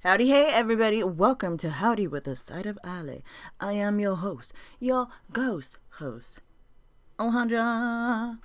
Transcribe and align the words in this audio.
Howdy, 0.00 0.28
hey, 0.28 0.50
everybody. 0.52 1.02
Welcome 1.02 1.56
to 1.56 1.70
Howdy 1.70 2.06
with 2.06 2.24
the 2.24 2.36
Side 2.36 2.66
of 2.66 2.78
Ale. 2.86 3.22
I 3.58 3.72
am 3.72 3.98
your 3.98 4.16
host, 4.16 4.52
your 4.78 5.08
ghost 5.32 5.78
host, 5.92 6.42
Alejandra. 7.18 8.38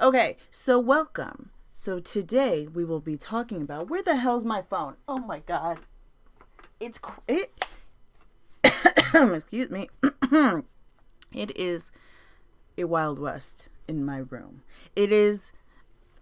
Okay, 0.00 0.36
so 0.50 0.78
welcome. 0.80 1.50
So 1.74 2.00
today 2.00 2.66
we 2.66 2.82
will 2.82 3.00
be 3.00 3.16
talking 3.18 3.60
about 3.60 3.90
where 3.90 4.02
the 4.02 4.16
hell's 4.16 4.46
my 4.46 4.62
phone? 4.62 4.96
Oh 5.06 5.18
my 5.18 5.40
god. 5.40 5.80
It's 6.80 6.98
it 7.28 7.52
excuse 9.14 9.70
me. 9.70 9.90
it 11.32 11.56
is 11.56 11.90
a 12.78 12.84
wild 12.84 13.18
west 13.18 13.68
in 13.86 14.02
my 14.02 14.16
room. 14.16 14.62
It 14.96 15.12
is 15.12 15.52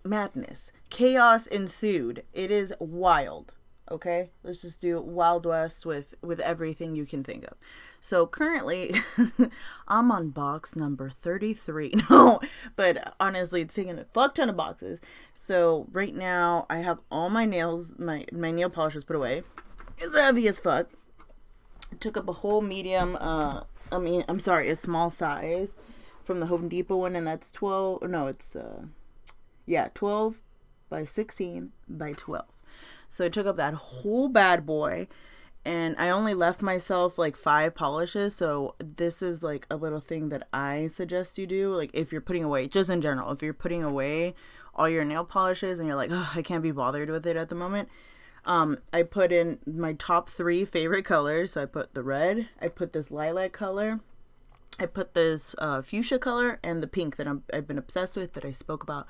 madness. 0.04 0.72
Chaos 0.90 1.46
ensued. 1.46 2.24
It 2.32 2.50
is 2.50 2.72
wild. 2.78 3.54
Okay? 3.90 4.30
Let's 4.44 4.62
just 4.62 4.80
do 4.80 5.00
Wild 5.00 5.44
West 5.46 5.84
with 5.84 6.14
with 6.22 6.38
everything 6.40 6.94
you 6.94 7.04
can 7.04 7.24
think 7.24 7.44
of. 7.44 7.54
So 8.00 8.26
currently 8.26 8.94
I'm 9.88 10.10
on 10.12 10.30
box 10.30 10.76
number 10.76 11.10
33. 11.10 11.92
No, 12.10 12.40
but 12.76 13.14
honestly, 13.18 13.62
it's 13.62 13.74
taking 13.74 13.98
a 13.98 14.04
fuck 14.14 14.34
ton 14.36 14.48
of 14.48 14.56
boxes. 14.56 15.00
So 15.34 15.86
right 15.92 16.14
now 16.14 16.66
I 16.70 16.78
have 16.78 16.98
all 17.10 17.30
my 17.30 17.44
nails, 17.46 17.98
my 17.98 18.26
my 18.32 18.50
nail 18.52 18.70
polishes 18.70 19.04
put 19.04 19.16
away. 19.16 19.42
It's 19.98 20.16
heavy 20.16 20.46
as 20.48 20.60
fuck. 20.60 20.88
took 21.98 22.16
up 22.16 22.28
a 22.28 22.32
whole 22.32 22.60
medium 22.60 23.16
uh 23.20 23.64
I 23.92 23.98
mean, 23.98 24.24
I'm 24.28 24.38
sorry, 24.38 24.68
a 24.68 24.76
small 24.76 25.10
size 25.10 25.74
from 26.24 26.38
the 26.38 26.46
Home 26.46 26.68
Depot 26.68 26.96
one 26.96 27.16
and 27.16 27.26
that's 27.26 27.50
12 27.50 28.02
no, 28.08 28.28
it's 28.28 28.54
uh 28.54 28.82
yeah, 29.70 29.88
12 29.94 30.40
by 30.88 31.04
16 31.04 31.70
by 31.88 32.12
12. 32.12 32.44
So 33.08 33.26
I 33.26 33.28
took 33.28 33.46
up 33.46 33.56
that 33.56 33.74
whole 33.74 34.28
bad 34.28 34.66
boy 34.66 35.06
and 35.64 35.94
I 35.96 36.10
only 36.10 36.34
left 36.34 36.60
myself 36.60 37.18
like 37.18 37.36
five 37.36 37.74
polishes. 37.74 38.34
So 38.34 38.74
this 38.78 39.22
is 39.22 39.44
like 39.44 39.66
a 39.70 39.76
little 39.76 40.00
thing 40.00 40.30
that 40.30 40.48
I 40.52 40.88
suggest 40.88 41.38
you 41.38 41.46
do. 41.46 41.72
Like 41.72 41.90
if 41.94 42.10
you're 42.10 42.20
putting 42.20 42.42
away, 42.42 42.66
just 42.66 42.90
in 42.90 43.00
general, 43.00 43.30
if 43.30 43.42
you're 43.42 43.54
putting 43.54 43.84
away 43.84 44.34
all 44.74 44.88
your 44.88 45.04
nail 45.04 45.24
polishes 45.24 45.78
and 45.78 45.86
you're 45.86 45.96
like, 45.96 46.10
oh, 46.12 46.32
I 46.34 46.42
can't 46.42 46.64
be 46.64 46.72
bothered 46.72 47.08
with 47.08 47.24
it 47.24 47.36
at 47.36 47.48
the 47.48 47.54
moment. 47.54 47.88
Um, 48.44 48.78
I 48.92 49.04
put 49.04 49.30
in 49.30 49.58
my 49.66 49.92
top 49.92 50.30
three 50.30 50.64
favorite 50.64 51.04
colors. 51.04 51.52
So 51.52 51.62
I 51.62 51.66
put 51.66 51.94
the 51.94 52.02
red, 52.02 52.48
I 52.60 52.66
put 52.68 52.92
this 52.92 53.12
lilac 53.12 53.52
color, 53.52 54.00
I 54.80 54.86
put 54.86 55.12
this 55.12 55.54
uh, 55.58 55.82
fuchsia 55.82 56.18
color 56.18 56.58
and 56.64 56.82
the 56.82 56.86
pink 56.86 57.16
that 57.16 57.28
I'm, 57.28 57.44
I've 57.52 57.66
been 57.66 57.76
obsessed 57.76 58.16
with 58.16 58.32
that 58.32 58.46
I 58.46 58.50
spoke 58.50 58.82
about 58.82 59.06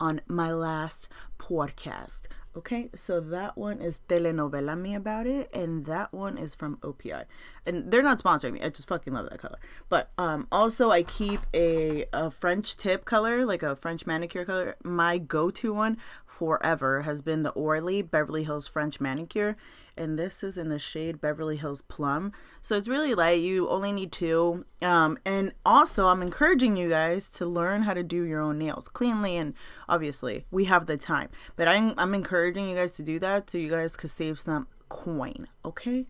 on 0.00 0.22
my 0.26 0.50
last 0.50 1.10
podcast. 1.38 2.22
Okay, 2.56 2.90
so 2.96 3.20
that 3.20 3.56
one 3.56 3.80
is 3.80 4.00
Telenovela 4.08 4.76
Me 4.76 4.94
About 4.96 5.24
It, 5.26 5.48
and 5.54 5.86
that 5.86 6.12
one 6.12 6.36
is 6.36 6.52
from 6.52 6.78
OPI. 6.78 7.24
And 7.64 7.92
they're 7.92 8.02
not 8.02 8.20
sponsoring 8.20 8.54
me, 8.54 8.62
I 8.62 8.70
just 8.70 8.88
fucking 8.88 9.12
love 9.12 9.28
that 9.30 9.38
color. 9.38 9.58
But 9.88 10.10
um, 10.18 10.48
also, 10.50 10.90
I 10.90 11.04
keep 11.04 11.40
a, 11.54 12.06
a 12.12 12.28
French 12.30 12.76
tip 12.76 13.04
color, 13.04 13.44
like 13.44 13.62
a 13.62 13.76
French 13.76 14.04
manicure 14.04 14.44
color. 14.44 14.74
My 14.82 15.18
go 15.18 15.50
to 15.50 15.72
one 15.72 15.98
forever 16.30 17.02
has 17.02 17.20
been 17.20 17.42
the 17.42 17.50
Orly 17.50 18.02
Beverly 18.02 18.44
Hills 18.44 18.68
French 18.68 19.00
manicure 19.00 19.56
and 20.00 20.18
this 20.18 20.42
is 20.42 20.56
in 20.56 20.70
the 20.70 20.78
shade 20.78 21.20
Beverly 21.20 21.56
Hills 21.56 21.82
Plum. 21.82 22.32
So 22.62 22.74
it's 22.74 22.88
really 22.88 23.14
light. 23.14 23.42
You 23.42 23.68
only 23.68 23.92
need 23.92 24.12
two. 24.12 24.64
Um, 24.80 25.18
and 25.26 25.52
also, 25.64 26.08
I'm 26.08 26.22
encouraging 26.22 26.78
you 26.78 26.88
guys 26.88 27.28
to 27.32 27.44
learn 27.44 27.82
how 27.82 27.92
to 27.92 28.02
do 28.02 28.22
your 28.22 28.40
own 28.40 28.58
nails 28.58 28.88
cleanly. 28.88 29.36
And 29.36 29.52
obviously, 29.90 30.46
we 30.50 30.64
have 30.64 30.86
the 30.86 30.96
time. 30.96 31.28
But 31.54 31.68
I'm, 31.68 31.94
I'm 31.98 32.14
encouraging 32.14 32.68
you 32.68 32.76
guys 32.76 32.94
to 32.96 33.02
do 33.02 33.18
that 33.18 33.50
so 33.50 33.58
you 33.58 33.68
guys 33.68 33.94
could 33.94 34.08
save 34.08 34.38
some 34.38 34.68
coin. 34.88 35.48
Okay? 35.66 36.06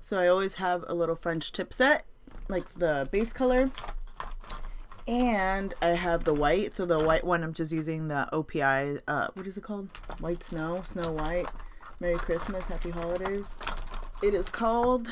So 0.00 0.18
I 0.18 0.28
always 0.28 0.54
have 0.54 0.82
a 0.88 0.94
little 0.94 1.16
French 1.16 1.52
tip 1.52 1.74
set, 1.74 2.06
like 2.48 2.72
the 2.74 3.06
base 3.10 3.34
color. 3.34 3.70
And 5.06 5.74
I 5.82 5.88
have 5.88 6.24
the 6.24 6.32
white. 6.32 6.76
So 6.76 6.86
the 6.86 6.98
white 6.98 7.24
one, 7.24 7.42
I'm 7.42 7.52
just 7.52 7.72
using 7.72 8.08
the 8.08 8.28
OPI. 8.32 9.00
Uh, 9.06 9.28
what 9.34 9.46
is 9.46 9.58
it 9.58 9.62
called? 9.62 9.90
White 10.18 10.42
Snow, 10.42 10.82
Snow 10.84 11.12
White. 11.12 11.46
Merry 12.00 12.16
Christmas, 12.16 12.66
Happy 12.66 12.90
Holidays. 12.90 13.46
It 14.22 14.34
is 14.34 14.48
called 14.48 15.10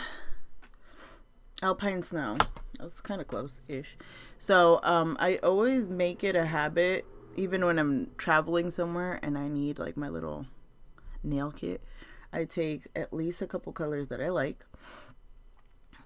Alpine 1.63 2.03
Snow. 2.03 2.37
That 2.79 2.85
was 2.85 3.01
kind 3.01 3.21
of 3.21 3.29
close 3.29 3.61
ish. 3.69 3.97
So 4.39 4.81
um, 4.83 5.17
I 5.21 5.37
always 5.37 5.89
make 5.89 6.25
it 6.25 6.35
a 6.35 6.47
habit, 6.47 7.05
even 7.37 7.65
when 7.65 7.79
I'm 7.79 8.11
traveling 8.17 8.71
somewhere 8.71 9.21
and 9.23 9.39
I 9.39 9.49
need 9.49 9.79
like 9.79 9.97
my 9.97 10.09
little 10.09 10.47
nail 11.23 11.53
kit. 11.53 11.83
I 12.33 12.45
take 12.45 12.89
at 12.97 13.13
least 13.13 13.43
a 13.43 13.47
couple 13.47 13.73
colors 13.73 14.09
that 14.09 14.21
I 14.21 14.31
like, 14.31 14.65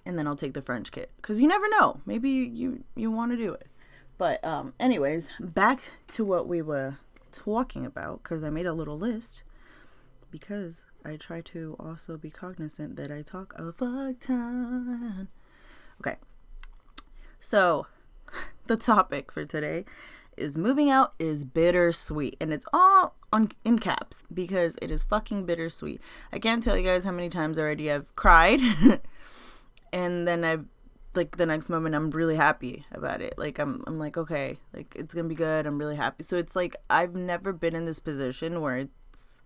and 0.05 0.19
then 0.19 0.27
I'll 0.27 0.35
take 0.35 0.53
the 0.53 0.61
French 0.61 0.91
kit 0.91 1.09
because 1.15 1.41
you 1.41 1.47
never 1.47 1.69
know. 1.69 2.01
Maybe 2.05 2.29
you 2.29 2.43
you, 2.43 2.83
you 2.95 3.11
want 3.11 3.31
to 3.31 3.37
do 3.37 3.53
it. 3.53 3.67
But 4.17 4.43
um, 4.43 4.73
anyways, 4.79 5.29
back 5.39 5.81
to 6.09 6.25
what 6.25 6.47
we 6.47 6.61
were 6.61 6.97
talking 7.31 7.85
about 7.85 8.23
because 8.23 8.43
I 8.43 8.49
made 8.49 8.65
a 8.65 8.73
little 8.73 8.97
list 8.97 9.43
because 10.31 10.83
I 11.05 11.15
try 11.15 11.41
to 11.41 11.75
also 11.79 12.17
be 12.17 12.29
cognizant 12.29 12.95
that 12.95 13.11
I 13.11 13.21
talk 13.21 13.53
a 13.55 13.71
fuck 13.71 14.19
ton. 14.19 15.27
Okay. 16.01 16.17
So, 17.39 17.87
the 18.67 18.77
topic 18.77 19.31
for 19.31 19.45
today 19.45 19.85
is 20.35 20.57
moving 20.57 20.89
out 20.89 21.13
is 21.17 21.45
bittersweet 21.45 22.35
and 22.39 22.53
it's 22.53 22.65
all 22.71 23.15
on 23.33 23.51
in 23.65 23.79
caps 23.79 24.23
because 24.33 24.77
it 24.81 24.91
is 24.91 25.03
fucking 25.03 25.45
bittersweet. 25.45 26.01
I 26.31 26.39
can't 26.39 26.63
tell 26.63 26.77
you 26.77 26.83
guys 26.83 27.03
how 27.03 27.11
many 27.11 27.29
times 27.29 27.57
already 27.57 27.91
I've 27.91 28.15
cried 28.15 28.59
and 29.93 30.27
then 30.27 30.43
I've 30.43 30.65
like 31.17 31.35
the 31.35 31.45
next 31.45 31.67
moment 31.67 31.95
I'm 31.95 32.11
really 32.11 32.37
happy 32.37 32.85
about 32.93 33.21
it. 33.21 33.37
Like 33.37 33.59
I'm 33.59 33.83
I'm 33.85 33.99
like 33.99 34.15
okay, 34.15 34.57
like 34.73 34.95
it's 34.95 35.13
going 35.13 35.25
to 35.25 35.29
be 35.29 35.35
good. 35.35 35.65
I'm 35.65 35.77
really 35.77 35.97
happy. 35.97 36.23
So 36.23 36.37
it's 36.37 36.55
like 36.55 36.77
I've 36.89 37.15
never 37.15 37.51
been 37.51 37.75
in 37.75 37.83
this 37.83 37.99
position 37.99 38.61
where 38.61 38.77
it's 38.77 39.41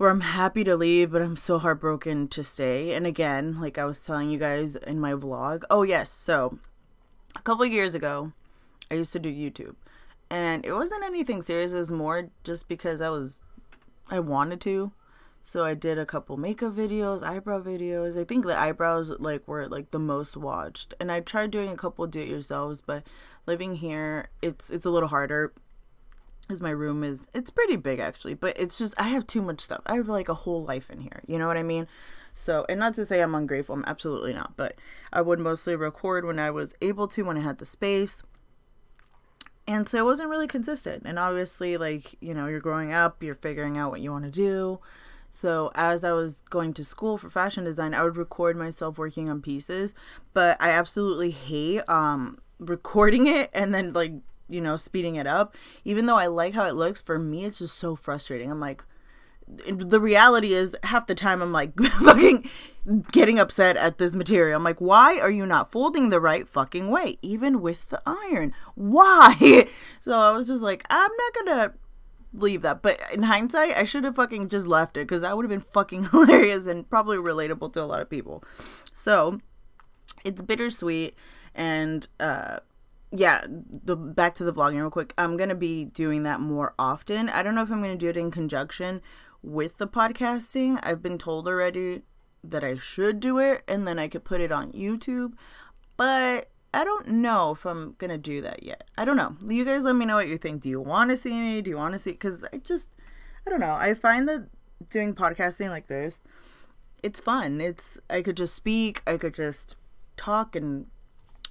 where 0.00 0.08
I'm 0.08 0.22
happy 0.22 0.64
to 0.64 0.76
leave, 0.76 1.10
but 1.12 1.20
I'm 1.20 1.36
so 1.36 1.58
heartbroken 1.58 2.26
to 2.28 2.42
stay. 2.42 2.94
And 2.94 3.06
again, 3.06 3.60
like 3.60 3.76
I 3.76 3.84
was 3.84 4.02
telling 4.02 4.30
you 4.30 4.38
guys 4.38 4.74
in 4.74 4.98
my 4.98 5.12
vlog, 5.12 5.62
oh, 5.68 5.82
yes, 5.82 6.08
so 6.08 6.58
a 7.36 7.42
couple 7.42 7.66
years 7.66 7.94
ago, 7.94 8.32
I 8.90 8.94
used 8.94 9.12
to 9.12 9.18
do 9.18 9.30
YouTube. 9.30 9.74
And 10.30 10.64
it 10.64 10.72
wasn't 10.72 11.04
anything 11.04 11.42
serious, 11.42 11.72
it 11.72 11.74
was 11.74 11.92
more 11.92 12.30
just 12.44 12.66
because 12.66 13.02
I 13.02 13.10
was, 13.10 13.42
I 14.08 14.20
wanted 14.20 14.62
to. 14.62 14.90
So 15.42 15.64
I 15.64 15.74
did 15.74 15.98
a 15.98 16.06
couple 16.06 16.36
makeup 16.36 16.74
videos, 16.74 17.22
eyebrow 17.22 17.62
videos. 17.62 18.18
I 18.20 18.24
think 18.24 18.44
the 18.44 18.58
eyebrows 18.58 19.10
like 19.18 19.46
were 19.48 19.66
like 19.66 19.90
the 19.90 19.98
most 19.98 20.36
watched. 20.36 20.94
And 21.00 21.10
I 21.10 21.20
tried 21.20 21.50
doing 21.50 21.70
a 21.70 21.76
couple 21.76 22.06
do 22.06 22.20
it 22.20 22.28
yourselves, 22.28 22.80
but 22.80 23.04
living 23.46 23.76
here, 23.76 24.28
it's 24.42 24.68
it's 24.70 24.84
a 24.84 24.90
little 24.90 25.08
harder 25.08 25.52
because 26.50 26.60
my 26.60 26.70
room 26.70 27.04
is 27.04 27.26
it's 27.32 27.50
pretty 27.50 27.76
big 27.76 28.00
actually. 28.00 28.34
But 28.34 28.58
it's 28.58 28.76
just 28.76 28.94
i 28.98 29.08
have 29.08 29.26
too 29.26 29.40
much 29.40 29.60
stuff. 29.60 29.80
I 29.86 29.94
have 29.96 30.08
like 30.08 30.28
a 30.28 30.34
whole 30.34 30.64
life 30.64 30.90
in 30.90 31.00
here. 31.00 31.22
You 31.26 31.38
know 31.38 31.46
what 31.46 31.56
i 31.56 31.62
mean? 31.62 31.86
So 32.34 32.66
and 32.68 32.78
not 32.78 32.94
to 32.94 33.06
say 33.06 33.22
i'm 33.22 33.34
ungrateful 33.34 33.74
i'm 33.74 33.84
absolutely 33.86 34.34
not. 34.34 34.56
But 34.56 34.76
i 35.12 35.22
would 35.22 35.38
mostly 35.38 35.74
record 35.74 36.24
when 36.24 36.38
i 36.38 36.50
was 36.50 36.74
able 36.82 37.08
to 37.08 37.22
when 37.22 37.38
i 37.38 37.42
had 37.42 37.58
the 37.58 37.66
space. 37.66 38.22
And 39.66 39.88
so 39.88 39.98
it 39.98 40.04
wasn't 40.04 40.30
really 40.30 40.48
consistent. 40.48 41.04
And 41.06 41.18
obviously 41.18 41.76
like 41.78 42.16
you 42.20 42.34
know 42.34 42.46
you're 42.46 42.60
growing 42.60 42.92
up 42.92 43.22
you're 43.22 43.34
figuring 43.34 43.78
out 43.78 43.90
what 43.90 44.00
you 44.00 44.10
want 44.10 44.24
to 44.24 44.30
do 44.30 44.80
so 45.32 45.70
as 45.74 46.04
i 46.04 46.12
was 46.12 46.42
going 46.50 46.72
to 46.72 46.84
school 46.84 47.16
for 47.16 47.30
fashion 47.30 47.64
design 47.64 47.94
i 47.94 48.02
would 48.02 48.16
record 48.16 48.56
myself 48.56 48.98
working 48.98 49.28
on 49.28 49.40
pieces 49.40 49.94
but 50.32 50.56
i 50.60 50.70
absolutely 50.70 51.30
hate 51.30 51.80
um 51.88 52.38
recording 52.58 53.26
it 53.26 53.48
and 53.52 53.74
then 53.74 53.92
like 53.92 54.12
you 54.50 54.60
know, 54.60 54.76
speeding 54.76 55.16
it 55.16 55.26
up. 55.26 55.54
Even 55.84 56.06
though 56.06 56.18
I 56.18 56.26
like 56.26 56.54
how 56.54 56.64
it 56.64 56.74
looks, 56.74 57.00
for 57.00 57.18
me, 57.18 57.44
it's 57.44 57.60
just 57.60 57.76
so 57.76 57.96
frustrating. 57.96 58.50
I'm 58.50 58.60
like, 58.60 58.84
the 59.46 60.00
reality 60.00 60.52
is 60.52 60.76
half 60.84 61.06
the 61.06 61.14
time 61.14 61.42
I'm 61.42 61.52
like 61.52 61.78
fucking 61.80 62.48
getting 63.10 63.38
upset 63.38 63.76
at 63.76 63.98
this 63.98 64.14
material. 64.14 64.56
I'm 64.56 64.64
like, 64.64 64.80
why 64.80 65.18
are 65.18 65.30
you 65.30 65.46
not 65.46 65.72
folding 65.72 66.10
the 66.10 66.20
right 66.20 66.46
fucking 66.46 66.88
way, 66.90 67.18
even 67.22 67.60
with 67.60 67.88
the 67.88 68.02
iron? 68.06 68.52
Why? 68.74 69.68
So 70.02 70.18
I 70.18 70.32
was 70.32 70.46
just 70.46 70.62
like, 70.62 70.86
I'm 70.88 71.10
not 71.14 71.34
gonna 71.34 71.74
leave 72.32 72.62
that. 72.62 72.82
But 72.82 73.00
in 73.12 73.24
hindsight, 73.24 73.76
I 73.76 73.84
should 73.84 74.04
have 74.04 74.16
fucking 74.16 74.48
just 74.48 74.66
left 74.66 74.96
it 74.96 75.00
because 75.00 75.22
that 75.22 75.36
would 75.36 75.44
have 75.44 75.50
been 75.50 75.60
fucking 75.72 76.04
hilarious 76.10 76.66
and 76.66 76.88
probably 76.88 77.16
relatable 77.16 77.72
to 77.74 77.82
a 77.82 77.84
lot 77.84 78.00
of 78.00 78.10
people. 78.10 78.44
So 78.92 79.40
it's 80.24 80.42
bittersweet 80.42 81.14
and 81.54 82.06
uh 82.18 82.60
yeah, 83.12 83.44
the 83.48 83.96
back 83.96 84.34
to 84.34 84.44
the 84.44 84.52
vlogging 84.52 84.76
real 84.76 84.90
quick. 84.90 85.12
I'm 85.18 85.36
gonna 85.36 85.56
be 85.56 85.84
doing 85.84 86.22
that 86.22 86.40
more 86.40 86.74
often. 86.78 87.28
I 87.28 87.42
don't 87.42 87.54
know 87.54 87.62
if 87.62 87.70
I'm 87.70 87.82
gonna 87.82 87.96
do 87.96 88.08
it 88.08 88.16
in 88.16 88.30
conjunction 88.30 89.02
with 89.42 89.78
the 89.78 89.88
podcasting. 89.88 90.78
I've 90.82 91.02
been 91.02 91.18
told 91.18 91.48
already 91.48 92.02
that 92.44 92.62
I 92.62 92.76
should 92.76 93.20
do 93.20 93.38
it 93.38 93.62
and 93.66 93.86
then 93.86 93.98
I 93.98 94.06
could 94.08 94.24
put 94.24 94.40
it 94.40 94.52
on 94.52 94.72
YouTube. 94.72 95.32
But 95.96 96.50
I 96.72 96.84
don't 96.84 97.08
know 97.08 97.52
if 97.52 97.66
I'm 97.66 97.96
gonna 97.98 98.18
do 98.18 98.40
that 98.42 98.62
yet. 98.62 98.88
I 98.96 99.04
don't 99.04 99.16
know. 99.16 99.36
You 99.46 99.64
guys 99.64 99.82
let 99.82 99.96
me 99.96 100.04
know 100.06 100.16
what 100.16 100.28
you 100.28 100.38
think. 100.38 100.62
Do 100.62 100.68
you 100.68 100.80
want 100.80 101.10
to 101.10 101.16
see 101.16 101.32
me? 101.32 101.60
Do 101.62 101.70
you 101.70 101.76
want 101.76 101.94
to 101.94 101.98
see? 101.98 102.12
Because 102.12 102.44
I 102.52 102.58
just, 102.58 102.88
I 103.46 103.50
don't 103.50 103.60
know. 103.60 103.74
I 103.74 103.94
find 103.94 104.28
that 104.28 104.48
doing 104.88 105.14
podcasting 105.14 105.70
like 105.70 105.88
this, 105.88 106.18
it's 107.02 107.20
fun. 107.20 107.60
It's 107.60 107.98
I 108.08 108.22
could 108.22 108.36
just 108.36 108.54
speak. 108.54 109.02
I 109.06 109.16
could 109.16 109.34
just 109.34 109.76
talk 110.16 110.54
and 110.54 110.86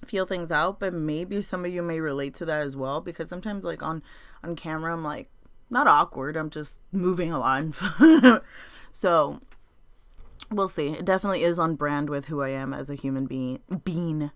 feel 0.05 0.25
things 0.25 0.51
out. 0.51 0.79
But 0.79 0.93
maybe 0.93 1.41
some 1.41 1.65
of 1.65 1.73
you 1.73 1.81
may 1.81 1.99
relate 1.99 2.33
to 2.35 2.45
that 2.45 2.61
as 2.61 2.75
well. 2.75 3.01
Because 3.01 3.29
sometimes, 3.29 3.63
like 3.63 3.83
on 3.83 4.01
on 4.43 4.55
camera, 4.55 4.93
I'm 4.93 5.03
like 5.03 5.29
not 5.69 5.87
awkward. 5.87 6.37
I'm 6.37 6.49
just 6.49 6.79
moving 6.91 7.31
a 7.31 7.39
lot. 7.39 7.63
so 8.91 9.41
we'll 10.51 10.67
see. 10.67 10.89
It 10.89 11.05
definitely 11.05 11.43
is 11.43 11.59
on 11.59 11.75
brand 11.75 12.09
with 12.09 12.25
who 12.25 12.41
I 12.41 12.49
am 12.49 12.73
as 12.73 12.89
a 12.89 12.95
human 12.95 13.25
being. 13.25 13.59
Being 13.83 14.31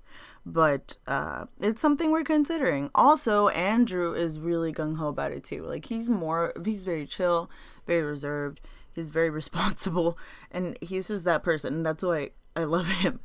but 0.46 0.98
uh, 1.08 1.46
it's 1.60 1.82
something 1.82 2.12
we're 2.12 2.24
considering. 2.24 2.90
Also, 2.94 3.48
Andrew 3.50 4.14
is 4.14 4.40
really 4.40 4.74
gung 4.74 4.98
ho 4.98 5.08
about 5.08 5.32
it 5.32 5.44
too. 5.44 5.64
Like 5.64 5.86
he's 5.86 6.10
more, 6.10 6.54
he's 6.66 6.84
very 6.84 7.06
chill, 7.06 7.50
very 7.88 8.02
reserved. 8.02 8.60
He's 8.92 9.10
very 9.10 9.30
responsible, 9.42 10.18
and 10.52 10.78
he's 10.82 11.08
just 11.08 11.26
that 11.26 11.44
person. 11.44 11.84
That's 11.84 12.04
why 12.04 12.32
I 12.56 12.66
love 12.66 12.88
him. 12.88 13.22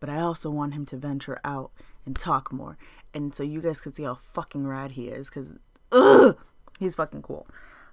But 0.00 0.10
I 0.10 0.20
also 0.20 0.50
want 0.50 0.74
him 0.74 0.84
to 0.86 0.96
venture 0.96 1.40
out 1.44 1.70
and 2.04 2.16
talk 2.16 2.52
more, 2.52 2.76
and 3.14 3.34
so 3.34 3.42
you 3.42 3.60
guys 3.60 3.80
can 3.80 3.94
see 3.94 4.04
how 4.04 4.18
fucking 4.32 4.66
rad 4.66 4.92
he 4.92 5.08
is. 5.08 5.30
Cause 5.30 5.52
ugh, 5.92 6.36
he's 6.78 6.96
fucking 6.96 7.22
cool. 7.22 7.46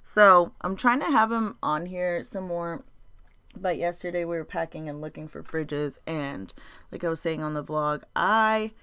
So 0.03 0.53
I'm 0.61 0.75
trying 0.75 0.99
to 0.99 1.11
have 1.11 1.31
him 1.31 1.57
on 1.63 1.87
here 1.87 2.21
some 2.23 2.47
more 2.47 2.83
but 3.55 3.77
yesterday 3.77 4.25
we 4.25 4.37
were 4.37 4.45
packing 4.45 4.87
and 4.87 5.01
looking 5.01 5.27
for 5.27 5.43
fridges, 5.43 5.97
and 6.05 6.53
like 6.91 7.03
I 7.03 7.09
was 7.09 7.21
saying 7.21 7.43
on 7.43 7.53
the 7.53 7.63
vlog, 7.63 8.03
I. 8.15 8.73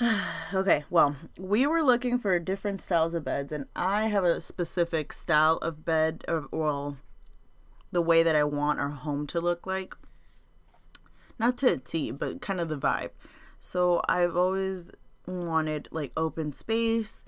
okay, 0.54 0.84
well, 0.90 1.16
we 1.38 1.66
were 1.66 1.82
looking 1.82 2.18
for 2.18 2.38
different 2.38 2.80
styles 2.80 3.14
of 3.14 3.24
beds, 3.24 3.52
and 3.52 3.66
I 3.76 4.06
have 4.06 4.24
a 4.24 4.40
specific 4.40 5.12
style 5.12 5.58
of 5.58 5.84
bed, 5.84 6.24
or 6.26 6.46
well, 6.50 6.96
the 7.92 8.02
way 8.02 8.22
that 8.22 8.36
I 8.36 8.44
want 8.44 8.80
our 8.80 8.90
home 8.90 9.26
to 9.28 9.40
look 9.40 9.66
like. 9.66 9.94
Not 11.38 11.56
to 11.58 11.78
T, 11.78 12.10
but 12.10 12.40
kind 12.40 12.60
of 12.60 12.68
the 12.68 12.76
vibe. 12.76 13.10
So 13.60 14.02
I've 14.08 14.36
always 14.36 14.90
wanted 15.26 15.88
like 15.90 16.12
open 16.16 16.52
space 16.52 17.24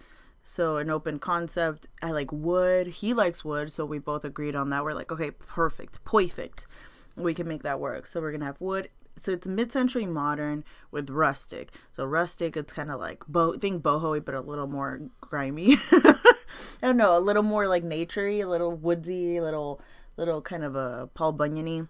so 0.49 0.77
an 0.77 0.91
open 0.91 1.19
concept. 1.19 1.89
I 2.01 2.13
like 2.13 2.31
wood. 2.31 2.87
He 2.87 3.13
likes 3.13 3.45
wood, 3.45 3.73
so 3.73 3.85
we 3.85 3.99
both 3.99 4.25
agreed 4.25 4.55
on 4.55 4.71
that. 4.71 4.85
We're 4.85 4.95
like, 4.95 5.11
okay, 5.11 5.33
perfect, 5.33 6.05
perfect. 6.05 6.69
We 7.17 7.35
can 7.35 7.49
make 7.49 7.65
that 7.65 7.81
work. 7.81 8.07
So 8.07 8.21
we're 8.21 8.31
gonna 8.31 8.45
have 8.45 8.61
wood. 8.61 8.89
So 9.17 9.33
it's 9.33 9.49
mid-century 9.49 10.07
modern 10.07 10.63
with 10.93 11.11
rustic. 11.11 11.73
So 11.91 12.05
rustic, 12.05 12.57
it's 12.57 12.73
kind 12.73 12.93
of 12.93 13.01
like 13.01 13.25
bo 13.27 13.55
think 13.55 13.83
boho, 13.83 14.25
but 14.25 14.37
a 14.37 14.41
little 14.41 14.69
more 14.69 15.01
grimy. 15.21 15.79
I 15.91 16.17
don't 16.81 16.97
know, 16.97 17.17
a 17.17 17.19
little 17.19 17.43
more 17.43 17.67
like 17.67 17.83
naturey, 17.83 18.41
a 18.41 18.47
little 18.47 18.71
woodsy, 18.71 19.39
a 19.39 19.43
little 19.43 19.81
little 20.17 20.41
kind 20.43 20.63
of 20.63 20.77
a 20.77 21.09
Paul 21.13 21.35
Bunyany. 21.35 21.89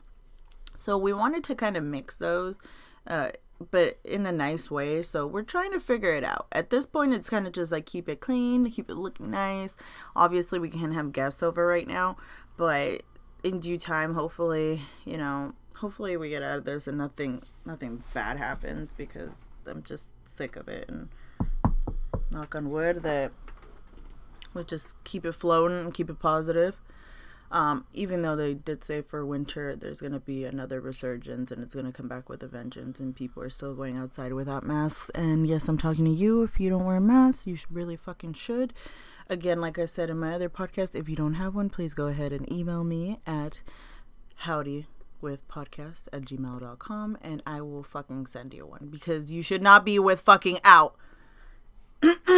So 0.74 0.96
we 0.96 1.12
wanted 1.12 1.44
to 1.44 1.54
kind 1.54 1.76
of 1.76 1.84
mix 1.84 2.16
those. 2.16 2.58
Uh, 3.06 3.32
but 3.70 3.98
in 4.04 4.26
a 4.26 4.32
nice 4.32 4.70
way. 4.70 5.02
So 5.02 5.26
we're 5.26 5.42
trying 5.42 5.72
to 5.72 5.80
figure 5.80 6.12
it 6.12 6.24
out. 6.24 6.46
At 6.52 6.70
this 6.70 6.86
point, 6.86 7.14
it's 7.14 7.30
kind 7.30 7.46
of 7.46 7.52
just 7.52 7.72
like 7.72 7.86
keep 7.86 8.08
it 8.08 8.20
clean, 8.20 8.70
keep 8.70 8.90
it 8.90 8.96
looking 8.96 9.30
nice. 9.30 9.76
Obviously, 10.14 10.58
we 10.58 10.70
can't 10.70 10.94
have 10.94 11.12
guests 11.12 11.42
over 11.42 11.66
right 11.66 11.86
now, 11.86 12.16
but 12.56 13.02
in 13.42 13.60
due 13.60 13.78
time, 13.78 14.14
hopefully, 14.14 14.82
you 15.04 15.16
know, 15.16 15.54
hopefully 15.76 16.16
we 16.16 16.30
get 16.30 16.42
out 16.42 16.58
of 16.58 16.64
this 16.64 16.86
and 16.86 16.98
nothing, 16.98 17.42
nothing 17.64 18.02
bad 18.14 18.38
happens 18.38 18.94
because 18.94 19.48
I'm 19.66 19.82
just 19.82 20.12
sick 20.28 20.56
of 20.56 20.68
it. 20.68 20.88
And 20.88 21.08
knock 22.30 22.54
on 22.54 22.70
wood 22.70 23.02
that 23.02 23.32
we 24.52 24.64
just 24.64 25.02
keep 25.04 25.24
it 25.24 25.32
flowing 25.32 25.72
and 25.72 25.94
keep 25.94 26.10
it 26.10 26.18
positive. 26.18 26.76
Um, 27.50 27.86
even 27.92 28.22
though 28.22 28.36
they 28.36 28.54
did 28.54 28.82
say 28.82 29.02
for 29.02 29.24
winter 29.24 29.76
there's 29.76 30.00
going 30.00 30.12
to 30.12 30.18
be 30.18 30.44
another 30.44 30.80
resurgence 30.80 31.52
and 31.52 31.62
it's 31.62 31.74
going 31.74 31.86
to 31.86 31.92
come 31.92 32.08
back 32.08 32.28
with 32.28 32.42
a 32.42 32.48
vengeance 32.48 32.98
and 32.98 33.14
people 33.14 33.42
are 33.42 33.50
still 33.50 33.74
going 33.74 33.96
outside 33.96 34.32
without 34.32 34.64
masks. 34.64 35.10
And 35.10 35.46
yes, 35.46 35.68
I'm 35.68 35.78
talking 35.78 36.04
to 36.06 36.10
you. 36.10 36.42
If 36.42 36.58
you 36.58 36.70
don't 36.70 36.84
wear 36.84 36.96
a 36.96 37.00
mask, 37.00 37.46
you 37.46 37.56
really 37.70 37.96
fucking 37.96 38.34
should. 38.34 38.72
Again, 39.28 39.60
like 39.60 39.78
I 39.78 39.86
said 39.86 40.10
in 40.10 40.18
my 40.18 40.32
other 40.34 40.48
podcast, 40.48 40.94
if 40.94 41.08
you 41.08 41.16
don't 41.16 41.34
have 41.34 41.54
one, 41.54 41.68
please 41.68 41.94
go 41.94 42.06
ahead 42.06 42.32
and 42.32 42.50
email 42.52 42.84
me 42.84 43.18
at 43.26 43.60
howdy 44.40 44.86
with 45.20 45.46
podcast 45.48 46.08
at 46.12 46.22
gmail.com 46.22 47.18
and 47.22 47.42
I 47.46 47.60
will 47.60 47.82
fucking 47.82 48.26
send 48.26 48.54
you 48.54 48.66
one 48.66 48.88
because 48.90 49.30
you 49.30 49.42
should 49.42 49.62
not 49.62 49.84
be 49.84 49.98
with 49.98 50.20
fucking 50.20 50.60
out. 50.62 50.96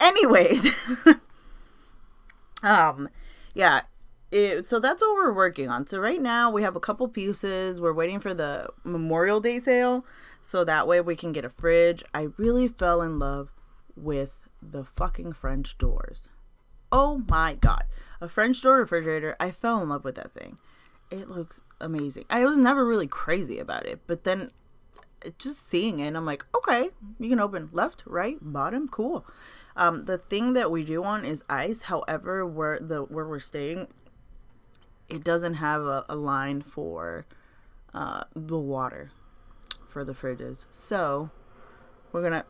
Anyways, 0.00 0.74
um, 2.62 3.08
yeah, 3.54 3.82
it, 4.30 4.64
so 4.64 4.78
that's 4.78 5.02
what 5.02 5.14
we're 5.14 5.32
working 5.32 5.68
on. 5.68 5.86
So 5.86 5.98
right 5.98 6.20
now 6.20 6.50
we 6.50 6.62
have 6.62 6.76
a 6.76 6.80
couple 6.80 7.08
pieces. 7.08 7.80
We're 7.80 7.92
waiting 7.92 8.20
for 8.20 8.34
the 8.34 8.68
Memorial 8.84 9.40
Day 9.40 9.60
sale, 9.60 10.04
so 10.42 10.64
that 10.64 10.86
way 10.86 11.00
we 11.00 11.16
can 11.16 11.32
get 11.32 11.44
a 11.44 11.50
fridge. 11.50 12.02
I 12.14 12.28
really 12.36 12.68
fell 12.68 13.02
in 13.02 13.18
love 13.18 13.50
with 13.96 14.48
the 14.62 14.84
fucking 14.84 15.32
French 15.32 15.78
doors. 15.78 16.28
Oh 16.92 17.22
my 17.28 17.54
god, 17.54 17.84
a 18.20 18.28
French 18.28 18.62
door 18.62 18.78
refrigerator. 18.78 19.36
I 19.40 19.50
fell 19.50 19.82
in 19.82 19.88
love 19.88 20.04
with 20.04 20.16
that 20.16 20.32
thing. 20.32 20.58
It 21.10 21.28
looks 21.28 21.62
amazing. 21.80 22.24
I 22.30 22.44
was 22.44 22.56
never 22.56 22.86
really 22.86 23.08
crazy 23.08 23.58
about 23.58 23.86
it, 23.86 24.00
but 24.06 24.24
then 24.24 24.52
just 25.38 25.66
seeing 25.68 25.98
it, 25.98 26.14
I'm 26.14 26.24
like, 26.24 26.46
okay, 26.54 26.90
you 27.18 27.28
can 27.28 27.40
open 27.40 27.68
left, 27.72 28.02
right, 28.06 28.38
bottom, 28.40 28.88
cool. 28.88 29.26
Um, 29.76 30.04
the 30.04 30.18
thing 30.18 30.54
that 30.54 30.70
we 30.70 30.84
do 30.84 31.02
want 31.02 31.26
is 31.26 31.44
ice. 31.48 31.82
However, 31.82 32.46
where 32.46 32.78
the 32.78 33.02
where 33.02 33.26
we're 33.26 33.38
staying, 33.38 33.88
it 35.10 35.24
doesn't 35.24 35.54
have 35.54 35.82
a, 35.82 36.04
a 36.08 36.16
line 36.16 36.62
for 36.62 37.26
uh, 37.92 38.24
the 38.34 38.58
water 38.58 39.10
for 39.88 40.04
the 40.04 40.12
fridges. 40.12 40.66
So 40.70 41.30
we're 42.12 42.22
gonna 42.22 42.44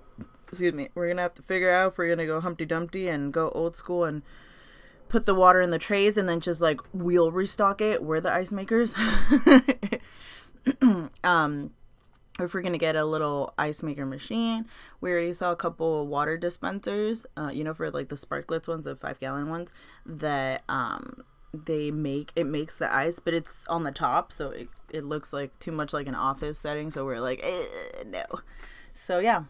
excuse 0.46 0.74
me, 0.74 0.90
we're 0.94 1.08
gonna 1.08 1.22
have 1.22 1.34
to 1.34 1.42
figure 1.42 1.70
out 1.70 1.92
if 1.92 1.98
we're 1.98 2.08
gonna 2.08 2.26
go 2.26 2.40
Humpty 2.40 2.66
Dumpty 2.66 3.08
and 3.08 3.32
go 3.32 3.50
old 3.50 3.76
school 3.76 4.04
and 4.04 4.22
put 5.08 5.26
the 5.26 5.34
water 5.34 5.60
in 5.60 5.70
the 5.70 5.78
trays 5.78 6.16
and 6.16 6.28
then 6.28 6.40
just 6.40 6.60
like 6.60 6.80
wheel 6.92 7.32
restock 7.32 7.80
it. 7.80 8.02
We're 8.02 8.20
the 8.20 8.32
ice 8.32 8.52
makers. 8.52 8.94
um 11.24 11.70
if 12.38 12.54
we're 12.54 12.62
gonna 12.62 12.78
get 12.78 12.96
a 12.96 13.04
little 13.04 13.52
ice 13.58 13.82
maker 13.82 14.06
machine, 14.06 14.66
we 15.00 15.10
already 15.10 15.32
saw 15.32 15.52
a 15.52 15.56
couple 15.56 16.06
water 16.06 16.36
dispensers, 16.36 17.26
uh, 17.36 17.50
you 17.52 17.64
know, 17.64 17.74
for 17.74 17.90
like 17.90 18.08
the 18.08 18.16
Sparkletts 18.16 18.68
ones, 18.68 18.84
the 18.84 18.96
five 18.96 19.20
gallon 19.20 19.48
ones, 19.50 19.70
that 20.06 20.62
um 20.68 21.22
they 21.52 21.90
make 21.90 22.32
it 22.36 22.46
makes 22.46 22.78
the 22.78 22.94
ice 22.94 23.18
but 23.18 23.34
it's 23.34 23.56
on 23.68 23.82
the 23.82 23.90
top 23.90 24.32
so 24.32 24.50
it, 24.50 24.68
it 24.88 25.04
looks 25.04 25.32
like 25.32 25.56
too 25.58 25.72
much 25.72 25.92
like 25.92 26.06
an 26.06 26.14
office 26.14 26.58
setting 26.58 26.90
so 26.90 27.04
we're 27.04 27.20
like 27.20 27.44
no. 28.06 28.22
So 28.92 29.18
yeah 29.18 29.44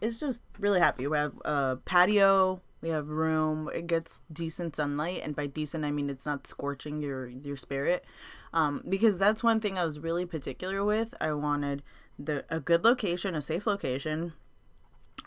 it's 0.00 0.20
just 0.20 0.42
really 0.58 0.80
happy. 0.80 1.06
We 1.06 1.16
have 1.16 1.34
a 1.44 1.78
patio 1.84 2.60
we 2.82 2.90
have 2.90 3.08
room 3.08 3.70
it 3.74 3.86
gets 3.86 4.20
decent 4.30 4.76
sunlight 4.76 5.22
and 5.24 5.34
by 5.34 5.46
decent 5.46 5.84
i 5.84 5.90
mean 5.90 6.10
it's 6.10 6.26
not 6.26 6.46
scorching 6.46 7.00
your 7.00 7.28
your 7.28 7.56
spirit. 7.56 8.04
Um, 8.52 8.82
because 8.88 9.18
that's 9.18 9.42
one 9.42 9.60
thing 9.60 9.78
i 9.78 9.84
was 9.84 10.00
really 10.00 10.26
particular 10.26 10.84
with. 10.84 11.14
I 11.20 11.32
wanted 11.32 11.82
the 12.18 12.44
a 12.48 12.60
good 12.60 12.84
location 12.84 13.34
a 13.34 13.42
safe 13.42 13.66
location. 13.66 14.34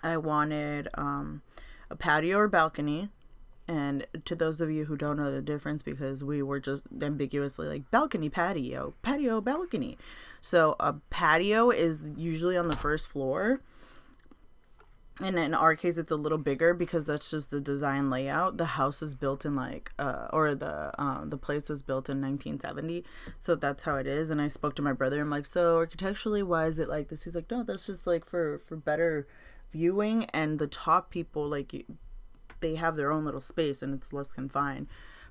I 0.02 0.18
wanted 0.18 0.88
um, 0.94 1.42
a 1.90 1.96
patio 1.96 2.38
or 2.38 2.48
balcony 2.48 3.10
and 3.70 4.08
to 4.26 4.34
those 4.34 4.62
of 4.62 4.72
you 4.72 4.86
who 4.86 4.98
don't 4.98 5.18
know 5.18 5.30
the 5.30 5.44
difference, 5.44 5.84
because 5.84 6.24
we 6.24 6.42
were 6.42 6.60
just 6.60 6.88
ambiguously 7.00 7.68
like 7.68 7.92
balcony, 7.92 8.28
patio, 8.28 8.96
patio, 9.04 9.42
balcony. 9.42 9.96
So 10.42 10.76
a 10.80 10.94
patio 11.12 11.70
is 11.70 12.00
usually 12.18 12.58
on 12.58 12.68
the 12.68 12.76
first 12.76 13.12
floor. 13.12 13.62
And 15.22 15.38
in 15.38 15.54
our 15.54 15.76
case, 15.76 16.00
it's 16.00 16.12
a 16.12 16.16
little 16.16 16.40
bigger 16.40 16.74
because 16.74 17.06
that's 17.06 17.30
just 17.30 17.52
the 17.52 17.62
design 17.62 18.10
layout. 18.10 18.58
The 18.58 18.66
house 18.66 19.04
is 19.04 19.14
built 19.14 19.46
in 19.46 19.56
like, 19.56 19.92
uh, 20.00 20.30
or 20.34 20.56
the 20.56 20.92
um, 21.00 21.30
the 21.30 21.38
place 21.38 21.70
was 21.70 21.84
built 21.84 22.10
in 22.10 22.22
1970, 22.22 23.04
so 23.40 23.54
that's 23.54 23.84
how 23.84 23.98
it 23.98 24.08
is. 24.08 24.32
And 24.32 24.42
I 24.42 24.48
spoke 24.48 24.76
to 24.78 24.82
my 24.82 24.94
brother. 24.94 25.22
I'm 25.22 25.30
like, 25.30 25.46
so 25.46 25.76
architecturally, 25.76 26.42
why 26.42 26.66
is 26.66 26.80
it 26.80 26.90
like 26.90 27.10
this? 27.10 27.26
He's 27.26 27.36
like, 27.36 27.52
no, 27.52 27.62
that's 27.62 27.86
just 27.86 28.08
like 28.08 28.26
for 28.26 28.60
for 28.60 28.78
better 28.78 29.28
viewing. 29.72 30.24
And 30.34 30.58
the 30.58 30.68
top 30.68 31.12
people, 31.12 31.48
like 31.48 31.86
they 32.62 32.76
have 32.76 32.96
their 32.96 33.12
own 33.12 33.26
little 33.26 33.42
space 33.42 33.82
and 33.82 33.94
it's 33.94 34.14
less 34.14 34.34
confined 34.34 34.88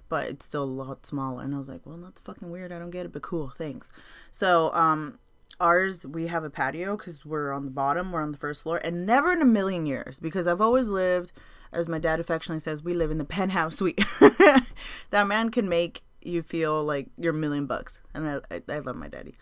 but 0.09 0.27
it's 0.27 0.47
still 0.47 0.65
a 0.65 0.65
lot 0.65 1.05
smaller. 1.05 1.43
And 1.43 1.55
i 1.55 1.59
was 1.59 1.69
like 1.69 1.85
well 1.85 1.99
that's 1.99 2.21
fucking 2.21 2.51
weird. 2.51 2.73
I 2.73 2.79
don't 2.79 2.91
get 2.91 3.07
it 3.07 3.13
but 3.13 3.23
cool 3.23 3.53
thanks. 3.57 3.89
So 4.31 4.73
um 4.75 5.19
ours 5.61 6.07
we 6.07 6.29
have 6.29 6.45
a 6.45 6.51
patio 6.51 6.97
because 6.97 7.25
we're 7.27 7.53
on 7.53 7.65
the 7.65 7.71
bottom 7.71 8.13
we're 8.13 8.23
on 8.23 8.31
the 8.31 8.39
first 8.39 8.63
floor 8.63 8.81
and 8.85 9.05
never 9.05 9.33
in 9.33 9.43
a 9.43 9.45
million 9.45 9.87
years 9.87 10.21
because 10.21 10.47
i've 10.47 10.61
always 10.61 10.87
lived 10.87 11.33
as 11.73 11.89
my 11.89 11.99
dad 11.99 12.21
affectionately 12.21 12.61
says 12.61 12.83
we 12.83 12.95
live 12.95 13.11
in 13.11 13.19
the 13.19 13.25
penthouse. 13.25 13.77
Suite 13.77 13.99
that 15.11 15.27
man 15.27 15.51
can 15.51 15.69
make 15.69 16.03
you 16.23 16.43
feel 16.43 16.83
like 16.85 17.09
you're 17.17 17.35
a 17.35 17.37
million 17.37 17.67
bucks 17.67 18.01
and 18.15 18.29
I, 18.29 18.41
I, 18.51 18.63
I 18.69 18.79
love 18.79 18.97
my 18.97 19.09
daddy. 19.09 19.35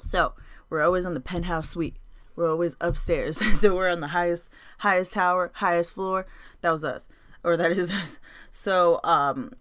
So 0.00 0.34
we're 0.70 0.82
always 0.82 1.04
on 1.06 1.14
the 1.14 1.20
penthouse 1.20 1.70
suite. 1.70 1.96
We're 2.36 2.50
always 2.50 2.76
upstairs. 2.80 3.38
so 3.60 3.74
we're 3.74 3.90
on 3.90 4.00
the 4.00 4.08
highest 4.08 4.48
highest 4.78 5.12
tower, 5.12 5.50
highest 5.54 5.92
floor. 5.92 6.26
That 6.64 6.72
was 6.72 6.82
us. 6.82 7.10
Or 7.44 7.58
that 7.58 7.72
is 7.72 7.92
us. 8.02 8.18
So 8.50 8.98
um 9.04 9.52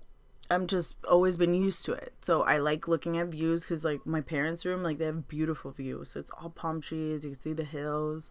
I'm 0.49 0.67
just 0.67 0.95
always 1.05 1.35
been 1.35 1.53
used 1.53 1.83
to 1.85 1.91
it. 1.91 2.13
So 2.21 2.43
I 2.43 2.59
like 2.59 2.87
looking 2.87 3.17
at 3.17 3.27
views 3.27 3.65
cuz 3.65 3.83
like 3.83 4.05
my 4.05 4.21
parents' 4.21 4.65
room 4.65 4.83
like 4.83 4.99
they 4.99 5.05
have 5.05 5.27
beautiful 5.27 5.71
views. 5.71 6.11
So 6.11 6.21
it's 6.21 6.31
all 6.39 6.49
palm 6.49 6.79
trees, 6.79 7.25
you 7.25 7.31
can 7.31 7.41
see 7.41 7.51
the 7.51 7.65
hills. 7.65 8.29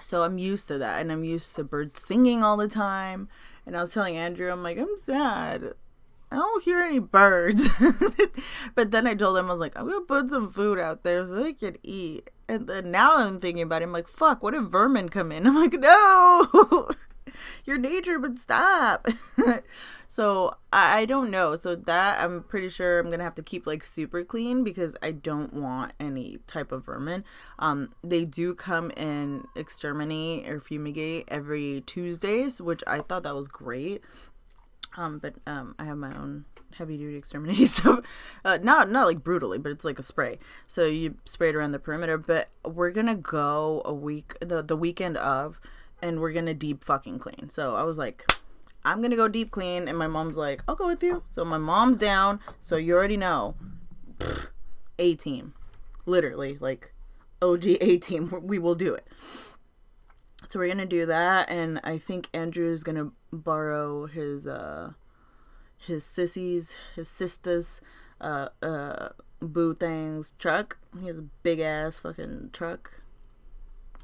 So 0.00 0.24
I'm 0.24 0.38
used 0.38 0.66
to 0.68 0.78
that 0.78 1.00
and 1.00 1.12
I'm 1.12 1.22
used 1.22 1.54
to 1.54 1.62
birds 1.62 2.02
singing 2.04 2.42
all 2.42 2.56
the 2.56 2.66
time. 2.66 3.28
And 3.64 3.76
I 3.76 3.80
was 3.80 3.92
telling 3.92 4.16
Andrew 4.16 4.50
I'm 4.50 4.64
like 4.64 4.76
I'm 4.76 4.98
sad. 5.04 5.74
I 6.32 6.34
don't 6.34 6.64
hear 6.64 6.80
any 6.80 6.98
birds. 6.98 7.68
but 8.74 8.90
then 8.90 9.06
I 9.06 9.14
told 9.14 9.38
him 9.38 9.46
I 9.46 9.52
was 9.52 9.60
like, 9.60 9.78
I'm 9.78 9.86
gonna 9.86 10.00
put 10.00 10.30
some 10.30 10.50
food 10.50 10.80
out 10.80 11.04
there 11.04 11.24
so 11.24 11.34
they 11.34 11.52
can 11.52 11.76
eat. 11.84 12.28
And 12.48 12.66
then 12.66 12.90
now 12.90 13.18
I'm 13.18 13.38
thinking 13.38 13.62
about 13.62 13.82
it. 13.82 13.84
I'm 13.84 13.92
like, 13.92 14.08
fuck, 14.08 14.42
what 14.42 14.54
if 14.54 14.64
vermin 14.64 15.10
come 15.10 15.30
in? 15.30 15.46
I'm 15.46 15.54
like, 15.54 15.74
no, 15.74 16.90
your 17.64 17.78
nature, 17.78 18.18
would 18.18 18.38
stop. 18.38 19.06
so 20.08 20.56
I, 20.72 21.00
I 21.00 21.04
don't 21.04 21.30
know. 21.30 21.56
So 21.56 21.74
that 21.74 22.22
I'm 22.22 22.42
pretty 22.42 22.68
sure 22.68 22.98
I'm 22.98 23.10
gonna 23.10 23.24
have 23.24 23.34
to 23.36 23.42
keep 23.42 23.66
like 23.66 23.84
super 23.84 24.24
clean 24.24 24.64
because 24.64 24.96
I 25.02 25.12
don't 25.12 25.52
want 25.54 25.92
any 25.98 26.38
type 26.46 26.72
of 26.72 26.84
vermin. 26.84 27.24
Um, 27.58 27.94
they 28.02 28.24
do 28.24 28.54
come 28.54 28.92
and 28.96 29.46
exterminate 29.54 30.48
or 30.48 30.60
fumigate 30.60 31.24
every 31.28 31.82
Tuesdays, 31.86 32.60
which 32.60 32.82
I 32.86 32.98
thought 32.98 33.22
that 33.24 33.34
was 33.34 33.48
great 33.48 34.02
um, 34.96 35.18
but 35.18 35.34
um, 35.46 35.74
I 35.78 35.84
have 35.84 35.98
my 35.98 36.16
own 36.16 36.44
heavy 36.76 36.96
duty 36.96 37.16
exterminating 37.16 37.66
stuff. 37.66 38.00
Uh, 38.44 38.58
not 38.62 38.90
not 38.90 39.06
like 39.06 39.22
brutally, 39.22 39.58
but 39.58 39.72
it's 39.72 39.84
like 39.84 39.98
a 39.98 40.02
spray. 40.02 40.38
So 40.66 40.84
you 40.84 41.16
spray 41.24 41.50
it 41.50 41.54
around 41.56 41.72
the 41.72 41.78
perimeter. 41.78 42.18
But 42.18 42.48
we're 42.64 42.90
gonna 42.90 43.14
go 43.14 43.82
a 43.84 43.92
week 43.94 44.36
the 44.40 44.62
the 44.62 44.76
weekend 44.76 45.16
of, 45.18 45.60
and 46.02 46.20
we're 46.20 46.32
gonna 46.32 46.54
deep 46.54 46.84
fucking 46.84 47.18
clean. 47.18 47.50
So 47.50 47.74
I 47.74 47.82
was 47.82 47.98
like, 47.98 48.26
I'm 48.84 49.02
gonna 49.02 49.16
go 49.16 49.28
deep 49.28 49.50
clean, 49.50 49.88
and 49.88 49.98
my 49.98 50.06
mom's 50.06 50.36
like, 50.36 50.62
I'll 50.68 50.76
go 50.76 50.86
with 50.86 51.02
you. 51.02 51.22
So 51.30 51.44
my 51.44 51.58
mom's 51.58 51.98
down. 51.98 52.40
So 52.60 52.76
you 52.76 52.94
already 52.94 53.16
know, 53.16 53.54
a 54.98 55.14
team, 55.14 55.54
literally 56.04 56.58
like 56.60 56.92
OG 57.42 57.66
a 57.80 57.98
team. 57.98 58.32
We 58.42 58.58
will 58.58 58.74
do 58.74 58.94
it. 58.94 59.06
So 60.48 60.58
we're 60.58 60.68
gonna 60.68 60.86
do 60.86 61.06
that, 61.06 61.50
and 61.50 61.80
I 61.82 61.98
think 61.98 62.28
Andrew's 62.32 62.82
gonna 62.82 63.10
borrow 63.32 64.06
his 64.06 64.46
uh 64.46 64.92
his 65.78 66.04
sissies, 66.04 66.74
his 66.94 67.08
sisters, 67.08 67.80
uh 68.20 68.48
uh 68.62 69.08
boo 69.40 69.74
things 69.74 70.34
truck. 70.38 70.78
He 71.00 71.06
has 71.06 71.18
a 71.18 71.26
big 71.42 71.60
ass 71.60 71.98
fucking 71.98 72.50
truck. 72.52 73.02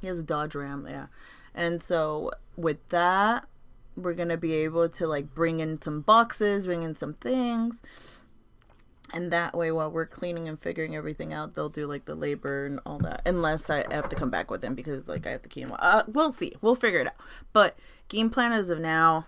He 0.01 0.09
has 0.09 0.19
a 0.19 0.23
Dodge 0.23 0.57
Ram, 0.57 0.87
yeah. 0.89 1.07
And 1.55 1.83
so 1.83 2.31
with 2.57 2.87
that, 2.89 3.47
we're 3.97 4.15
gonna 4.15 4.37
be 4.37 4.55
able 4.55 4.89
to 4.89 5.07
like 5.07 5.35
bring 5.35 5.61
in 5.61 5.81
some 5.81 6.01
boxes, 6.01 6.67
bring 6.67 6.83
in 6.83 6.97
some 6.97 7.15
things. 7.15 7.81
And 9.13 9.31
that 9.31 9.55
way 9.55 9.71
while 9.71 9.91
we're 9.91 10.07
cleaning 10.07 10.49
and 10.49 10.59
figuring 10.59 10.97
everything 10.97 11.35
out 11.35 11.53
they'll 11.53 11.69
do 11.69 11.87
like 11.87 12.07
the 12.07 12.15
labor 12.15 12.65
and 12.65 12.81
all 12.87 12.99
that 13.01 13.21
unless 13.27 13.69
i 13.69 13.85
have 13.93 14.09
to 14.09 14.17
come 14.17 14.31
back 14.31 14.51
with 14.51 14.63
them 14.63 14.75
because 14.75 15.07
like 15.07 15.27
i 15.27 15.33
have 15.33 15.43
the 15.43 15.61
them 15.61 15.77
uh, 15.79 16.03
we'll 16.07 16.33
see. 16.33 16.55
We'll 16.63 16.77
figure 16.77 17.01
it 17.01 17.09
out. 17.09 17.17
But 17.53 17.77
game 18.09 18.31
plan 18.31 18.53
as 18.53 18.71
of 18.71 18.81
now 18.81 19.27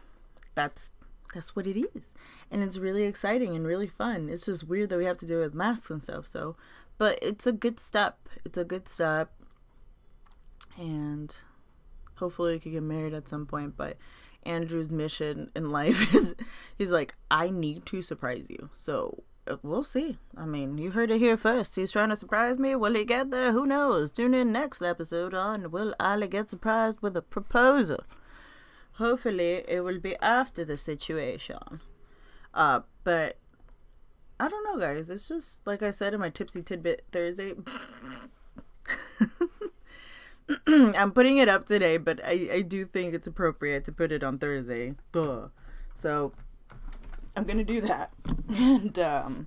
that's 0.54 0.90
that's 1.34 1.56
what 1.56 1.66
it 1.66 1.78
is. 1.94 2.14
And 2.50 2.62
it's 2.62 2.78
really 2.78 3.04
exciting 3.04 3.56
and 3.56 3.66
really 3.66 3.88
fun. 3.88 4.28
It's 4.28 4.46
just 4.46 4.68
weird 4.68 4.88
that 4.90 4.98
we 4.98 5.04
have 5.04 5.18
to 5.18 5.26
do 5.26 5.40
it 5.40 5.44
with 5.44 5.54
masks 5.54 5.90
and 5.90 6.02
stuff 6.02 6.26
so. 6.26 6.56
But 6.96 7.18
it's 7.20 7.46
a 7.46 7.52
good 7.52 7.80
step. 7.80 8.28
It's 8.44 8.56
a 8.56 8.64
good 8.64 8.88
step. 8.88 9.32
And 10.78 11.36
hopefully 12.16 12.54
we 12.54 12.58
can 12.58 12.72
get 12.72 12.82
married 12.82 13.14
at 13.14 13.28
some 13.28 13.46
point 13.46 13.76
but 13.76 13.96
andrew's 14.44 14.90
mission 14.90 15.50
in 15.56 15.70
life 15.70 16.14
is 16.14 16.34
he's 16.76 16.90
like 16.90 17.14
i 17.30 17.48
need 17.48 17.84
to 17.86 18.02
surprise 18.02 18.46
you 18.48 18.68
so 18.74 19.24
we'll 19.62 19.84
see. 19.84 20.18
I 20.36 20.46
mean, 20.46 20.78
you 20.78 20.90
heard 20.92 21.10
it 21.10 21.18
here 21.18 21.36
first. 21.36 21.76
He's 21.76 21.92
trying 21.92 22.08
to 22.10 22.16
surprise 22.16 22.58
me. 22.58 22.74
Will 22.74 22.94
he 22.94 23.04
get 23.04 23.30
there? 23.30 23.52
Who 23.52 23.66
knows? 23.66 24.12
Tune 24.12 24.34
in 24.34 24.52
next 24.52 24.82
episode 24.82 25.34
on 25.34 25.70
Will 25.70 25.94
Ali 26.00 26.28
Get 26.28 26.48
Surprised 26.48 27.00
with 27.02 27.16
a 27.16 27.22
Proposal? 27.22 28.02
Hopefully, 28.92 29.64
it 29.68 29.80
will 29.80 29.98
be 29.98 30.16
after 30.20 30.64
the 30.64 30.78
situation. 30.78 31.80
Uh, 32.52 32.80
but 33.02 33.38
I 34.38 34.48
don't 34.48 34.64
know, 34.64 34.78
guys. 34.78 35.10
It's 35.10 35.28
just 35.28 35.66
like 35.66 35.82
I 35.82 35.90
said 35.90 36.14
in 36.14 36.20
my 36.20 36.30
Tipsy 36.30 36.62
Tidbit 36.62 37.04
Thursday. 37.12 37.54
I'm 40.66 41.12
putting 41.12 41.38
it 41.38 41.48
up 41.48 41.64
today, 41.64 41.96
but 41.96 42.20
I, 42.24 42.48
I 42.52 42.62
do 42.62 42.84
think 42.84 43.14
it's 43.14 43.26
appropriate 43.26 43.84
to 43.84 43.92
put 43.92 44.12
it 44.12 44.22
on 44.22 44.38
Thursday. 44.38 44.94
Duh. 45.12 45.48
So 45.94 46.32
I'm 47.36 47.44
gonna 47.44 47.64
do 47.64 47.80
that. 47.82 48.10
And 48.48 48.98
um 48.98 49.46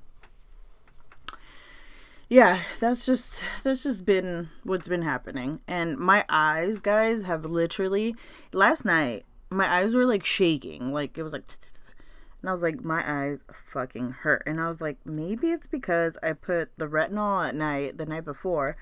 yeah, 2.30 2.62
that's 2.80 3.06
just 3.06 3.42
that's 3.63 3.84
just 3.84 4.06
been 4.06 4.50
what's 4.63 4.88
been 4.88 5.04
happening. 5.04 5.62
And 5.68 5.98
my 5.98 6.25
eyes, 6.27 6.82
guys, 6.82 7.24
have 7.24 7.46
literally 7.46 8.16
last 8.51 8.84
night 8.84 9.25
my 9.50 9.68
eyes 9.68 9.96
were 9.96 10.06
like 10.06 10.25
shaking. 10.25 10.92
Like 10.92 11.18
it 11.18 11.24
was 11.24 11.34
like 11.34 11.46
and 12.42 12.50
I 12.50 12.51
was 12.51 12.62
like, 12.62 12.84
my 12.84 13.04
eyes 13.06 13.39
fucking 13.72 14.12
hurt. 14.12 14.44
And 14.46 14.60
I 14.60 14.68
was 14.68 14.82
like, 14.82 14.98
maybe 15.06 15.51
it's 15.51 15.68
because 15.68 16.18
I 16.22 16.34
put 16.34 16.70
the 16.77 16.88
retinol 16.88 17.48
at 17.48 17.56
night 17.56 17.98
the 17.98 18.06
night 18.06 18.25
before. 18.25 18.75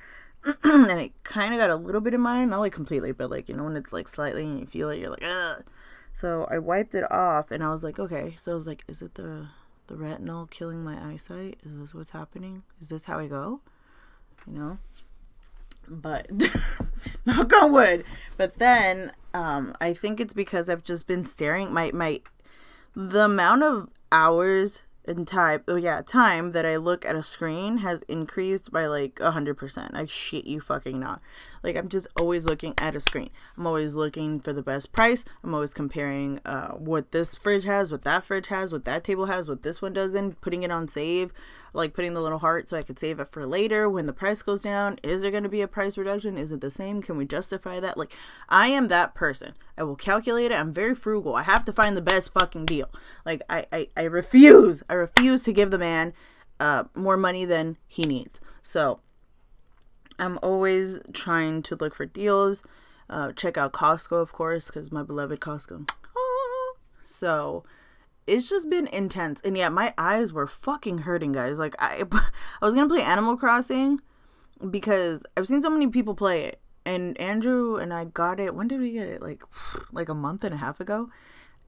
and 0.63 0.99
it 0.99 1.11
kind 1.23 1.53
of 1.53 1.59
got 1.59 1.69
a 1.69 1.75
little 1.75 2.01
bit 2.01 2.13
in 2.13 2.21
mine, 2.21 2.49
not 2.49 2.59
like 2.59 2.73
completely, 2.73 3.11
but 3.11 3.31
like, 3.31 3.49
you 3.49 3.55
know, 3.55 3.63
when 3.63 3.75
it's 3.75 3.91
like 3.91 4.07
slightly 4.07 4.43
and 4.43 4.59
you 4.59 4.65
feel 4.65 4.89
it, 4.89 4.99
you're 4.99 5.09
like, 5.09 5.23
ugh. 5.23 5.63
So 6.13 6.47
I 6.49 6.59
wiped 6.59 6.95
it 6.95 7.09
off 7.11 7.51
and 7.51 7.63
I 7.63 7.71
was 7.71 7.83
like, 7.83 7.99
okay. 7.99 8.35
So 8.39 8.51
I 8.51 8.55
was 8.55 8.67
like, 8.67 8.83
is 8.87 9.01
it 9.01 9.15
the 9.15 9.47
the 9.87 9.95
retinol 9.95 10.49
killing 10.49 10.83
my 10.83 11.11
eyesight? 11.11 11.59
Is 11.63 11.79
this 11.79 11.93
what's 11.93 12.11
happening? 12.11 12.63
Is 12.79 12.89
this 12.89 13.05
how 13.05 13.19
I 13.19 13.27
go? 13.27 13.61
You 14.47 14.53
know? 14.53 14.77
But 15.87 16.29
knock 17.25 17.51
on 17.61 17.71
wood. 17.71 18.05
But 18.37 18.59
then 18.59 19.11
um 19.33 19.75
I 19.81 19.93
think 19.93 20.19
it's 20.19 20.33
because 20.33 20.69
I've 20.69 20.83
just 20.83 21.07
been 21.07 21.25
staring 21.25 21.73
my 21.73 21.91
my 21.91 22.21
the 22.95 23.25
amount 23.25 23.63
of 23.63 23.89
hours 24.11 24.83
and 25.07 25.27
time 25.27 25.63
oh 25.67 25.75
yeah 25.75 26.01
time 26.01 26.51
that 26.51 26.65
i 26.65 26.75
look 26.75 27.05
at 27.05 27.15
a 27.15 27.23
screen 27.23 27.77
has 27.77 28.01
increased 28.07 28.71
by 28.71 28.85
like 28.85 29.19
a 29.19 29.31
hundred 29.31 29.55
percent. 29.55 29.95
I 29.95 30.05
shit 30.05 30.45
you 30.45 30.59
fucking 30.61 30.99
not 30.99 31.21
like 31.65 31.75
i'm 31.75 31.89
just 31.89 32.07
always 32.17 32.45
looking 32.45 32.73
at 32.77 32.95
a 32.95 32.99
screen 32.99 33.29
i'm 33.57 33.67
always 33.67 33.95
looking 33.95 34.39
for 34.39 34.53
the 34.53 34.61
best 34.61 34.91
price 34.91 35.25
i'm 35.43 35.53
always 35.53 35.73
comparing 35.73 36.39
uh 36.45 36.69
what 36.71 37.11
this 37.11 37.35
fridge 37.35 37.65
has 37.65 37.91
what 37.91 38.03
that 38.03 38.23
fridge 38.23 38.47
has 38.47 38.71
what 38.71 38.85
that 38.85 39.03
table 39.03 39.25
has 39.25 39.47
what 39.47 39.63
this 39.63 39.81
one 39.81 39.93
doesn't 39.93 40.39
putting 40.41 40.63
it 40.63 40.71
on 40.71 40.87
save 40.87 41.33
like 41.75 41.93
putting 41.93 42.13
the 42.13 42.21
little 42.21 42.39
heart 42.39 42.69
so 42.69 42.77
I 42.77 42.83
could 42.83 42.97
save 42.97 43.19
it 43.19 43.29
for 43.29 43.45
later 43.45 43.89
when 43.89 44.05
the 44.05 44.13
price 44.13 44.41
goes 44.41 44.63
down. 44.63 44.97
Is 45.03 45.21
there 45.21 45.31
going 45.31 45.43
to 45.43 45.49
be 45.49 45.61
a 45.61 45.67
price 45.67 45.97
reduction? 45.97 46.37
Is 46.37 46.51
it 46.51 46.61
the 46.61 46.71
same? 46.71 47.01
Can 47.01 47.17
we 47.17 47.25
justify 47.25 47.79
that? 47.81 47.97
Like, 47.97 48.15
I 48.47 48.67
am 48.67 48.87
that 48.87 49.13
person. 49.13 49.53
I 49.77 49.83
will 49.83 49.95
calculate 49.95 50.51
it. 50.51 50.55
I'm 50.55 50.73
very 50.73 50.95
frugal. 50.95 51.35
I 51.35 51.43
have 51.43 51.65
to 51.65 51.73
find 51.73 51.95
the 51.95 52.01
best 52.01 52.33
fucking 52.33 52.65
deal. 52.65 52.89
Like, 53.25 53.41
I, 53.49 53.65
I, 53.71 53.89
I 53.97 54.03
refuse. 54.03 54.83
I 54.89 54.93
refuse 54.93 55.43
to 55.43 55.53
give 55.53 55.69
the 55.69 55.77
man 55.77 56.13
uh, 56.59 56.85
more 56.95 57.17
money 57.17 57.45
than 57.45 57.77
he 57.87 58.03
needs. 58.03 58.39
So, 58.63 59.01
I'm 60.19 60.39
always 60.41 60.99
trying 61.13 61.61
to 61.63 61.75
look 61.75 61.95
for 61.95 62.05
deals. 62.05 62.63
Uh, 63.09 63.31
check 63.33 63.57
out 63.57 63.73
Costco, 63.73 64.21
of 64.21 64.31
course, 64.31 64.65
because 64.65 64.91
my 64.91 65.03
beloved 65.03 65.39
Costco. 65.39 65.89
So, 67.03 67.63
it's 68.27 68.49
just 68.49 68.69
been 68.69 68.87
intense. 68.87 69.39
And 69.41 69.57
yeah, 69.57 69.69
my 69.69 69.93
eyes 69.97 70.33
were 70.33 70.47
fucking 70.47 70.99
hurting, 70.99 71.31
guys. 71.31 71.59
Like 71.59 71.75
I 71.79 72.03
I 72.11 72.65
was 72.65 72.73
going 72.73 72.87
to 72.87 72.93
play 72.93 73.03
Animal 73.03 73.37
Crossing 73.37 74.01
because 74.69 75.21
I've 75.35 75.47
seen 75.47 75.61
so 75.61 75.69
many 75.69 75.87
people 75.87 76.15
play 76.15 76.43
it. 76.45 76.61
And 76.85 77.19
Andrew 77.19 77.77
and 77.77 77.93
I 77.93 78.05
got 78.05 78.39
it. 78.39 78.53
When 78.53 78.67
did 78.67 78.79
we 78.79 78.91
get 78.91 79.07
it? 79.07 79.21
Like 79.21 79.43
like 79.91 80.09
a 80.09 80.13
month 80.13 80.43
and 80.43 80.53
a 80.53 80.57
half 80.57 80.79
ago. 80.79 81.09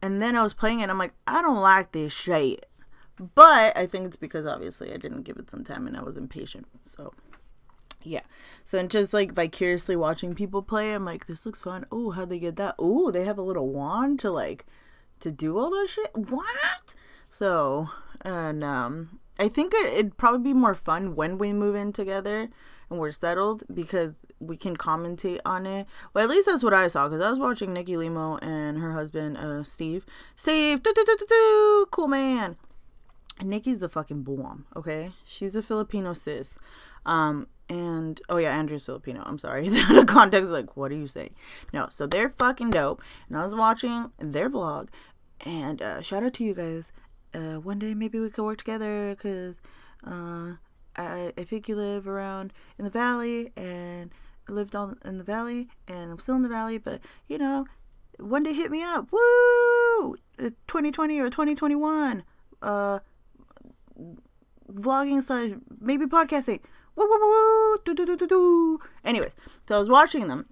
And 0.02 0.22
then 0.22 0.36
I 0.36 0.44
was 0.44 0.54
playing 0.54 0.82
it 0.82 0.90
I'm 0.90 0.98
like, 0.98 1.14
I 1.26 1.42
don't 1.42 1.62
like 1.62 1.92
this 1.92 2.14
shit. 2.14 2.66
But 3.34 3.76
I 3.76 3.88
think 3.88 4.06
it's 4.06 4.16
because 4.16 4.46
obviously 4.46 4.94
I 4.94 4.98
didn't 4.98 5.24
give 5.24 5.38
it 5.38 5.50
some 5.50 5.64
time 5.64 5.88
and 5.88 5.98
I 5.98 6.04
was 6.04 6.18
impatient. 6.18 6.68
So 6.84 7.14
yeah. 8.08 8.22
So 8.66 8.82
just 8.88 9.14
like 9.14 9.34
vicariously 9.34 9.96
watching 9.96 10.36
people 10.36 10.62
play, 10.62 10.94
I'm 10.94 11.06
like, 11.06 11.28
this 11.28 11.46
looks 11.46 11.62
fun. 11.62 11.86
Oh, 11.92 12.12
how'd 12.12 12.30
they 12.30 12.40
get 12.40 12.56
that? 12.56 12.76
Oh, 12.80 13.12
they 13.12 13.26
have 13.26 13.38
a 13.38 13.44
little 13.44 13.70
wand 13.70 14.20
to 14.20 14.32
like 14.32 14.66
to 15.20 15.32
do 15.32 15.58
all 15.58 15.72
this 15.72 15.92
shit. 15.92 16.12
What? 16.16 16.96
So, 17.30 17.90
and 18.22 18.64
um, 18.64 19.20
I 19.40 19.48
think 19.48 19.74
it'd 19.74 20.18
probably 20.18 20.52
be 20.52 20.54
more 20.54 20.76
fun 20.76 21.16
when 21.16 21.38
we 21.38 21.54
move 21.54 21.76
in 21.76 21.94
together 21.94 22.50
and 22.90 23.00
we're 23.00 23.12
settled 23.12 23.64
because 23.74 24.26
we 24.40 24.58
can 24.58 24.78
commentate 24.78 25.40
on 25.46 25.66
it. 25.66 25.88
Well, 26.14 26.24
at 26.24 26.30
least 26.30 26.48
that's 26.48 26.64
what 26.64 26.74
I 26.74 26.88
saw 26.88 27.08
because 27.08 27.24
I 27.24 27.30
was 27.30 27.40
watching 27.40 27.74
Nikki 27.74 27.98
Limo 27.98 28.38
and 28.38 28.78
her 28.78 28.94
husband, 28.94 29.38
uh, 29.38 29.64
Steve. 29.64 30.06
Steve, 30.36 30.82
doo, 30.84 30.94
doo, 30.94 31.06
doo, 31.06 31.26
doo, 31.28 31.88
cool 31.92 32.08
man. 32.08 32.58
And 33.40 33.50
Nikki's 33.50 33.80
the 33.80 33.90
fucking 33.90 34.24
bomb, 34.24 34.66
okay? 34.76 35.12
She's 35.24 35.54
a 35.54 35.62
Filipino 35.62 36.14
sis. 36.14 36.58
Um, 37.08 37.48
and 37.70 38.22
oh 38.30 38.38
yeah, 38.38 38.56
Andrew's 38.56 38.86
Filipino. 38.86 39.24
I'm 39.26 39.40
sorry. 39.40 39.68
the 39.70 40.06
context 40.08 40.52
like, 40.52 40.78
what 40.78 40.92
are 40.92 40.96
you 40.96 41.08
saying? 41.08 41.34
No, 41.74 41.88
so 41.90 42.06
they're 42.06 42.30
fucking 42.30 42.70
dope. 42.70 43.02
And 43.28 43.38
I 43.38 43.44
was 43.44 43.56
watching 43.56 44.12
their 44.20 44.50
vlog, 44.50 44.90
and 45.46 45.82
uh, 45.82 46.02
shout 46.02 46.24
out 46.24 46.34
to 46.34 46.44
you 46.44 46.54
guys. 46.54 46.92
Uh, 47.34 47.56
one 47.56 47.80
day 47.80 47.94
maybe 47.94 48.20
we 48.20 48.30
could 48.30 48.44
work 48.44 48.58
together 48.58 49.16
because 49.16 49.60
uh, 50.06 50.54
I 50.96 51.34
I 51.38 51.44
think 51.44 51.68
you 51.68 51.76
live 51.76 52.08
around 52.08 52.54
in 52.78 52.86
the 52.86 52.92
valley 52.92 53.52
and 53.58 54.12
I 54.48 54.52
lived 54.54 54.76
on 54.76 54.98
in 55.04 55.18
the 55.18 55.24
valley 55.24 55.68
and 55.88 56.12
I'm 56.12 56.20
still 56.20 56.36
in 56.36 56.44
the 56.44 56.50
valley, 56.50 56.78
but 56.78 57.02
you 57.28 57.38
know, 57.38 57.66
one 58.18 58.44
day 58.44 58.54
hit 58.54 58.72
me 58.72 58.82
up. 58.82 59.12
Woo! 59.12 60.16
2020 60.40 61.20
or 61.20 61.30
2021. 61.30 62.24
Uh, 62.62 63.00
vlogging 64.72 65.24
slash 65.24 65.52
maybe 65.80 66.06
podcasting. 66.06 66.62
Woo, 66.98 67.08
woo, 67.08 67.80
woo. 68.30 68.80
Anyways, 69.06 69.32
so 69.68 69.76
I 69.76 69.80
was 69.80 69.88
watching 69.88 70.28
them, 70.28 70.48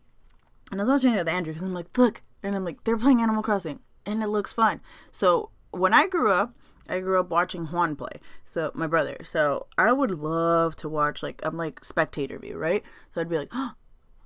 and 0.72 0.80
I 0.80 0.84
was 0.84 0.92
watching 0.92 1.14
it 1.14 1.18
with 1.18 1.28
Andrew 1.28 1.52
because 1.54 1.66
I'm 1.66 1.74
like, 1.74 1.98
look, 1.98 2.22
and 2.44 2.56
I'm 2.56 2.64
like, 2.64 2.84
they're 2.84 2.98
playing 2.98 3.22
Animal 3.22 3.44
Crossing, 3.44 3.80
and 4.06 4.22
it 4.22 4.28
looks 4.28 4.54
fun. 4.54 4.80
So 5.12 5.50
when 5.72 5.94
I 5.94 6.08
grew 6.08 6.32
up, 6.32 6.56
I 6.88 7.00
grew 7.00 7.20
up 7.20 7.30
watching 7.30 7.66
Juan 7.66 7.96
play. 7.96 8.22
So 8.44 8.72
my 8.75 8.88
brother. 8.88 9.18
So 9.24 9.68
I 9.78 9.92
would 9.92 10.12
love 10.12 10.75
to 10.78 10.90
watch 10.90 11.24
like 11.24 11.42
I'm 11.44 11.58
like 11.58 11.84
spectator 11.84 12.38
view, 12.38 12.58
right? 12.58 12.84
So 13.14 13.22
I'd 13.22 13.30
be 13.30 13.40
like, 13.40 13.52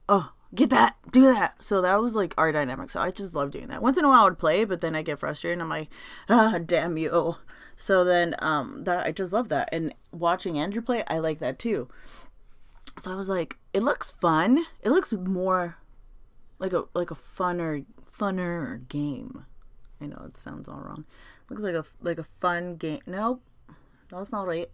oh, 0.10 0.34
get 0.54 0.70
that, 0.72 0.98
do 1.12 1.22
that. 1.24 1.64
So 1.64 1.82
that 1.82 2.02
was 2.02 2.16
like 2.16 2.34
our 2.38 2.52
dynamic. 2.52 2.90
So 2.90 3.00
I 3.00 3.12
just 3.12 3.34
love 3.34 3.52
doing 3.52 3.68
that. 3.68 3.82
Once 3.82 3.98
in 3.98 4.06
a 4.06 4.10
while 4.10 4.22
I 4.22 4.26
would 4.26 4.38
play, 4.38 4.66
but 4.66 4.82
then 4.82 4.96
I 4.96 5.02
get 5.02 5.20
frustrated 5.20 5.54
and 5.54 5.62
I'm 5.62 5.70
like, 5.70 5.90
ah, 6.28 6.60
damn 6.64 6.98
you. 6.98 7.38
So 7.82 8.04
then 8.04 8.36
um 8.40 8.84
that 8.84 9.06
I 9.06 9.14
just 9.14 9.32
love 9.32 9.48
that. 9.50 9.70
And 9.72 9.96
watching 10.12 10.60
Andrew 10.60 10.82
play, 10.82 11.06
I 11.08 11.20
like 11.20 11.40
that 11.40 11.58
too. 11.58 11.88
So 12.98 13.10
I 13.10 13.16
was 13.16 13.30
like, 13.30 13.58
it 13.74 13.82
looks 13.82 14.12
fun. 14.12 14.66
It 14.82 14.90
looks 14.90 15.14
more 15.14 15.78
like 16.60 16.74
a 16.74 16.84
like 16.94 17.10
a 17.10 17.16
funner 17.16 17.86
funner 18.20 18.86
game. 18.90 19.46
I 20.02 20.08
know 20.08 20.26
it 20.28 20.36
sounds 20.36 20.68
all 20.68 20.82
wrong. 20.82 21.06
Looks 21.50 21.62
like 21.62 21.74
a 21.74 21.86
like 22.02 22.20
a 22.20 22.26
fun 22.26 22.76
game. 22.76 23.00
Nope, 23.08 23.42
that's 24.12 24.34
not 24.34 24.46
right. 24.46 24.70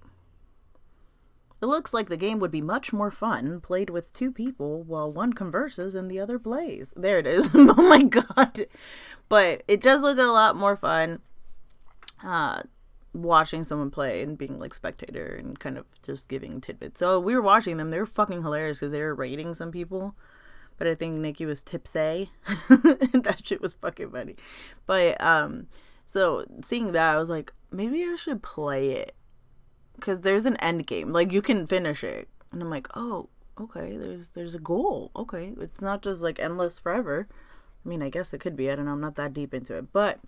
It 1.62 1.68
looks 1.68 1.94
like 1.94 2.10
the 2.10 2.18
game 2.18 2.40
would 2.40 2.52
be 2.52 2.62
much 2.62 2.92
more 2.92 3.12
fun 3.12 3.62
played 3.62 3.92
with 3.92 4.14
two 4.16 4.32
people 4.32 4.82
while 4.82 5.14
one 5.14 5.32
converses 5.32 5.94
and 5.94 6.10
the 6.10 6.20
other 6.20 6.40
plays. 6.40 6.92
There 6.96 7.20
it 7.20 7.28
is. 7.28 7.52
oh 7.54 7.88
my 7.88 8.02
god. 8.02 8.66
But 9.30 9.62
it 9.68 9.82
does 9.84 10.02
look 10.02 10.18
a 10.18 10.24
lot 10.24 10.56
more 10.56 10.76
fun. 10.76 11.20
Uh 12.24 12.64
watching 13.16 13.64
someone 13.64 13.90
play 13.90 14.22
and 14.22 14.38
being 14.38 14.60
like 14.60 14.74
spectator 14.74 15.36
and 15.36 15.60
kind 15.60 15.78
of 15.78 15.86
just 16.04 16.28
giving 16.28 16.60
tidbits. 16.60 17.00
So 17.00 17.20
we 17.20 17.34
were 17.34 17.42
watching 17.42 17.78
them. 17.78 17.90
They 17.90 18.00
were 18.00 18.06
fucking 18.06 18.42
hilarious 18.42 18.80
because 18.80 18.92
they 18.92 19.02
were 19.02 19.16
rating 19.16 19.54
some 19.56 19.72
people. 19.72 20.16
But 20.78 20.88
I 20.88 20.96
think 20.96 21.16
Nikki 21.16 21.46
was 21.46 21.64
tipsy. 21.64 22.32
that 22.70 23.42
shit 23.44 23.62
was 23.62 23.76
fucking 23.76 24.12
funny. 24.12 24.36
But 24.86 25.20
um, 25.22 25.68
so 26.06 26.46
seeing 26.64 26.92
that, 26.92 27.16
I 27.16 27.18
was 27.18 27.30
like, 27.30 27.54
maybe 27.72 28.04
I 28.04 28.18
should 28.18 28.44
play 28.44 28.92
it 28.92 29.16
because 29.96 30.20
there's 30.20 30.46
an 30.46 30.58
end 30.58 30.86
game. 30.86 31.14
Like 31.14 31.32
you 31.32 31.42
can 31.42 31.66
finish 31.66 32.04
it, 32.04 32.28
and 32.52 32.62
I'm 32.62 32.70
like, 32.70 32.90
oh, 32.96 33.30
okay. 33.60 33.96
There's 33.96 34.30
there's 34.30 34.56
a 34.56 34.60
goal. 34.60 35.12
Okay, 35.16 35.54
it's 35.62 35.80
not 35.80 36.02
just 36.02 36.22
like 36.22 36.40
endless 36.40 36.78
forever. 36.78 37.30
I 37.86 37.88
mean, 37.88 38.02
I 38.02 38.10
guess 38.10 38.34
it 38.34 38.42
could 38.42 38.58
be. 38.58 38.70
I 38.70 38.76
don't 38.76 38.86
know. 38.86 38.92
I'm 38.92 39.02
not 39.02 39.16
that 39.16 39.34
deep 39.34 39.54
into 39.54 39.78
it, 39.78 39.94
but 39.94 40.20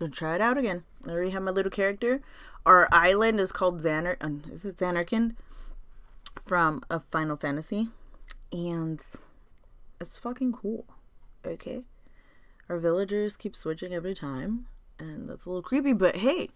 gonna 0.00 0.10
try 0.10 0.34
it 0.34 0.40
out 0.40 0.58
again. 0.58 0.82
I 1.06 1.10
already 1.10 1.30
have 1.30 1.42
my 1.42 1.52
little 1.52 1.70
character. 1.70 2.20
Our 2.66 2.88
island 2.90 3.38
is 3.38 3.52
called 3.52 3.80
Xanar. 3.80 4.16
Uh, 4.20 4.52
is 4.52 4.64
it 4.64 4.78
Zanarkand? 4.78 5.36
From 6.44 6.82
a 6.90 6.98
Final 6.98 7.36
Fantasy, 7.36 7.90
and 8.50 9.00
it's 10.00 10.18
fucking 10.18 10.52
cool. 10.52 10.86
Okay, 11.46 11.84
our 12.68 12.78
villagers 12.78 13.36
keep 13.36 13.54
switching 13.54 13.92
every 13.92 14.14
time, 14.14 14.66
and 14.98 15.28
that's 15.28 15.44
a 15.44 15.48
little 15.48 15.62
creepy. 15.62 15.92
But 15.92 16.16
hey, 16.16 16.50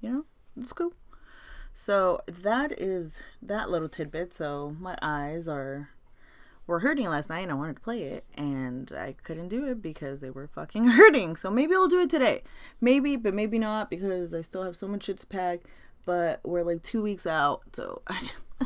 you 0.00 0.10
know, 0.10 0.24
it's 0.56 0.72
cool. 0.72 0.92
So 1.72 2.20
that 2.28 2.72
is 2.72 3.20
that 3.42 3.70
little 3.70 3.88
tidbit. 3.88 4.34
So 4.34 4.76
my 4.78 4.96
eyes 5.02 5.48
are 5.48 5.90
were 6.66 6.80
hurting 6.80 7.08
last 7.08 7.28
night 7.28 7.40
and 7.40 7.50
I 7.50 7.54
wanted 7.54 7.76
to 7.76 7.82
play 7.82 8.02
it 8.04 8.24
and 8.34 8.90
I 8.96 9.14
couldn't 9.22 9.48
do 9.48 9.66
it 9.66 9.82
because 9.82 10.20
they 10.20 10.30
were 10.30 10.46
fucking 10.46 10.84
hurting. 10.88 11.36
So 11.36 11.50
maybe 11.50 11.74
I'll 11.74 11.88
do 11.88 12.00
it 12.00 12.10
today. 12.10 12.42
Maybe, 12.80 13.16
but 13.16 13.34
maybe 13.34 13.58
not 13.58 13.90
because 13.90 14.32
I 14.32 14.40
still 14.40 14.62
have 14.62 14.76
so 14.76 14.88
much 14.88 15.04
shit 15.04 15.18
to 15.18 15.26
pack. 15.26 15.60
But 16.06 16.40
we're 16.44 16.62
like 16.62 16.82
two 16.82 17.02
weeks 17.02 17.26
out, 17.26 17.62
so 17.72 18.02
I, 18.06 18.20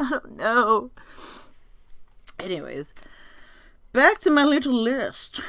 I 0.00 0.10
don't 0.10 0.36
know. 0.36 0.90
Anyways, 2.38 2.94
back 3.92 4.18
to 4.20 4.30
my 4.30 4.44
little 4.44 4.72
list. 4.72 5.42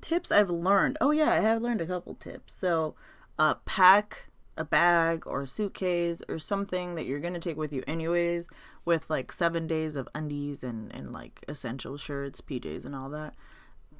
Tips 0.00 0.32
I've 0.32 0.48
learned. 0.48 0.96
Oh 1.02 1.10
yeah, 1.10 1.30
I 1.30 1.40
have 1.40 1.60
learned 1.60 1.82
a 1.82 1.86
couple 1.86 2.14
tips. 2.14 2.54
So, 2.58 2.94
uh, 3.38 3.56
pack 3.66 4.28
a 4.56 4.64
bag 4.64 5.26
or 5.26 5.42
a 5.42 5.46
suitcase 5.46 6.22
or 6.30 6.38
something 6.38 6.94
that 6.94 7.04
you're 7.04 7.20
gonna 7.20 7.38
take 7.38 7.58
with 7.58 7.74
you 7.74 7.84
anyways 7.86 8.48
with 8.86 9.10
like 9.10 9.32
seven 9.32 9.66
days 9.66 9.96
of 9.96 10.08
undies 10.14 10.64
and, 10.64 10.94
and 10.94 11.12
like 11.12 11.44
essential 11.48 11.98
shirts, 11.98 12.40
PJs, 12.40 12.86
and 12.86 12.94
all 12.94 13.10
that. 13.10 13.34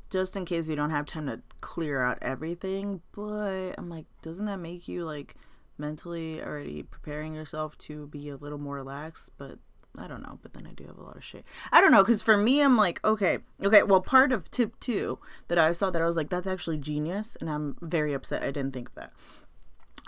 Just 0.08 0.36
in 0.36 0.44
case 0.44 0.68
you 0.68 0.76
don't 0.76 0.90
have 0.90 1.04
time 1.04 1.26
to 1.26 1.40
clear 1.60 2.02
out 2.02 2.18
everything. 2.22 3.02
But 3.12 3.72
I'm 3.76 3.90
like, 3.90 4.06
doesn't 4.22 4.46
that 4.46 4.58
make 4.58 4.88
you 4.88 5.04
like 5.04 5.34
mentally 5.76 6.40
already 6.40 6.84
preparing 6.84 7.34
yourself 7.34 7.76
to 7.78 8.06
be 8.06 8.28
a 8.28 8.36
little 8.36 8.58
more 8.58 8.76
relaxed? 8.76 9.32
But 9.36 9.58
I 9.98 10.06
don't 10.06 10.22
know. 10.22 10.38
But 10.40 10.54
then 10.54 10.66
I 10.66 10.72
do 10.72 10.84
have 10.86 10.98
a 10.98 11.02
lot 11.02 11.16
of 11.16 11.24
shit. 11.24 11.44
I 11.72 11.80
don't 11.80 11.90
know. 11.90 12.04
Because 12.04 12.22
for 12.22 12.36
me, 12.36 12.60
I'm 12.60 12.76
like, 12.76 13.04
okay, 13.04 13.38
okay. 13.64 13.82
Well, 13.82 14.00
part 14.00 14.30
of 14.30 14.48
tip 14.52 14.78
two 14.78 15.18
that 15.48 15.58
I 15.58 15.72
saw 15.72 15.90
that 15.90 16.00
I 16.00 16.06
was 16.06 16.16
like, 16.16 16.30
that's 16.30 16.46
actually 16.46 16.78
genius. 16.78 17.36
And 17.40 17.50
I'm 17.50 17.76
very 17.80 18.14
upset 18.14 18.44
I 18.44 18.52
didn't 18.52 18.72
think 18.72 18.90
of 18.90 18.94
that. 18.94 19.12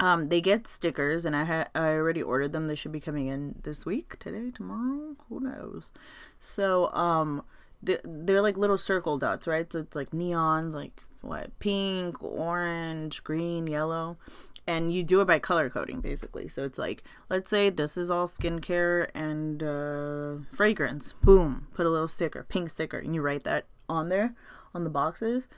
Um, 0.00 0.28
they 0.28 0.40
get 0.40 0.68
stickers, 0.68 1.24
and 1.24 1.34
I 1.34 1.44
had 1.44 1.70
I 1.74 1.90
already 1.90 2.22
ordered 2.22 2.52
them. 2.52 2.68
They 2.68 2.76
should 2.76 2.92
be 2.92 3.00
coming 3.00 3.26
in 3.26 3.56
this 3.62 3.84
week, 3.84 4.18
today, 4.18 4.50
tomorrow, 4.52 5.16
who 5.28 5.40
knows? 5.40 5.90
So, 6.38 6.92
um, 6.92 7.42
they're, 7.82 8.00
they're 8.04 8.42
like 8.42 8.56
little 8.56 8.78
circle 8.78 9.18
dots, 9.18 9.46
right? 9.46 9.70
So 9.72 9.80
it's 9.80 9.96
like 9.96 10.10
neons, 10.10 10.72
like 10.74 11.04
what 11.20 11.58
pink, 11.58 12.22
orange, 12.22 13.24
green, 13.24 13.66
yellow, 13.66 14.16
and 14.66 14.92
you 14.92 15.02
do 15.02 15.20
it 15.20 15.26
by 15.26 15.38
color 15.38 15.68
coding 15.70 16.00
basically. 16.00 16.48
So 16.48 16.64
it's 16.64 16.78
like, 16.78 17.02
let's 17.28 17.50
say 17.50 17.70
this 17.70 17.96
is 17.96 18.10
all 18.10 18.26
skincare 18.26 19.08
and 19.14 19.62
uh, 19.62 20.44
fragrance. 20.54 21.14
Boom, 21.22 21.68
put 21.74 21.86
a 21.86 21.90
little 21.90 22.08
sticker, 22.08 22.44
pink 22.48 22.70
sticker, 22.70 22.98
and 22.98 23.14
you 23.14 23.22
write 23.22 23.44
that 23.44 23.66
on 23.88 24.08
there 24.08 24.34
on 24.74 24.84
the 24.84 24.90
boxes 24.90 25.48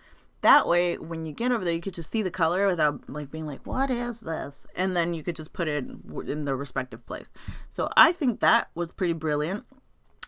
that 0.42 0.66
way 0.66 0.96
when 0.96 1.24
you 1.24 1.32
get 1.32 1.52
over 1.52 1.64
there 1.64 1.74
you 1.74 1.80
could 1.80 1.94
just 1.94 2.10
see 2.10 2.22
the 2.22 2.30
color 2.30 2.66
without 2.66 3.08
like 3.08 3.30
being 3.30 3.46
like 3.46 3.66
what 3.66 3.90
is 3.90 4.20
this? 4.20 4.66
And 4.74 4.96
then 4.96 5.14
you 5.14 5.22
could 5.22 5.36
just 5.36 5.52
put 5.52 5.68
it 5.68 5.84
in 6.26 6.44
the 6.44 6.54
respective 6.54 7.04
place. 7.06 7.30
So 7.70 7.90
i 7.96 8.12
think 8.12 8.40
that 8.40 8.70
was 8.74 8.92
pretty 8.92 9.12
brilliant. 9.12 9.64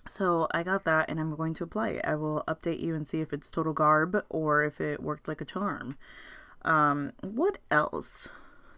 So 0.06 0.48
i 0.52 0.62
got 0.62 0.84
that 0.84 1.08
and 1.10 1.18
i'm 1.18 1.34
going 1.34 1.54
to 1.54 1.64
apply 1.64 1.90
it. 1.90 2.04
I 2.04 2.14
will 2.16 2.44
update 2.46 2.80
you 2.80 2.94
and 2.94 3.06
see 3.06 3.20
if 3.20 3.32
it's 3.32 3.50
total 3.50 3.72
garb 3.72 4.24
or 4.28 4.64
if 4.64 4.80
it 4.80 5.02
worked 5.02 5.28
like 5.28 5.40
a 5.40 5.46
charm. 5.46 5.96
Um 6.62 7.12
what 7.22 7.58
else? 7.70 8.28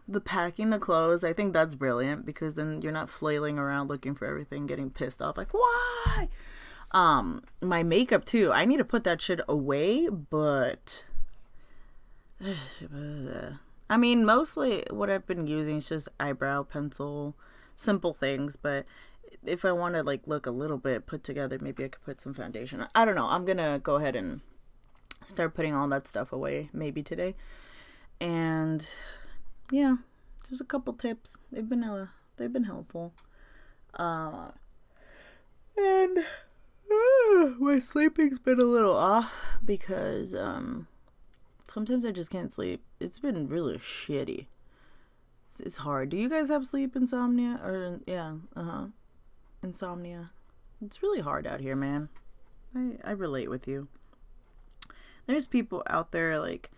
The 0.07 0.20
packing 0.20 0.70
the 0.70 0.79
clothes 0.79 1.25
i 1.25 1.33
think 1.33 1.53
that's 1.53 1.75
brilliant 1.75 2.27
because 2.27 2.55
then 2.55 2.81
you're 2.81 2.92
not 2.92 3.11
flailing 3.11 3.59
around 3.59 3.88
looking 3.88 4.14
for 4.14 4.27
everything 4.27 4.66
getting 4.66 4.90
pissed 4.90 5.20
off 5.20 5.37
like 5.37 5.53
why? 5.53 6.29
Um 6.92 7.42
my 7.61 7.83
makeup 7.83 8.25
too. 8.25 8.53
I 8.53 8.66
need 8.66 8.77
to 8.77 8.85
put 8.85 9.03
that 9.05 9.20
shit 9.20 9.40
away 9.49 10.09
but 10.09 11.05
I 13.90 13.96
mean, 13.96 14.24
mostly 14.24 14.85
what 14.90 15.11
I've 15.11 15.26
been 15.26 15.46
using 15.46 15.76
is 15.76 15.88
just 15.88 16.09
eyebrow 16.18 16.62
pencil, 16.62 17.35
simple 17.76 18.12
things. 18.12 18.57
But 18.57 18.87
if 19.44 19.64
I 19.64 19.72
want 19.72 19.94
to 19.94 20.02
like 20.02 20.22
look 20.26 20.46
a 20.46 20.50
little 20.50 20.78
bit 20.78 21.07
put 21.07 21.24
together, 21.24 21.59
maybe 21.61 21.85
I 21.85 21.88
could 21.88 22.02
put 22.04 22.20
some 22.20 22.35
foundation. 22.35 22.87
I 22.94 23.04
don't 23.04 23.14
know. 23.14 23.28
I'm 23.28 23.44
gonna 23.44 23.78
go 23.78 23.96
ahead 23.96 24.16
and 24.16 24.40
start 25.24 25.54
putting 25.54 25.74
all 25.74 25.88
that 25.88 26.07
stuff 26.07 26.33
away 26.33 26.70
maybe 26.72 27.02
today. 27.02 27.35
And 28.20 28.87
yeah, 29.70 29.96
just 30.48 30.61
a 30.61 30.64
couple 30.64 30.92
tips. 30.92 31.37
They've 31.50 31.68
been 31.68 31.85
uh, 31.85 32.09
they've 32.37 32.52
been 32.52 32.64
helpful. 32.64 33.12
Uh, 33.94 34.48
and 35.76 36.18
uh, 36.18 37.46
my 37.59 37.78
sleeping's 37.78 38.38
been 38.38 38.61
a 38.61 38.64
little 38.64 38.96
off 38.96 39.33
because 39.64 40.35
um 40.35 40.88
Sometimes 41.74 42.04
I 42.04 42.12
just 42.12 42.30
can't 42.30 42.52
sleep. 42.52 42.84
It's 43.00 43.18
been 43.18 43.48
really 43.48 43.76
shitty. 43.78 44.46
It's, 45.48 45.58
it's 45.58 45.78
hard. 45.78 46.08
Do 46.08 46.16
you 46.16 46.30
guys 46.30 46.46
have 46.46 46.64
sleep 46.64 46.94
insomnia? 46.94 47.58
Or, 47.64 47.98
yeah, 48.06 48.34
uh 48.54 48.62
huh. 48.62 48.87
Insomnia. 49.60 50.30
It's 50.80 51.02
really 51.02 51.20
hard 51.20 51.48
out 51.48 51.58
here, 51.58 51.74
man. 51.74 52.10
I, 52.76 52.92
I 53.02 53.10
relate 53.10 53.50
with 53.50 53.66
you. 53.66 53.88
There's 55.26 55.48
people 55.48 55.82
out 55.88 56.12
there 56.12 56.38
like 56.38 56.70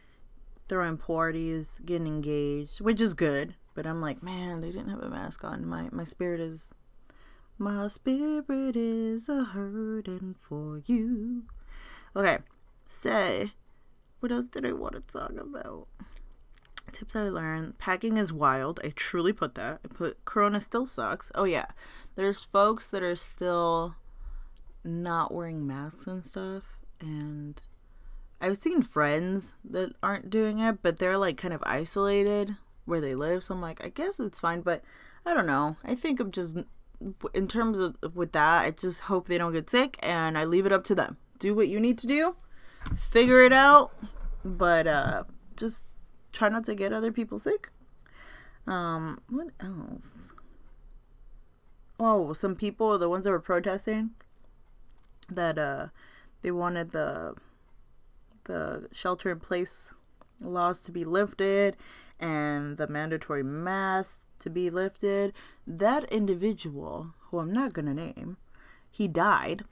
throwing 0.67 0.97
parties, 0.97 1.79
getting 1.85 2.07
engaged, 2.07 2.81
which 2.81 3.03
is 3.03 3.13
good. 3.13 3.55
But 3.75 3.87
I'm 3.87 4.01
like, 4.01 4.23
man, 4.23 4.63
they 4.63 4.71
didn't 4.71 4.89
have 4.89 5.03
a 5.03 5.11
mask 5.11 5.45
on. 5.45 5.67
My 5.67 5.91
my 5.93 6.05
spirit 6.05 6.41
is 6.41 6.71
My 7.59 7.89
spirit 7.89 8.77
is 8.77 9.29
a 9.29 9.45
hurting 9.45 10.37
for 10.41 10.81
you. 10.87 11.43
Okay, 12.15 12.39
say, 12.87 13.53
what 14.27 14.35
else 14.35 14.49
did 14.49 14.67
I 14.67 14.73
want 14.73 14.95
to 14.95 15.01
talk 15.01 15.31
about? 15.39 15.87
Tips 16.91 17.15
I 17.15 17.29
learned. 17.29 17.79
Packing 17.79 18.17
is 18.17 18.33
wild. 18.33 18.81
I 18.83 18.89
truly 18.89 19.33
put 19.33 19.55
that. 19.55 19.79
I 19.85 19.89
put 19.89 20.25
Corona 20.25 20.59
still 20.59 20.85
sucks. 20.85 21.31
Oh, 21.37 21.45
yeah. 21.45 21.67
There's 22.17 22.43
folks 22.43 22.89
that 22.89 23.05
are 23.05 23.15
still 23.15 23.95
not 24.83 25.33
wearing 25.33 25.65
masks 25.65 26.09
and 26.09 26.25
stuff. 26.25 26.65
And 27.01 27.63
I've 28.41 28.59
seen 28.59 28.83
friends 28.83 29.53
that 29.65 29.93
aren't 30.03 30.29
doing 30.29 30.59
it, 30.59 30.83
but 30.83 30.99
they're 30.99 31.19
like 31.19 31.37
kind 31.37 31.55
of 31.55 31.63
isolated 31.65 32.57
where 32.85 33.01
they 33.01 33.15
live. 33.15 33.45
So 33.45 33.55
I'm 33.55 33.61
like, 33.61 33.81
I 33.85 33.91
guess 33.91 34.19
it's 34.19 34.41
fine. 34.41 34.63
But 34.63 34.83
I 35.25 35.35
don't 35.35 35.47
know. 35.47 35.77
I 35.85 35.95
think 35.95 36.19
I'm 36.19 36.33
just, 36.33 36.57
in 37.33 37.47
terms 37.47 37.79
of 37.79 37.95
with 38.17 38.33
that, 38.33 38.65
I 38.65 38.73
just 38.73 39.03
hope 39.03 39.29
they 39.29 39.39
don't 39.39 39.53
get 39.53 39.71
sick 39.71 40.01
and 40.03 40.37
I 40.37 40.43
leave 40.43 40.67
it 40.67 40.73
up 40.73 40.83
to 40.85 40.97
them. 40.97 41.17
Do 41.39 41.55
what 41.55 41.69
you 41.69 41.79
need 41.79 41.99
to 41.99 42.09
do, 42.09 42.35
figure 43.13 43.45
it 43.45 43.53
out. 43.53 43.93
But 44.47 44.87
uh, 44.87 45.25
just 45.57 45.85
try 46.33 46.49
not 46.49 46.65
to 46.65 46.75
get 46.75 46.93
other 46.93 47.11
people 47.11 47.39
sick. 47.41 47.71
Um, 48.67 49.19
what 49.29 49.49
else? 49.61 50.33
Oh, 51.99 52.33
some 52.33 52.55
people, 52.55 52.97
the 52.99 53.09
ones 53.09 53.25
that 53.25 53.31
were 53.31 53.41
protesting, 53.41 54.11
that 55.29 55.59
uh, 55.59 55.89
they 56.43 56.51
wanted 56.51 56.93
the 56.93 57.35
the 58.45 58.89
shelter 58.93 59.31
in 59.33 59.41
place 59.41 59.93
laws 60.41 60.81
to 60.81 60.93
be 60.93 61.05
lifted 61.05 61.77
and 62.21 62.77
the 62.77 62.87
mandatory 62.87 63.43
mask 63.43 64.21
to 64.39 64.49
be 64.49 64.71
lifted. 64.71 65.33
That 65.67 66.05
individual, 66.13 67.15
who 67.31 67.41
I'm 67.41 67.53
not 67.53 67.73
gonna 67.73 67.95
name, 67.95 68.37
he 68.89 69.09
died. 69.09 69.65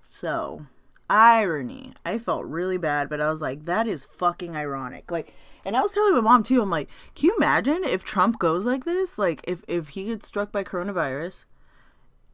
So 0.00 0.66
irony. 1.08 1.94
I 2.04 2.18
felt 2.18 2.44
really 2.44 2.78
bad, 2.78 3.08
but 3.08 3.20
I 3.20 3.30
was 3.30 3.40
like, 3.40 3.64
that 3.64 3.86
is 3.86 4.04
fucking 4.04 4.56
ironic. 4.56 5.10
Like 5.10 5.34
and 5.64 5.76
I 5.76 5.82
was 5.82 5.92
telling 5.92 6.14
my 6.14 6.20
mom 6.20 6.42
too. 6.42 6.62
I'm 6.62 6.70
like, 6.70 6.88
can 7.14 7.26
you 7.28 7.36
imagine 7.36 7.84
if 7.84 8.04
Trump 8.04 8.38
goes 8.38 8.64
like 8.64 8.86
this? 8.86 9.18
Like, 9.18 9.42
if 9.44 9.64
if 9.68 9.88
he 9.90 10.06
gets 10.06 10.26
struck 10.26 10.50
by 10.50 10.64
coronavirus, 10.64 11.44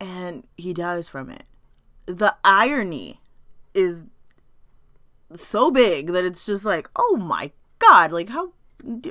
and 0.01 0.47
he 0.57 0.73
dies 0.73 1.09
from 1.09 1.31
it, 1.31 1.45
the 2.07 2.37
irony 2.45 3.21
is 3.73 4.05
so 5.35 5.71
big 5.71 6.13
that 6.13 6.25
it's 6.25 6.47
just 6.47 6.65
like, 6.65 6.89
oh 6.97 7.17
my 7.17 7.51
god, 7.79 8.13
like 8.13 8.29
how, 8.29 8.53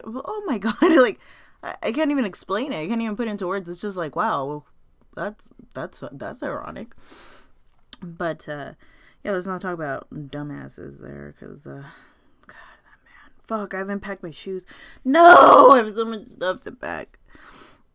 oh 0.05 0.43
my 0.45 0.57
god, 0.59 0.81
like 0.81 1.19
I, 1.61 1.91
can't 1.91 2.11
even 2.11 2.25
explain 2.25 2.71
it. 2.71 2.79
I 2.79 2.87
can't 2.87 3.01
even 3.01 3.17
put 3.17 3.27
it 3.27 3.31
into 3.31 3.47
words. 3.47 3.67
It's 3.67 3.81
just 3.81 3.97
like, 3.97 4.15
wow, 4.15 4.63
that's 5.15 5.51
that's 5.73 6.01
that's 6.11 6.43
ironic. 6.43 6.93
But 8.01 8.47
uh 8.47 8.73
yeah, 9.23 9.31
let's 9.31 9.47
not 9.47 9.61
talk 9.61 9.73
about 9.73 10.07
dumbasses 10.11 10.99
there, 10.99 11.33
because 11.37 11.65
uh, 11.65 11.83
God, 12.47 12.57
that 12.83 12.99
man. 13.03 13.31
Fuck, 13.43 13.73
I 13.73 13.79
haven't 13.79 14.01
packed 14.01 14.23
my 14.23 14.31
shoes. 14.31 14.65
No, 15.03 15.71
I 15.73 15.77
have 15.77 15.91
so 15.93 16.05
much 16.05 16.29
stuff 16.29 16.61
to 16.61 16.71
pack. 16.71 17.19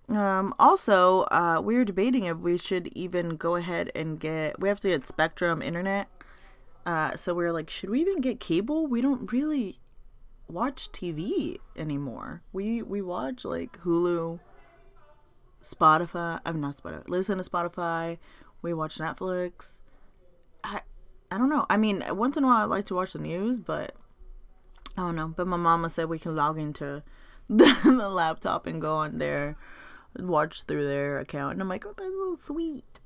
Um, 0.08 0.54
also, 0.58 1.22
uh, 1.24 1.60
we 1.62 1.76
were 1.76 1.84
debating 1.84 2.24
if 2.24 2.38
we 2.38 2.56
should 2.56 2.86
even 2.88 3.36
go 3.36 3.56
ahead 3.56 3.90
and 3.94 4.18
get. 4.18 4.58
We 4.58 4.68
have 4.68 4.80
to 4.80 4.88
get 4.88 5.06
Spectrum 5.06 5.60
internet. 5.60 6.08
Uh, 6.86 7.14
so 7.16 7.34
we 7.34 7.44
are 7.44 7.52
like, 7.52 7.68
should 7.68 7.90
we 7.90 8.00
even 8.00 8.22
get 8.22 8.40
cable? 8.40 8.86
We 8.86 9.02
don't 9.02 9.30
really 9.30 9.78
watch 10.48 10.90
TV 10.92 11.58
anymore. 11.76 12.42
We 12.52 12.82
we 12.82 13.02
watch 13.02 13.44
like 13.44 13.78
Hulu, 13.80 14.40
Spotify. 15.62 16.40
I'm 16.46 16.60
not 16.60 16.78
Spotify. 16.78 17.06
Listen 17.08 17.36
to 17.36 17.44
Spotify. 17.44 18.16
We 18.62 18.72
watch 18.72 18.96
Netflix. 18.96 19.78
I 20.64 20.80
I 21.30 21.38
don't 21.38 21.50
know. 21.50 21.66
I 21.68 21.76
mean, 21.76 22.02
once 22.10 22.36
in 22.36 22.44
a 22.44 22.46
while 22.46 22.60
I 22.60 22.64
like 22.64 22.86
to 22.86 22.94
watch 22.94 23.12
the 23.12 23.18
news, 23.18 23.58
but 23.58 23.94
I 24.96 25.02
don't 25.02 25.16
know, 25.16 25.28
but 25.28 25.46
my 25.46 25.56
mama 25.56 25.90
said 25.90 26.08
we 26.08 26.18
can 26.18 26.34
log 26.34 26.58
into 26.58 27.02
the, 27.48 27.76
the 27.84 28.08
laptop 28.08 28.66
and 28.66 28.80
go 28.80 28.96
on 28.96 29.18
there, 29.18 29.56
watch 30.18 30.64
through 30.64 30.86
their 30.86 31.18
account, 31.18 31.52
and 31.52 31.62
I'm 31.62 31.68
like, 31.68 31.86
oh, 31.86 31.94
that's 31.96 32.08
so 32.08 32.52
sweet. 32.52 33.00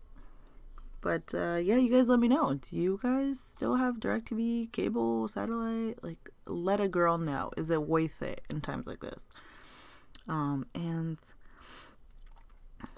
But 1.01 1.35
uh, 1.35 1.59
yeah, 1.61 1.77
you 1.77 1.91
guys 1.91 2.07
let 2.07 2.21
me 2.21 2.29
know. 2.29 2.55
Do 2.55 2.77
you 2.77 3.01
guys 3.03 3.41
still 3.41 3.75
have 3.75 3.97
DirecTV, 3.97 4.71
cable, 4.71 5.27
satellite? 5.27 6.03
Like, 6.03 6.31
let 6.47 6.81
a 6.81 6.87
girl 6.87 7.19
know. 7.19 7.51
Is 7.57 7.71
it 7.71 7.83
worth 7.83 8.23
it 8.23 8.41
in 8.49 8.61
times 8.61 8.87
like 8.87 9.01
this? 9.01 9.27
Um, 10.29 10.65
and 10.77 11.19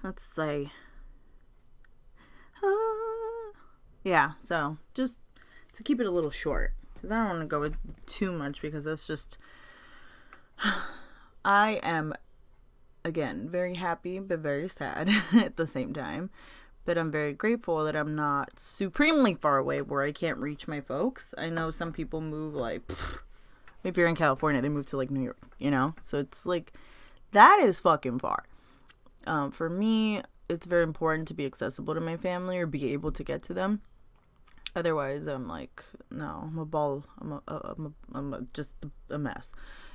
let's 0.03 0.23
say, 0.23 0.71
yeah. 4.05 4.33
So 4.41 4.79
just 4.95 5.19
to 5.73 5.83
keep 5.83 6.01
it 6.01 6.07
a 6.07 6.11
little 6.11 6.31
short, 6.31 6.75
because 6.95 7.11
I 7.11 7.17
don't 7.17 7.29
want 7.29 7.41
to 7.41 7.47
go 7.47 7.61
with 7.61 7.77
too 8.07 8.33
much 8.33 8.63
because 8.63 8.85
that's 8.85 9.07
just. 9.07 9.39
I 11.45 11.81
am, 11.83 12.15
again, 13.05 13.49
very 13.51 13.77
happy 13.77 14.19
but 14.19 14.39
very 14.39 14.69
sad 14.69 15.11
at 15.35 15.57
the 15.57 15.67
same 15.67 15.93
time. 15.93 16.31
But 16.87 16.99
I'm 16.99 17.11
very 17.11 17.33
grateful 17.33 17.85
that 17.85 17.97
I'm 17.97 18.15
not 18.15 18.61
supremely 18.61 19.35
far 19.35 19.59
away 19.59 19.81
where 19.81 20.03
I 20.03 20.13
can't 20.13 20.39
reach 20.39 20.69
my 20.69 20.81
folks. 20.81 21.35
I 21.39 21.49
know 21.49 21.71
some 21.71 21.93
people 21.93 22.21
move 22.21 22.55
like, 22.55 22.83
if 23.85 23.97
you're 23.97 24.09
in 24.09 24.17
California, 24.17 24.61
they 24.61 24.69
move 24.69 24.87
to 24.87 24.97
like 24.97 25.11
New 25.11 25.23
York, 25.23 25.49
you 25.59 25.71
know? 25.71 25.95
So 26.03 26.19
it's 26.19 26.45
like, 26.45 26.73
that 27.33 27.59
is 27.59 27.81
fucking 27.81 28.19
far. 28.19 28.45
Um, 29.27 29.51
for 29.51 29.71
me, 29.71 30.23
it's 30.49 30.67
very 30.67 30.83
important 30.83 31.27
to 31.29 31.35
be 31.35 31.47
accessible 31.47 31.95
to 31.95 32.01
my 32.01 32.19
family 32.19 32.59
or 32.59 32.67
be 32.67 32.93
able 32.93 33.13
to 33.13 33.25
get 33.25 33.43
to 33.45 33.55
them. 33.55 33.81
Otherwise, 34.77 35.27
I'm 35.27 35.47
like, 35.47 35.85
no, 36.11 36.49
I'm 36.51 36.59
a 36.59 36.65
ball. 36.65 37.05
I'm 37.21 37.33
a, 37.33 37.43
I'm 37.47 37.87
a, 37.87 38.17
I'm 38.19 38.35
a, 38.35 38.41
just 38.53 38.77
a 39.09 39.19
mess. 39.19 39.53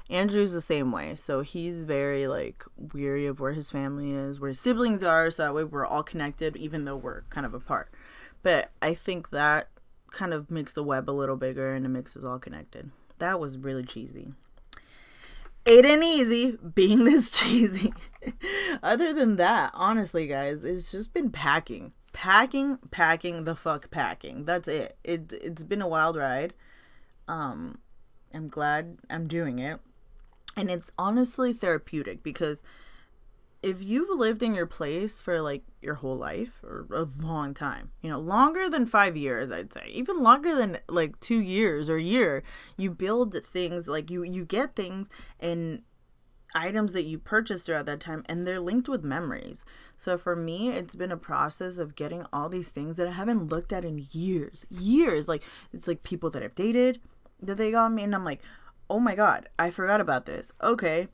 Andrew's 0.10 0.54
the 0.54 0.62
same 0.62 0.92
way. 0.92 1.16
So 1.16 1.42
he's 1.42 1.86
very 1.86 2.28
like 2.28 2.64
weary 2.94 3.26
of 3.28 3.40
where 3.40 3.54
his 3.54 3.70
family 3.70 4.12
is, 4.12 4.40
where 4.40 4.48
his 4.48 4.60
siblings 4.60 5.04
are. 5.04 5.30
So 5.30 5.44
that 5.44 5.54
way 5.54 5.64
we're 5.64 5.86
all 5.86 6.04
connected, 6.04 6.56
even 6.56 6.86
though 6.86 6.96
we're 6.96 7.22
kind 7.30 7.46
of 7.46 7.54
apart. 7.54 7.92
But 8.42 8.72
I 8.82 8.94
think 8.94 9.30
that 9.32 9.70
kind 10.12 10.34
of 10.34 10.50
makes 10.50 10.74
the 10.74 10.84
web 10.84 11.10
a 11.10 11.12
little 11.12 11.36
bigger 11.36 11.74
and 11.74 11.86
it 11.86 11.90
makes 11.90 12.18
us 12.18 12.24
all 12.24 12.40
connected. 12.40 12.92
That 13.20 13.40
was 13.40 13.58
really 13.58 13.84
cheesy. 13.84 14.34
It 15.66 15.86
ain't 15.86 16.04
easy 16.04 16.58
being 16.74 17.04
this 17.04 17.30
cheesy. 17.30 17.94
Other 18.84 19.14
than 19.14 19.36
that, 19.36 19.72
honestly, 19.74 20.26
guys, 20.26 20.64
it's 20.64 20.92
just 20.92 21.14
been 21.14 21.30
packing 21.30 21.94
packing, 22.20 22.78
packing 22.92 23.46
the 23.46 23.56
fuck 23.56 23.90
packing. 23.92 24.44
That's 24.44 24.68
it. 24.68 24.98
It 25.06 25.32
it's 25.42 25.64
been 25.64 25.82
a 25.82 25.88
wild 25.88 26.18
ride. 26.18 26.54
Um 27.30 27.80
I'm 28.34 28.50
glad 28.50 28.98
I'm 29.10 29.26
doing 29.26 29.60
it. 29.60 29.80
And 30.58 30.70
it's 30.70 30.92
honestly 30.98 31.54
therapeutic 31.54 32.22
because 32.22 32.62
if 33.64 33.82
you've 33.82 34.20
lived 34.20 34.44
in 34.44 34.54
your 34.54 34.66
place 34.66 35.22
for 35.22 35.42
like 35.42 35.64
your 35.82 35.96
whole 35.96 36.18
life 36.18 36.62
or 36.62 36.88
a 36.92 37.08
long 37.24 37.54
time, 37.54 37.92
you 38.02 38.10
know, 38.10 38.20
longer 38.20 38.70
than 38.70 38.86
5 38.86 39.16
years, 39.16 39.50
I'd 39.50 39.72
say, 39.72 39.88
even 39.90 40.22
longer 40.22 40.56
than 40.56 40.80
like 40.90 41.18
2 41.22 41.40
years 41.40 41.90
or 41.90 41.96
a 41.96 42.04
year, 42.04 42.44
you 42.76 42.92
build 42.92 43.34
things 43.46 43.88
like 43.88 44.12
you 44.12 44.24
you 44.24 44.44
get 44.44 44.76
things 44.76 45.08
and 45.40 45.84
items 46.56 46.94
that 46.94 47.04
you 47.04 47.18
purchased 47.18 47.66
throughout 47.66 47.86
that 47.86 48.00
time 48.00 48.24
and 48.28 48.46
they're 48.46 48.60
linked 48.60 48.90
with 48.90 49.04
memories. 49.04 49.64
So 49.96 50.18
for 50.18 50.36
me, 50.36 50.70
it's 50.70 50.96
been 50.96 51.12
a 51.12 51.18
process 51.18 51.78
of 51.78 51.96
getting 51.96 52.26
all 52.32 52.50
these 52.50 52.70
things 52.70 52.98
that 52.98 53.08
I 53.08 53.12
haven't 53.12 53.48
looked 53.48 53.74
at 53.74 53.86
in 53.86 54.08
years. 54.12 54.66
Years. 54.70 55.28
Like 55.28 55.44
it's 55.74 55.88
like 55.88 56.04
people 56.04 56.30
that 56.32 56.44
I've 56.44 56.56
dated 56.56 57.00
that 57.42 57.58
they 57.58 57.72
got 57.72 57.92
me 57.92 58.04
and 58.04 58.16
I'm 58.16 58.26
like, 58.26 58.42
"Oh 58.90 59.00
my 59.00 59.16
god, 59.16 59.50
I 59.58 59.72
forgot 59.72 60.02
about 60.02 60.26
this." 60.26 60.52
Okay. 60.62 61.08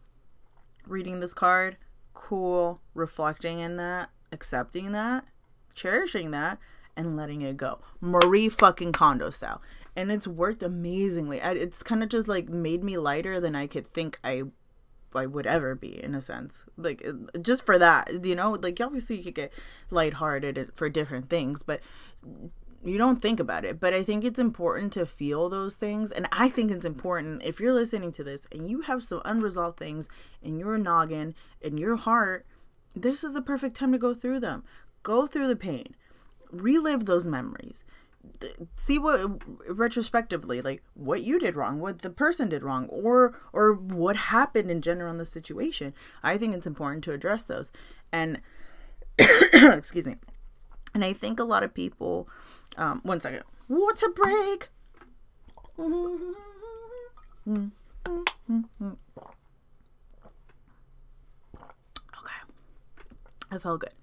Reading 0.87 1.19
this 1.19 1.33
card, 1.33 1.77
cool, 2.13 2.81
reflecting 2.93 3.59
in 3.59 3.75
that, 3.77 4.09
accepting 4.31 4.91
that, 4.91 5.25
cherishing 5.73 6.31
that 6.31 6.59
and 6.95 7.17
letting 7.17 7.41
it 7.41 7.57
go. 7.57 7.79
Marie 7.99 8.49
fucking 8.49 8.91
Kondo 8.91 9.29
style. 9.29 9.61
And 9.95 10.11
it's 10.11 10.27
worked 10.27 10.61
amazingly. 10.61 11.39
It's 11.39 11.81
kind 11.81 12.03
of 12.03 12.09
just 12.09 12.27
like 12.27 12.49
made 12.49 12.83
me 12.83 12.97
lighter 12.97 13.39
than 13.39 13.55
I 13.55 13.67
could 13.67 13.87
think 13.87 14.19
I 14.23 14.43
I 15.17 15.25
would 15.25 15.47
ever 15.47 15.75
be 15.75 16.03
in 16.03 16.15
a 16.15 16.21
sense. 16.21 16.65
Like 16.77 17.05
just 17.41 17.65
for 17.65 17.77
that, 17.77 18.25
you 18.25 18.35
know, 18.35 18.51
like 18.51 18.79
obviously 18.81 19.17
you 19.17 19.23
could 19.23 19.35
get 19.35 19.53
lighthearted 19.89 20.71
for 20.75 20.89
different 20.89 21.29
things, 21.29 21.63
but 21.63 21.81
you 22.83 22.97
don't 22.97 23.21
think 23.21 23.39
about 23.39 23.65
it. 23.65 23.79
But 23.79 23.93
I 23.93 24.03
think 24.03 24.23
it's 24.23 24.39
important 24.39 24.93
to 24.93 25.05
feel 25.05 25.49
those 25.49 25.75
things, 25.75 26.11
and 26.11 26.27
I 26.31 26.49
think 26.49 26.71
it's 26.71 26.85
important 26.85 27.43
if 27.43 27.59
you're 27.59 27.73
listening 27.73 28.11
to 28.13 28.23
this 28.23 28.47
and 28.51 28.69
you 28.69 28.81
have 28.81 29.03
some 29.03 29.21
unresolved 29.25 29.77
things 29.77 30.07
in 30.41 30.59
your 30.59 30.77
noggin, 30.77 31.33
in 31.61 31.77
your 31.77 31.95
heart, 31.95 32.45
this 32.95 33.23
is 33.23 33.33
the 33.33 33.41
perfect 33.41 33.75
time 33.75 33.91
to 33.91 33.97
go 33.97 34.13
through 34.13 34.39
them. 34.39 34.63
Go 35.03 35.27
through 35.27 35.47
the 35.47 35.55
pain. 35.55 35.95
Relive 36.51 37.05
those 37.05 37.27
memories 37.27 37.83
see 38.75 38.99
what 38.99 39.41
retrospectively 39.67 40.61
like 40.61 40.83
what 40.93 41.23
you 41.23 41.39
did 41.39 41.55
wrong 41.55 41.79
what 41.79 41.99
the 41.99 42.09
person 42.09 42.49
did 42.49 42.63
wrong 42.63 42.87
or 42.87 43.39
or 43.53 43.73
what 43.73 44.15
happened 44.15 44.69
in 44.69 44.81
general 44.81 45.11
in 45.11 45.17
the 45.17 45.25
situation 45.25 45.93
i 46.23 46.37
think 46.37 46.53
it's 46.53 46.67
important 46.67 47.03
to 47.03 47.13
address 47.13 47.43
those 47.43 47.71
and 48.11 48.39
Excuse 49.53 50.05
me. 50.05 50.15
And 50.93 51.03
I 51.03 51.13
think 51.13 51.39
a 51.39 51.43
lot 51.43 51.63
of 51.63 51.73
people, 51.73 52.27
um, 52.77 53.01
one 53.03 53.19
second, 53.19 53.43
water 53.67 54.09
break. 54.09 54.69
Okay. 55.79 55.99
I 63.51 63.57
felt 63.59 63.81
good. 63.81 63.93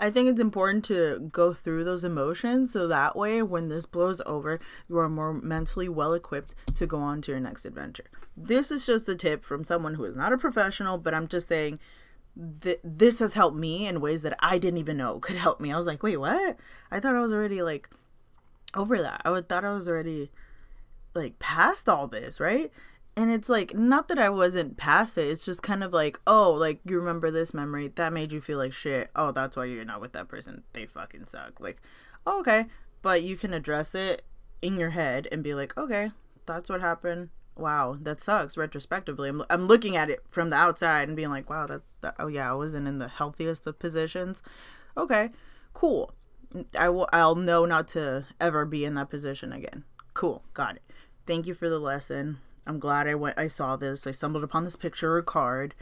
I 0.00 0.10
think 0.10 0.28
it's 0.28 0.40
important 0.40 0.84
to 0.86 1.28
go 1.32 1.52
through 1.52 1.84
those 1.84 2.04
emotions 2.04 2.72
so 2.72 2.86
that 2.86 3.16
way 3.16 3.42
when 3.42 3.68
this 3.68 3.86
blows 3.86 4.20
over, 4.24 4.60
you 4.88 4.98
are 4.98 5.08
more 5.08 5.32
mentally 5.32 5.88
well 5.88 6.14
equipped 6.14 6.54
to 6.76 6.86
go 6.86 6.98
on 6.98 7.20
to 7.22 7.32
your 7.32 7.40
next 7.40 7.64
adventure. 7.64 8.04
This 8.36 8.70
is 8.70 8.86
just 8.86 9.08
a 9.08 9.16
tip 9.16 9.44
from 9.44 9.64
someone 9.64 9.94
who 9.94 10.04
is 10.04 10.16
not 10.16 10.32
a 10.32 10.38
professional, 10.38 10.98
but 10.98 11.14
I'm 11.14 11.26
just 11.26 11.48
saying 11.48 11.80
th- 12.60 12.80
this 12.84 13.18
has 13.18 13.34
helped 13.34 13.56
me 13.56 13.86
in 13.86 14.00
ways 14.00 14.22
that 14.22 14.36
I 14.38 14.58
didn't 14.58 14.78
even 14.78 14.96
know 14.96 15.18
could 15.18 15.36
help 15.36 15.60
me. 15.60 15.72
I 15.72 15.76
was 15.76 15.86
like, 15.86 16.02
wait, 16.02 16.18
what? 16.18 16.56
I 16.90 17.00
thought 17.00 17.16
I 17.16 17.20
was 17.20 17.32
already 17.32 17.62
like 17.62 17.88
over 18.74 19.02
that. 19.02 19.22
I 19.24 19.30
would, 19.30 19.48
thought 19.48 19.64
I 19.64 19.72
was 19.72 19.88
already 19.88 20.30
like 21.14 21.38
past 21.38 21.88
all 21.88 22.06
this, 22.06 22.38
right? 22.38 22.70
And 23.18 23.32
it's 23.32 23.48
like 23.48 23.74
not 23.74 24.06
that 24.08 24.18
I 24.18 24.28
wasn't 24.28 24.76
past 24.76 25.18
it. 25.18 25.26
It's 25.26 25.44
just 25.44 25.60
kind 25.60 25.82
of 25.82 25.92
like, 25.92 26.20
oh, 26.24 26.52
like 26.52 26.78
you 26.84 27.00
remember 27.00 27.32
this 27.32 27.52
memory 27.52 27.90
that 27.96 28.12
made 28.12 28.30
you 28.30 28.40
feel 28.40 28.58
like 28.58 28.72
shit. 28.72 29.10
Oh, 29.16 29.32
that's 29.32 29.56
why 29.56 29.64
you're 29.64 29.84
not 29.84 30.00
with 30.00 30.12
that 30.12 30.28
person. 30.28 30.62
They 30.72 30.86
fucking 30.86 31.26
suck. 31.26 31.58
Like, 31.58 31.82
oh, 32.24 32.38
okay, 32.40 32.66
but 33.02 33.24
you 33.24 33.36
can 33.36 33.52
address 33.52 33.92
it 33.96 34.22
in 34.62 34.78
your 34.78 34.90
head 34.90 35.26
and 35.32 35.42
be 35.42 35.52
like, 35.52 35.76
okay, 35.76 36.12
that's 36.46 36.70
what 36.70 36.80
happened. 36.80 37.30
Wow, 37.56 37.98
that 38.02 38.20
sucks. 38.20 38.56
Retrospectively, 38.56 39.28
I'm 39.28 39.42
I'm 39.50 39.66
looking 39.66 39.96
at 39.96 40.10
it 40.10 40.20
from 40.30 40.50
the 40.50 40.56
outside 40.56 41.08
and 41.08 41.16
being 41.16 41.30
like, 41.30 41.50
wow, 41.50 41.66
that, 41.66 41.80
that 42.02 42.14
oh 42.20 42.28
yeah, 42.28 42.48
I 42.48 42.54
wasn't 42.54 42.86
in 42.86 42.98
the 42.98 43.08
healthiest 43.08 43.66
of 43.66 43.80
positions. 43.80 44.44
Okay, 44.96 45.30
cool. 45.74 46.14
I 46.78 46.88
will. 46.88 47.08
I'll 47.12 47.34
know 47.34 47.66
not 47.66 47.88
to 47.88 48.26
ever 48.40 48.64
be 48.64 48.84
in 48.84 48.94
that 48.94 49.10
position 49.10 49.52
again. 49.52 49.82
Cool, 50.14 50.44
got 50.54 50.76
it. 50.76 50.82
Thank 51.26 51.48
you 51.48 51.54
for 51.54 51.68
the 51.68 51.80
lesson 51.80 52.38
I'm 52.68 52.78
glad 52.78 53.08
I 53.08 53.14
went 53.14 53.38
I 53.38 53.48
saw 53.48 53.76
this. 53.76 54.06
I 54.06 54.10
stumbled 54.10 54.44
upon 54.44 54.64
this 54.64 54.76
picture 54.76 55.16
or 55.16 55.22
card. 55.22 55.74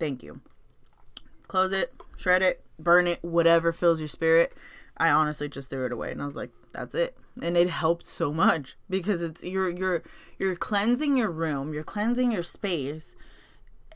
Thank 0.00 0.22
you. 0.22 0.40
Close 1.46 1.70
it, 1.70 1.94
shred 2.16 2.42
it, 2.42 2.64
burn 2.78 3.06
it, 3.06 3.22
whatever 3.22 3.72
fills 3.72 4.00
your 4.00 4.08
spirit. 4.08 4.54
I 4.96 5.10
honestly 5.10 5.48
just 5.48 5.68
threw 5.68 5.84
it 5.84 5.92
away 5.92 6.10
and 6.10 6.22
I 6.22 6.26
was 6.26 6.34
like, 6.34 6.50
that's 6.72 6.94
it. 6.94 7.16
And 7.42 7.56
it 7.56 7.68
helped 7.68 8.06
so 8.06 8.32
much 8.32 8.76
because 8.90 9.22
it's 9.22 9.44
you're 9.44 9.68
you're 9.68 10.02
you're 10.38 10.56
cleansing 10.56 11.16
your 11.18 11.30
room, 11.30 11.74
you're 11.74 11.84
cleansing 11.84 12.32
your 12.32 12.42
space 12.42 13.14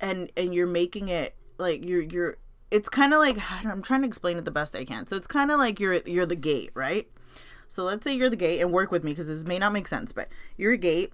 and 0.01 0.31
and 0.37 0.55
you're 0.55 0.67
making 0.67 1.09
it 1.09 1.35
like 1.57 1.88
you're 1.88 2.03
you're 2.03 2.37
it's 2.71 2.91
kind 2.91 3.14
of 3.14 3.21
like 3.21 3.38
I'm 3.64 3.83
trying 3.83 4.03
to 4.03 4.07
explain 4.07 4.37
it 4.37 4.45
the 4.45 4.51
best 4.51 4.77
I 4.77 4.85
can. 4.85 5.07
So 5.07 5.17
it's 5.17 5.27
kind 5.27 5.51
of 5.51 5.59
like 5.59 5.81
you're 5.81 5.95
you're 6.05 6.27
the 6.27 6.37
gate, 6.37 6.71
right? 6.75 7.09
So 7.71 7.85
let's 7.85 8.05
say 8.05 8.14
you're 8.14 8.31
the 8.31 8.37
gate 8.37 8.61
and 8.61 8.71
work 8.71 8.91
with 8.91 9.03
me 9.03 9.12
because 9.12 9.29
this 9.29 9.45
may 9.45 9.59
not 9.59 9.73
make 9.73 9.88
sense, 9.88 10.12
but 10.12 10.29
you're 10.57 10.73
a 10.73 10.79
gate 10.79 11.12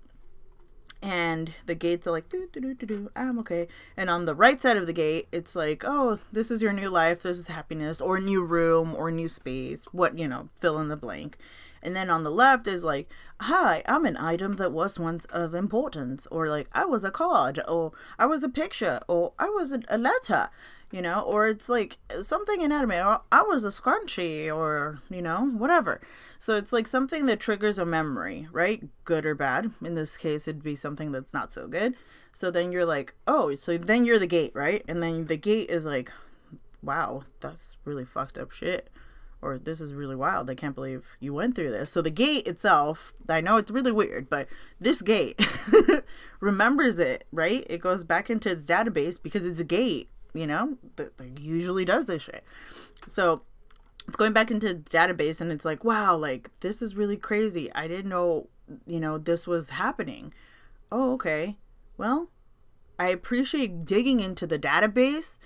and 1.04 1.52
the 1.66 1.74
gates 1.74 2.06
are 2.06 2.12
like 2.12 2.30
do 2.30 2.48
do 2.50 2.60
do 2.60 2.74
do 2.74 2.86
do 2.86 3.10
i'm 3.14 3.38
okay. 3.38 3.68
And 3.96 4.08
on 4.08 4.24
the 4.24 4.34
right 4.34 4.60
side 4.60 4.78
of 4.78 4.86
the 4.86 4.92
gate 4.92 5.28
it's 5.30 5.54
like 5.54 5.84
oh 5.86 6.18
this 6.32 6.50
is 6.50 6.62
your 6.62 6.72
new 6.72 6.88
life. 6.88 7.22
This 7.22 7.38
is 7.38 7.48
happiness 7.48 8.00
or 8.00 8.18
new 8.18 8.42
room 8.42 8.94
or 8.96 9.10
new 9.10 9.28
space 9.28 9.84
what 9.92 10.18
you 10.18 10.26
know 10.26 10.48
fill 10.58 10.80
in 10.80 10.88
the 10.88 10.96
blank. 10.96 11.36
And 11.82 11.94
then 11.94 12.08
on 12.08 12.24
the 12.24 12.30
left 12.30 12.66
is 12.66 12.82
like 12.82 13.10
hi 13.40 13.82
i'm 13.86 14.06
an 14.06 14.16
item 14.16 14.54
that 14.54 14.72
was 14.72 14.98
once 14.98 15.26
of 15.26 15.54
importance 15.54 16.26
or 16.30 16.48
like 16.48 16.68
i 16.72 16.84
was 16.84 17.04
a 17.04 17.10
card 17.10 17.60
or 17.68 17.92
i 18.18 18.24
was 18.24 18.42
a 18.42 18.48
picture 18.48 19.00
or 19.06 19.34
i 19.38 19.46
was 19.46 19.72
a, 19.72 19.80
a 19.88 19.98
letter 19.98 20.48
you 20.94 21.02
know 21.02 21.20
or 21.20 21.48
it's 21.48 21.68
like 21.68 21.98
something 22.22 22.60
inanimate 22.60 23.04
or 23.04 23.20
i 23.32 23.42
was 23.42 23.64
a 23.64 23.68
scrunchie 23.68 24.54
or 24.54 25.00
you 25.10 25.20
know 25.20 25.46
whatever 25.46 26.00
so 26.44 26.56
it's 26.56 26.74
like 26.74 26.86
something 26.86 27.24
that 27.24 27.40
triggers 27.40 27.78
a 27.78 27.86
memory, 27.86 28.48
right? 28.52 28.82
Good 29.06 29.24
or 29.24 29.34
bad. 29.34 29.70
In 29.82 29.94
this 29.94 30.18
case, 30.18 30.46
it'd 30.46 30.62
be 30.62 30.76
something 30.76 31.10
that's 31.10 31.32
not 31.32 31.54
so 31.54 31.66
good. 31.66 31.94
So 32.34 32.50
then 32.50 32.70
you're 32.70 32.84
like, 32.84 33.14
oh, 33.26 33.54
so 33.54 33.78
then 33.78 34.04
you're 34.04 34.18
the 34.18 34.26
gate, 34.26 34.52
right? 34.54 34.84
And 34.86 35.02
then 35.02 35.24
the 35.24 35.38
gate 35.38 35.70
is 35.70 35.86
like, 35.86 36.12
wow, 36.82 37.22
that's 37.40 37.76
really 37.86 38.04
fucked 38.04 38.36
up 38.36 38.50
shit. 38.50 38.90
Or 39.40 39.56
this 39.56 39.80
is 39.80 39.94
really 39.94 40.16
wild. 40.16 40.50
I 40.50 40.54
can't 40.54 40.74
believe 40.74 41.16
you 41.18 41.32
went 41.32 41.54
through 41.54 41.70
this. 41.70 41.90
So 41.90 42.02
the 42.02 42.10
gate 42.10 42.46
itself, 42.46 43.14
I 43.26 43.40
know 43.40 43.56
it's 43.56 43.70
really 43.70 43.92
weird, 43.92 44.28
but 44.28 44.46
this 44.78 45.00
gate 45.00 45.40
remembers 46.40 46.98
it, 46.98 47.24
right? 47.32 47.66
It 47.70 47.80
goes 47.80 48.04
back 48.04 48.28
into 48.28 48.50
its 48.50 48.68
database 48.68 49.18
because 49.22 49.46
it's 49.46 49.60
a 49.60 49.64
gate, 49.64 50.10
you 50.34 50.46
know, 50.46 50.76
that 50.96 51.12
usually 51.40 51.84
does 51.84 52.06
this 52.06 52.22
shit. 52.22 52.44
So 53.08 53.42
it's 54.06 54.16
going 54.16 54.32
back 54.32 54.50
into 54.50 54.68
the 54.68 54.74
database 54.74 55.40
and 55.40 55.50
it's 55.50 55.64
like 55.64 55.84
wow 55.84 56.16
like 56.16 56.50
this 56.60 56.82
is 56.82 56.94
really 56.94 57.16
crazy. 57.16 57.72
I 57.72 57.88
didn't 57.88 58.10
know 58.10 58.48
you 58.86 59.00
know 59.00 59.18
this 59.18 59.46
was 59.46 59.70
happening. 59.70 60.32
Oh 60.92 61.14
okay. 61.14 61.56
Well 61.96 62.30
i 62.96 63.08
appreciate 63.08 63.84
digging 63.84 64.20
into 64.20 64.46
the 64.46 64.58
database 64.58 65.36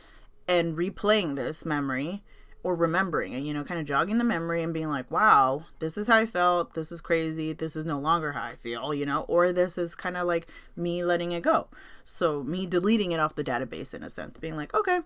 and 0.46 0.76
replaying 0.76 1.34
this 1.34 1.64
memory 1.64 2.22
or 2.62 2.74
remembering 2.74 3.32
it 3.32 3.40
you 3.40 3.54
know 3.54 3.64
kind 3.64 3.80
of 3.80 3.86
jogging 3.86 4.18
the 4.18 4.24
memory 4.24 4.62
and 4.62 4.74
being 4.74 4.88
like 4.88 5.10
wow 5.10 5.64
this 5.78 5.96
is 5.96 6.08
how 6.08 6.18
i 6.18 6.26
felt. 6.26 6.74
This 6.74 6.92
is 6.92 7.00
crazy. 7.00 7.52
This 7.54 7.74
is 7.74 7.84
no 7.84 7.98
longer 7.98 8.32
how 8.32 8.42
i 8.42 8.56
feel 8.56 8.92
you 8.92 9.06
know 9.06 9.22
or 9.22 9.52
this 9.52 9.78
is 9.78 9.94
kind 9.94 10.16
of 10.16 10.26
like 10.26 10.46
me 10.76 11.04
letting 11.04 11.32
it 11.32 11.42
go 11.42 11.68
so 12.08 12.42
me 12.42 12.66
deleting 12.66 13.12
it 13.12 13.20
off 13.20 13.34
the 13.34 13.44
database 13.44 13.92
in 13.92 14.02
a 14.02 14.10
sense 14.10 14.38
being 14.38 14.56
like 14.56 14.74
okay 14.74 15.00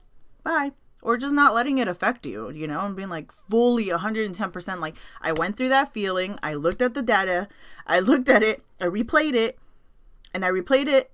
bye 0.45 0.73
or 1.03 1.17
just 1.17 1.35
not 1.35 1.53
letting 1.53 1.79
it 1.79 1.89
affect 1.89 2.25
you, 2.25 2.49
you 2.51 2.67
know, 2.67 2.81
and 2.81 2.95
being 2.95 3.09
like 3.09 3.33
fully 3.33 3.87
110% 3.87 4.81
like 4.81 4.95
I 5.21 5.33
went 5.33 5.57
through 5.57 5.71
that 5.71 5.93
feeling, 5.93 6.39
I 6.43 6.55
looked 6.55 6.81
at 6.81 6.95
the 6.95 7.03
data, 7.03 7.49
I 7.87 7.99
looked 7.99 8.29
at 8.29 8.45
it, 8.45 8.63
I 8.81 8.85
replayed 8.85 9.35
it, 9.35 9.59
and 10.33 10.45
I 10.45 10.51
replayed 10.51 10.87
it 10.87 11.11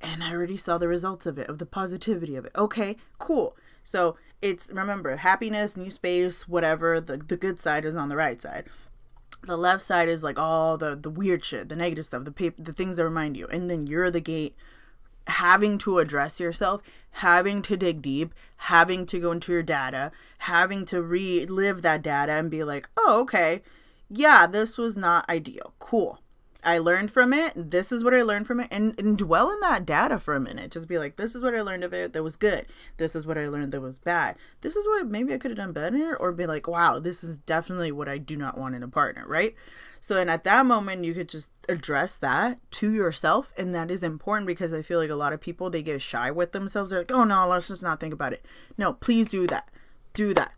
and 0.00 0.22
I 0.24 0.32
already 0.32 0.56
saw 0.56 0.78
the 0.78 0.88
results 0.88 1.26
of 1.26 1.38
it, 1.38 1.48
of 1.48 1.58
the 1.58 1.66
positivity 1.66 2.36
of 2.36 2.46
it. 2.46 2.52
Okay, 2.56 2.96
cool. 3.18 3.56
So 3.82 4.16
it's 4.40 4.70
remember 4.70 5.16
happiness, 5.16 5.76
new 5.76 5.90
space, 5.90 6.48
whatever. 6.48 7.00
The 7.00 7.18
the 7.18 7.36
good 7.36 7.58
side 7.58 7.84
is 7.84 7.96
on 7.96 8.08
the 8.08 8.16
right 8.16 8.40
side. 8.40 8.66
The 9.42 9.58
left 9.58 9.82
side 9.82 10.08
is 10.08 10.22
like 10.22 10.38
all 10.38 10.78
the 10.78 10.94
the 10.94 11.10
weird 11.10 11.44
shit, 11.44 11.68
the 11.68 11.76
negative 11.76 12.06
stuff, 12.06 12.24
the 12.24 12.52
the 12.58 12.72
things 12.72 12.96
that 12.96 13.04
remind 13.04 13.36
you, 13.36 13.46
and 13.48 13.68
then 13.68 13.86
you're 13.86 14.10
the 14.10 14.20
gate 14.20 14.56
having 15.26 15.78
to 15.78 15.98
address 15.98 16.40
yourself, 16.40 16.82
having 17.12 17.62
to 17.62 17.76
dig 17.76 18.02
deep, 18.02 18.34
having 18.56 19.06
to 19.06 19.18
go 19.18 19.32
into 19.32 19.52
your 19.52 19.62
data, 19.62 20.12
having 20.38 20.84
to 20.86 21.02
relive 21.02 21.82
that 21.82 22.02
data 22.02 22.32
and 22.32 22.50
be 22.50 22.64
like, 22.64 22.88
oh, 22.96 23.20
okay, 23.20 23.62
yeah, 24.08 24.46
this 24.46 24.76
was 24.76 24.96
not 24.96 25.28
ideal. 25.28 25.74
Cool. 25.78 26.20
I 26.62 26.78
learned 26.78 27.10
from 27.10 27.32
it. 27.32 27.70
This 27.70 27.90
is 27.90 28.04
what 28.04 28.12
I 28.12 28.22
learned 28.22 28.46
from 28.46 28.60
it. 28.60 28.68
And, 28.70 28.98
and 28.98 29.16
dwell 29.16 29.50
in 29.50 29.60
that 29.60 29.86
data 29.86 30.18
for 30.18 30.34
a 30.34 30.40
minute. 30.40 30.72
Just 30.72 30.88
be 30.88 30.98
like, 30.98 31.16
this 31.16 31.34
is 31.34 31.42
what 31.42 31.54
I 31.54 31.62
learned 31.62 31.84
of 31.84 31.94
it 31.94 32.12
that 32.12 32.22
was 32.22 32.36
good. 32.36 32.66
This 32.98 33.16
is 33.16 33.26
what 33.26 33.38
I 33.38 33.48
learned 33.48 33.72
that 33.72 33.80
was 33.80 33.98
bad. 33.98 34.36
This 34.60 34.76
is 34.76 34.86
what 34.86 35.06
maybe 35.06 35.32
I 35.32 35.38
could 35.38 35.52
have 35.52 35.58
done 35.58 35.72
better. 35.72 36.16
Or 36.16 36.32
be 36.32 36.46
like, 36.46 36.68
wow, 36.68 36.98
this 36.98 37.24
is 37.24 37.36
definitely 37.36 37.92
what 37.92 38.08
I 38.08 38.18
do 38.18 38.36
not 38.36 38.58
want 38.58 38.74
in 38.74 38.82
a 38.82 38.88
partner, 38.88 39.24
right? 39.26 39.54
So, 40.00 40.16
and 40.16 40.30
at 40.30 40.44
that 40.44 40.64
moment, 40.64 41.04
you 41.04 41.12
could 41.12 41.28
just 41.28 41.50
address 41.68 42.16
that 42.16 42.58
to 42.72 42.92
yourself. 42.92 43.52
And 43.56 43.74
that 43.74 43.90
is 43.90 44.02
important 44.02 44.46
because 44.46 44.72
I 44.72 44.82
feel 44.82 44.98
like 44.98 45.10
a 45.10 45.14
lot 45.14 45.32
of 45.32 45.40
people, 45.40 45.68
they 45.68 45.82
get 45.82 46.00
shy 46.00 46.30
with 46.30 46.52
themselves. 46.52 46.90
They're 46.90 47.00
like, 47.00 47.12
oh 47.12 47.24
no, 47.24 47.46
let's 47.46 47.68
just 47.68 47.82
not 47.82 48.00
think 48.00 48.14
about 48.14 48.32
it. 48.32 48.44
No, 48.78 48.94
please 48.94 49.28
do 49.28 49.46
that. 49.48 49.68
Do 50.14 50.32
that. 50.34 50.54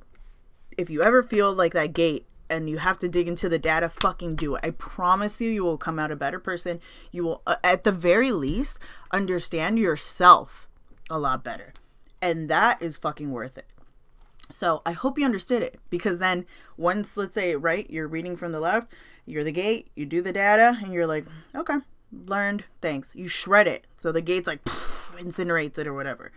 If 0.79 0.89
you 0.89 1.03
ever 1.03 1.23
feel 1.23 1.53
like 1.53 1.73
that 1.73 1.93
gate 1.93 2.27
and 2.49 2.71
you 2.71 2.79
have 2.79 2.99
to 3.01 3.09
dig 3.09 3.27
into 3.27 3.49
the 3.49 3.59
data, 3.59 3.89
fucking 3.89 4.37
do 4.37 4.55
it. 4.55 4.65
I 4.65 4.71
promise 4.71 5.41
you, 5.41 5.51
you 5.51 5.65
will 5.65 5.79
come 5.79 5.99
out 5.99 6.13
a 6.13 6.17
better 6.17 6.39
person. 6.39 6.81
You 7.11 7.25
will, 7.25 7.43
uh, 7.47 7.57
at 7.65 7.85
the 7.85 7.93
very 7.93 8.31
least, 8.31 8.79
understand 9.11 9.79
yourself 9.79 10.69
a 11.11 11.19
lot 11.19 11.43
better. 11.43 11.73
And 12.21 12.49
that 12.49 12.81
is 12.81 12.97
fucking 12.97 13.33
worth 13.33 13.59
it. 13.59 13.67
So 14.51 14.83
I 14.85 14.93
hope 14.93 15.19
you 15.19 15.25
understood 15.25 15.63
it 15.63 15.81
because 15.91 16.19
then 16.19 16.47
once, 16.77 17.17
let's 17.17 17.35
say, 17.35 17.57
right, 17.57 17.89
you're 17.91 18.07
reading 18.07 18.37
from 18.37 18.53
the 18.53 18.61
left, 18.61 18.93
you're 19.27 19.45
the 19.45 19.53
gate, 19.53 19.89
you 19.95 20.07
do 20.07 20.21
the 20.21 20.33
data, 20.33 20.79
and 20.83 20.93
you're 20.93 21.07
like, 21.07 21.27
okay, 21.55 21.79
learned, 22.13 22.65
thanks. 22.81 23.13
You 23.15 23.29
shred 23.29 23.67
it. 23.67 23.87
So 23.97 24.13
the 24.13 24.21
gate's 24.21 24.47
like 24.47 24.65
poof, 24.65 25.15
incinerates 25.19 25.79
it 25.79 25.87
or 25.87 25.95
whatever. 25.95 26.33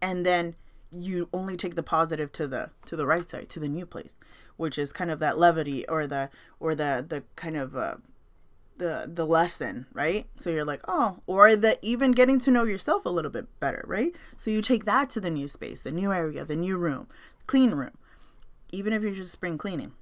And 0.00 0.24
then 0.24 0.56
you 0.90 1.28
only 1.32 1.56
take 1.56 1.74
the 1.74 1.82
positive 1.82 2.32
to 2.32 2.46
the 2.46 2.70
to 2.86 2.96
the 2.96 3.06
right 3.06 3.28
side, 3.28 3.48
to 3.50 3.60
the 3.60 3.68
new 3.68 3.86
place, 3.86 4.16
which 4.56 4.78
is 4.78 4.92
kind 4.92 5.10
of 5.10 5.18
that 5.20 5.38
levity 5.38 5.86
or 5.88 6.06
the 6.06 6.30
or 6.58 6.74
the 6.74 7.04
the 7.06 7.22
kind 7.36 7.56
of 7.56 7.76
uh 7.76 7.96
the 8.78 9.08
the 9.12 9.26
lesson, 9.26 9.86
right? 9.92 10.26
So 10.38 10.50
you're 10.50 10.64
like, 10.64 10.80
oh, 10.88 11.18
or 11.26 11.54
the 11.54 11.78
even 11.82 12.12
getting 12.12 12.38
to 12.40 12.50
know 12.50 12.64
yourself 12.64 13.04
a 13.04 13.10
little 13.10 13.30
bit 13.30 13.46
better, 13.60 13.84
right? 13.86 14.14
So 14.36 14.50
you 14.50 14.62
take 14.62 14.84
that 14.86 15.10
to 15.10 15.20
the 15.20 15.30
new 15.30 15.46
space, 15.46 15.82
the 15.82 15.92
new 15.92 16.12
area, 16.12 16.44
the 16.44 16.56
new 16.56 16.78
room, 16.78 17.06
clean 17.46 17.72
room, 17.72 17.98
even 18.72 18.92
if 18.92 19.02
you're 19.02 19.12
just 19.12 19.32
spring 19.32 19.58
cleaning 19.58 19.92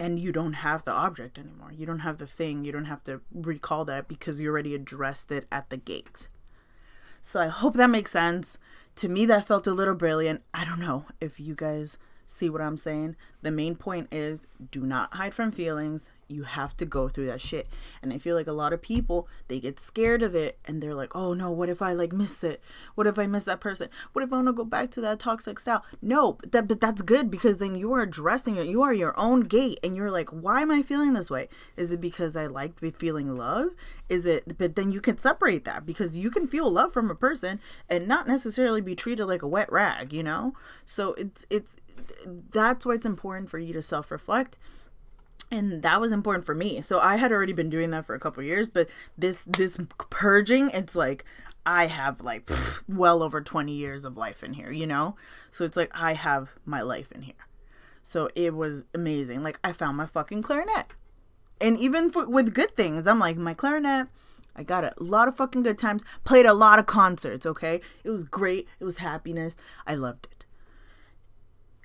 and 0.00 0.18
you 0.18 0.32
don't 0.32 0.54
have 0.54 0.84
the 0.84 0.92
object 0.92 1.38
anymore. 1.38 1.72
You 1.72 1.84
don't 1.84 1.98
have 2.00 2.16
the 2.16 2.26
thing. 2.26 2.64
You 2.64 2.72
don't 2.72 2.86
have 2.86 3.04
to 3.04 3.20
recall 3.32 3.84
that 3.84 4.08
because 4.08 4.40
you 4.40 4.48
already 4.48 4.74
addressed 4.74 5.30
it 5.30 5.46
at 5.52 5.68
the 5.68 5.76
gate. 5.76 6.28
So 7.20 7.38
I 7.38 7.48
hope 7.48 7.74
that 7.74 7.90
makes 7.90 8.12
sense. 8.12 8.56
to 8.96 9.08
me 9.08 9.26
that 9.26 9.46
felt 9.46 9.66
a 9.66 9.72
little 9.72 9.94
brilliant. 9.94 10.42
I 10.52 10.64
don't 10.64 10.80
know 10.80 11.04
if 11.20 11.38
you 11.38 11.54
guys 11.54 11.98
see 12.26 12.48
what 12.50 12.62
I'm 12.62 12.76
saying. 12.76 13.16
The 13.42 13.50
main 13.50 13.76
point 13.76 14.08
is 14.10 14.46
do 14.70 14.86
not 14.86 15.14
hide 15.14 15.34
from 15.34 15.52
feelings 15.52 16.10
you 16.30 16.44
have 16.44 16.76
to 16.76 16.86
go 16.86 17.08
through 17.08 17.26
that 17.26 17.40
shit. 17.40 17.68
And 18.02 18.12
I 18.12 18.18
feel 18.18 18.36
like 18.36 18.46
a 18.46 18.52
lot 18.52 18.72
of 18.72 18.82
people, 18.82 19.28
they 19.48 19.60
get 19.60 19.80
scared 19.80 20.22
of 20.22 20.34
it 20.34 20.58
and 20.64 20.82
they're 20.82 20.94
like, 20.94 21.14
oh 21.14 21.34
no, 21.34 21.50
what 21.50 21.68
if 21.68 21.82
I 21.82 21.92
like 21.92 22.12
miss 22.12 22.42
it? 22.44 22.62
What 22.94 23.06
if 23.06 23.18
I 23.18 23.26
miss 23.26 23.44
that 23.44 23.60
person? 23.60 23.88
What 24.12 24.22
if 24.22 24.32
I 24.32 24.36
want 24.36 24.48
to 24.48 24.52
go 24.52 24.64
back 24.64 24.90
to 24.92 25.00
that 25.00 25.18
toxic 25.18 25.58
style? 25.58 25.84
No, 26.00 26.34
but, 26.34 26.52
that, 26.52 26.68
but 26.68 26.80
that's 26.80 27.02
good 27.02 27.30
because 27.30 27.58
then 27.58 27.74
you 27.74 27.92
are 27.92 28.02
addressing 28.02 28.56
it. 28.56 28.66
You 28.66 28.82
are 28.82 28.94
your 28.94 29.18
own 29.18 29.42
gate 29.42 29.78
and 29.82 29.96
you're 29.96 30.10
like, 30.10 30.30
why 30.30 30.62
am 30.62 30.70
I 30.70 30.82
feeling 30.82 31.14
this 31.14 31.30
way? 31.30 31.48
Is 31.76 31.92
it 31.92 32.00
because 32.00 32.36
I 32.36 32.46
like 32.46 32.78
feeling 32.96 33.36
love? 33.36 33.70
Is 34.08 34.26
it, 34.26 34.58
but 34.58 34.76
then 34.76 34.92
you 34.92 35.00
can 35.00 35.18
separate 35.18 35.64
that 35.64 35.86
because 35.86 36.16
you 36.16 36.30
can 36.30 36.46
feel 36.46 36.70
love 36.70 36.92
from 36.92 37.10
a 37.10 37.14
person 37.14 37.60
and 37.88 38.06
not 38.06 38.26
necessarily 38.26 38.80
be 38.80 38.94
treated 38.94 39.26
like 39.26 39.42
a 39.42 39.48
wet 39.48 39.70
rag, 39.72 40.12
you 40.12 40.22
know? 40.22 40.54
So 40.86 41.14
it's, 41.14 41.44
it's, 41.50 41.76
that's 42.26 42.86
why 42.86 42.94
it's 42.94 43.06
important 43.06 43.50
for 43.50 43.58
you 43.58 43.72
to 43.72 43.82
self 43.82 44.10
reflect 44.10 44.58
and 45.50 45.82
that 45.82 46.00
was 46.00 46.12
important 46.12 46.44
for 46.44 46.54
me 46.54 46.80
so 46.80 46.98
i 47.00 47.16
had 47.16 47.32
already 47.32 47.52
been 47.52 47.70
doing 47.70 47.90
that 47.90 48.04
for 48.04 48.14
a 48.14 48.20
couple 48.20 48.42
years 48.42 48.70
but 48.70 48.88
this 49.16 49.44
this 49.46 49.78
purging 50.10 50.70
it's 50.70 50.94
like 50.94 51.24
i 51.66 51.86
have 51.86 52.20
like 52.20 52.46
pff, 52.46 52.82
well 52.88 53.22
over 53.22 53.40
20 53.40 53.72
years 53.72 54.04
of 54.04 54.16
life 54.16 54.42
in 54.42 54.54
here 54.54 54.70
you 54.70 54.86
know 54.86 55.16
so 55.50 55.64
it's 55.64 55.76
like 55.76 55.90
i 55.94 56.14
have 56.14 56.50
my 56.64 56.80
life 56.80 57.10
in 57.12 57.22
here 57.22 57.34
so 58.02 58.28
it 58.34 58.54
was 58.54 58.84
amazing 58.94 59.42
like 59.42 59.58
i 59.64 59.72
found 59.72 59.96
my 59.96 60.06
fucking 60.06 60.42
clarinet 60.42 60.86
and 61.60 61.76
even 61.78 62.10
for, 62.10 62.28
with 62.28 62.54
good 62.54 62.76
things 62.76 63.06
i'm 63.06 63.18
like 63.18 63.36
my 63.36 63.54
clarinet 63.54 64.08
I 64.56 64.64
got 64.64 64.84
a 64.84 64.92
lot 64.98 65.28
of 65.28 65.36
fucking 65.36 65.62
good 65.62 65.78
times, 65.78 66.02
played 66.24 66.44
a 66.44 66.52
lot 66.52 66.80
of 66.80 66.84
concerts, 66.84 67.46
okay? 67.46 67.80
It 68.02 68.10
was 68.10 68.24
great. 68.24 68.66
It 68.80 68.84
was 68.84 68.98
happiness. 68.98 69.54
I 69.86 69.94
loved 69.94 70.26
it 70.30 70.39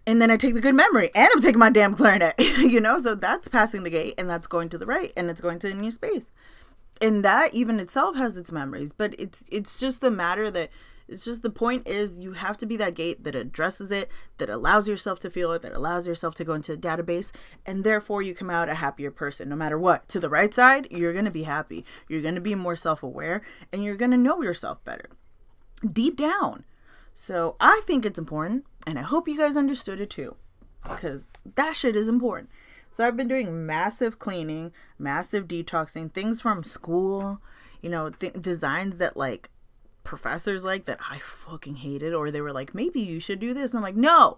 and 0.08 0.22
then 0.22 0.30
I 0.30 0.38
take 0.38 0.54
the 0.54 0.62
good 0.62 0.76
memory 0.76 1.10
and 1.16 1.30
I'm 1.34 1.42
taking 1.42 1.60
my 1.60 1.70
damn 1.70 1.96
clarinet, 1.96 2.36
you 2.60 2.80
know? 2.80 3.00
So 3.00 3.16
that's 3.16 3.48
passing 3.48 3.84
the 3.84 3.90
gate 3.90 4.16
and 4.18 4.30
that's 4.30 4.48
going 4.48 4.70
to 4.70 4.78
the 4.78 4.86
right 4.86 5.12
and 5.18 5.30
it's 5.30 5.42
going 5.42 5.60
to 5.60 5.72
a 5.72 5.74
new 5.74 5.92
space. 5.92 6.30
And 7.02 7.26
that 7.26 7.54
even 7.54 7.80
itself 7.80 8.16
has 8.16 8.38
its 8.38 8.52
memories, 8.52 8.94
but 8.94 9.20
it's 9.20 9.44
it's 9.52 9.80
just 9.80 10.00
the 10.00 10.12
matter 10.12 10.50
that 10.52 10.70
it's 11.08 11.26
just 11.26 11.44
the 11.44 11.50
point 11.50 11.88
is 11.88 12.18
you 12.18 12.34
have 12.34 12.58
to 12.58 12.66
be 12.66 12.78
that 12.78 12.96
gate 12.96 13.24
that 13.26 13.36
addresses 13.36 13.92
it, 13.92 14.10
that 14.38 14.50
allows 14.50 14.88
yourself 14.88 15.20
to 15.20 15.30
feel 15.30 15.52
it, 15.52 15.62
that 15.62 15.74
allows 15.74 16.08
yourself 16.08 16.34
to 16.36 16.44
go 16.44 16.54
into 16.54 16.74
a 16.74 16.78
database, 16.78 17.32
and 17.66 17.84
therefore 17.84 18.22
you 18.22 18.34
come 18.34 18.50
out 18.50 18.70
a 18.70 18.76
happier 18.76 19.12
person 19.12 19.50
no 19.50 19.56
matter 19.56 19.78
what. 19.78 20.08
To 20.10 20.20
the 20.20 20.30
right 20.30 20.54
side, 20.54 20.88
you're 20.90 21.14
going 21.14 21.26
to 21.26 21.32
be 21.32 21.44
happy. 21.44 21.86
You're 22.08 22.24
going 22.24 22.36
to 22.36 22.42
be 22.42 22.56
more 22.56 22.76
self-aware 22.76 23.42
and 23.72 23.84
you're 23.84 23.96
going 23.98 24.12
to 24.12 24.18
know 24.18 24.42
yourself 24.42 24.84
better. 24.84 25.10
Deep 25.92 26.18
down. 26.18 26.64
So, 27.14 27.56
I 27.60 27.82
think 27.86 28.06
it's 28.06 28.20
important 28.20 28.66
and 28.86 29.00
I 29.00 29.04
hope 29.04 29.28
you 29.28 29.38
guys 29.38 29.58
understood 29.58 30.00
it 30.00 30.10
too, 30.10 30.36
because 30.84 31.28
that 31.56 31.76
shit 31.76 31.96
is 31.96 32.08
important. 32.08 32.50
So 32.92 33.06
I've 33.06 33.18
been 33.18 33.28
doing 33.28 33.66
massive 33.66 34.20
cleaning, 34.20 34.72
massive 34.98 35.48
detoxing, 35.48 36.14
things 36.14 36.40
from 36.40 36.64
school, 36.64 37.42
you 37.82 37.90
know, 37.90 38.10
th- 38.10 38.34
designs 38.40 39.00
that 39.00 39.18
like 39.18 39.50
professors 40.04 40.64
like 40.64 40.86
that 40.86 41.00
I 41.10 41.20
fucking 41.20 41.78
hated, 41.78 42.14
or 42.14 42.32
they 42.32 42.42
were 42.42 42.54
like, 42.54 42.74
maybe 42.74 43.02
you 43.02 43.20
should 43.20 43.40
do 43.40 43.54
this. 43.54 43.74
I'm 43.74 43.82
like, 43.82 43.96
no, 43.96 44.38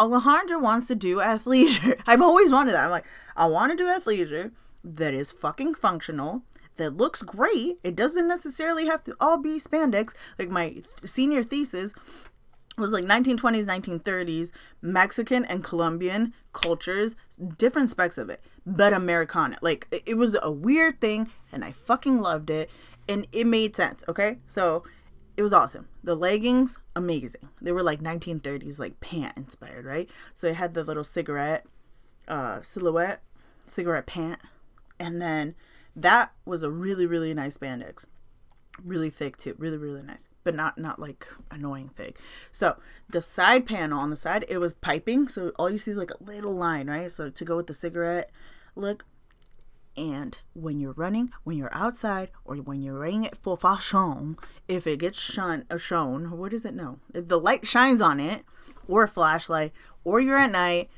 Alejandra 0.00 0.60
wants 0.60 0.88
to 0.88 0.94
do 0.94 1.18
athleisure. 1.18 2.00
I've 2.06 2.22
always 2.22 2.50
wanted 2.50 2.72
that. 2.72 2.84
I'm 2.84 2.90
like, 2.90 3.06
I 3.36 3.46
want 3.46 3.70
to 3.70 3.76
do 3.76 3.86
athleisure 3.86 4.50
that 4.82 5.14
is 5.14 5.30
fucking 5.30 5.74
functional, 5.74 6.42
that 6.78 6.96
looks 6.96 7.22
great. 7.22 7.78
It 7.84 7.94
doesn't 7.94 8.26
necessarily 8.26 8.86
have 8.86 9.04
to 9.04 9.14
all 9.20 9.36
be 9.36 9.58
spandex. 9.58 10.14
Like 10.38 10.48
my 10.48 10.82
senior 11.04 11.42
thesis 11.42 11.92
was 12.78 12.92
like 12.92 13.04
1920s 13.04 13.66
1930s 13.66 14.50
mexican 14.80 15.44
and 15.44 15.64
colombian 15.64 16.32
cultures 16.52 17.16
different 17.56 17.90
specs 17.90 18.18
of 18.18 18.30
it 18.30 18.42
but 18.68 18.92
americana. 18.92 19.56
Like 19.62 19.86
it 19.90 20.16
was 20.16 20.36
a 20.42 20.50
weird 20.50 21.00
thing 21.00 21.30
and 21.52 21.64
i 21.64 21.72
fucking 21.72 22.20
loved 22.20 22.50
it 22.50 22.70
and 23.08 23.26
it 23.32 23.46
made 23.46 23.74
sense 23.74 24.04
okay? 24.08 24.38
So 24.46 24.82
it 25.36 25.42
was 25.42 25.52
awesome. 25.52 25.88
The 26.02 26.16
leggings 26.16 26.78
amazing. 26.96 27.48
They 27.62 27.70
were 27.70 27.82
like 27.82 28.02
1930s 28.02 28.78
like 28.78 29.00
pant 29.00 29.36
inspired 29.36 29.84
right? 29.84 30.10
So 30.34 30.48
it 30.48 30.56
had 30.56 30.74
the 30.74 30.84
little 30.84 31.04
cigarette 31.04 31.66
uh 32.26 32.60
silhouette 32.60 33.22
cigarette 33.64 34.06
pant 34.06 34.40
and 35.00 35.20
then 35.22 35.54
that 35.96 36.32
was 36.44 36.62
a 36.62 36.70
really 36.70 37.06
really 37.06 37.32
nice 37.32 37.56
spandex 37.58 38.04
really 38.84 39.10
thick 39.10 39.36
too 39.36 39.54
really 39.58 39.76
really 39.76 40.02
nice 40.02 40.28
but 40.44 40.54
not 40.54 40.78
not 40.78 40.98
like 40.98 41.26
annoying 41.50 41.90
thick. 41.96 42.18
So 42.52 42.76
the 43.08 43.22
side 43.22 43.66
panel 43.66 43.98
on 43.98 44.10
the 44.10 44.16
side 44.16 44.44
it 44.48 44.58
was 44.58 44.74
piping 44.74 45.28
so 45.28 45.50
all 45.58 45.70
you 45.70 45.78
see 45.78 45.90
is 45.90 45.96
like 45.96 46.10
a 46.10 46.22
little 46.22 46.54
line 46.54 46.88
right? 46.88 47.10
So 47.10 47.30
to 47.30 47.44
go 47.44 47.56
with 47.56 47.66
the 47.66 47.74
cigarette 47.74 48.30
look 48.74 49.04
and 49.96 50.38
when 50.54 50.78
you're 50.78 50.92
running 50.92 51.30
when 51.44 51.56
you're 51.56 51.74
outside 51.74 52.30
or 52.44 52.56
when 52.56 52.82
you're 52.82 52.98
wearing 52.98 53.24
it 53.24 53.36
for 53.42 53.56
fashion 53.56 54.36
if 54.68 54.86
it 54.86 55.00
gets 55.00 55.18
shone 55.18 55.64
or 55.70 55.76
uh, 55.76 55.78
shown 55.78 56.30
what 56.38 56.52
is 56.52 56.64
it? 56.64 56.74
No 56.74 56.98
if 57.12 57.28
the 57.28 57.38
light 57.38 57.66
shines 57.66 58.00
on 58.00 58.20
it 58.20 58.44
or 58.86 59.02
a 59.02 59.08
flashlight 59.08 59.72
or 60.04 60.20
you're 60.20 60.38
at 60.38 60.52
night 60.52 60.88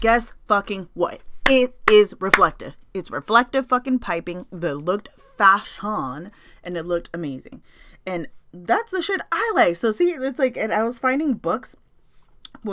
guess 0.00 0.32
fucking 0.46 0.88
what? 0.94 1.20
It 1.48 1.74
is 1.90 2.14
reflective. 2.18 2.76
It's 2.92 3.10
reflective 3.10 3.66
fucking 3.68 4.00
piping. 4.00 4.46
That 4.50 4.74
looked 4.74 5.08
fashion 5.38 6.32
and 6.66 6.76
it 6.76 6.84
looked 6.84 7.08
amazing. 7.14 7.62
And 8.04 8.28
that's 8.52 8.92
the 8.92 9.02
shit 9.02 9.20
I 9.32 9.52
like. 9.54 9.76
So 9.76 9.90
see, 9.90 10.10
it's 10.10 10.38
like, 10.38 10.56
and 10.56 10.72
I 10.72 10.82
was 10.82 10.98
finding 10.98 11.34
books 11.34 11.76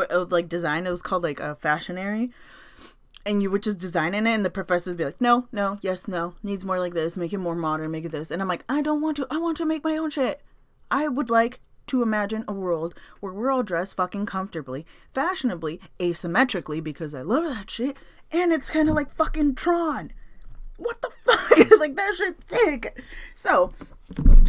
of 0.10 0.32
like 0.32 0.50
design. 0.50 0.88
It 0.88 0.92
was 0.92 1.02
called 1.02 1.24
like 1.24 1.40
a 1.40 1.56
fashionary, 1.56 2.32
and 3.26 3.42
you 3.42 3.52
would 3.52 3.64
just 3.64 3.80
design 3.80 4.14
in 4.14 4.28
it, 4.28 4.34
and 4.34 4.46
the 4.46 4.50
professors 4.50 4.92
would 4.92 4.98
be 4.98 5.06
like, 5.06 5.22
no, 5.22 5.48
no, 5.52 5.78
yes, 5.82 6.08
no, 6.08 6.34
needs 6.44 6.66
more 6.66 6.80
like 6.80 6.94
this, 6.94 7.18
make 7.18 7.32
it 7.32 7.38
more 7.38 7.56
modern, 7.56 7.92
make 7.92 8.06
it 8.06 8.12
this. 8.12 8.32
And 8.32 8.42
I'm 8.42 8.48
like, 8.48 8.66
I 8.68 8.82
don't 8.82 9.02
want 9.02 9.18
to. 9.18 9.28
I 9.30 9.38
want 9.38 9.58
to 9.58 9.66
make 9.66 9.84
my 9.84 9.96
own 9.98 10.10
shit. 10.10 10.42
I 10.90 11.08
would 11.08 11.30
like 11.30 11.60
to 11.88 12.02
imagine 12.02 12.46
a 12.48 12.54
world 12.54 12.96
where 13.20 13.34
we're 13.34 13.52
all 13.52 13.64
dressed 13.64 13.96
fucking 13.96 14.26
comfortably, 14.26 14.86
fashionably, 15.14 15.80
asymmetrically, 16.00 16.84
because 16.84 17.14
I 17.14 17.22
love 17.22 17.44
that 17.44 17.70
shit, 17.70 17.98
and 18.32 18.52
it's 18.52 18.70
kind 18.70 18.90
of 18.90 18.96
like 18.96 19.14
fucking 19.16 19.56
Tron 19.56 20.12
what 20.84 21.02
the 21.02 21.10
fuck? 21.26 21.72
like 21.80 21.96
that 21.96 22.16
shit's 22.16 22.46
sick. 22.48 23.02
So, 23.36 23.74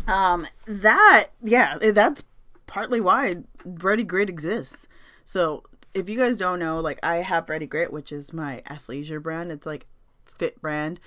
um, 0.07 0.47
that 0.67 1.29
yeah, 1.43 1.79
that's 1.79 2.25
partly 2.67 3.01
why 3.01 3.35
Ready 3.65 4.05
Grit 4.05 4.29
exists. 4.29 4.87
So 5.25 5.63
if 5.95 6.09
you 6.09 6.19
guys 6.19 6.37
don't 6.37 6.59
know, 6.59 6.81
like 6.81 6.99
I 7.03 7.17
have 7.17 7.49
Ready 7.49 7.67
Grit, 7.67 7.93
which 7.93 8.13
is 8.13 8.33
my 8.33 8.63
athleisure 8.67 9.23
brand. 9.23 9.53
It's 9.53 9.67
like 9.67 9.87
fit 10.27 10.61
brand, 10.61 11.01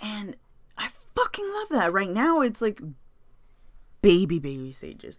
and 0.00 0.36
I 0.78 0.88
fucking 1.14 1.50
love 1.52 1.68
that. 1.70 1.92
Right 1.92 2.10
now, 2.10 2.40
it's 2.40 2.62
like 2.62 2.80
baby 4.02 4.38
baby 4.38 4.72
stages 4.72 5.18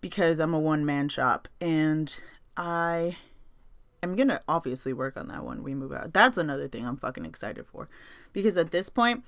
because 0.00 0.38
I'm 0.38 0.54
a 0.54 0.58
one 0.58 0.86
man 0.86 1.08
shop 1.08 1.48
and 1.60 2.18
I 2.56 3.16
am 4.02 4.14
gonna 4.14 4.40
obviously 4.48 4.92
work 4.92 5.16
on 5.16 5.28
that 5.28 5.44
when 5.44 5.62
we 5.62 5.74
move 5.74 5.92
out. 5.92 6.12
That's 6.12 6.38
another 6.38 6.68
thing 6.68 6.86
I'm 6.86 6.96
fucking 6.96 7.24
excited 7.24 7.66
for 7.66 7.88
because 8.36 8.58
at 8.58 8.70
this 8.70 8.90
point, 8.90 9.24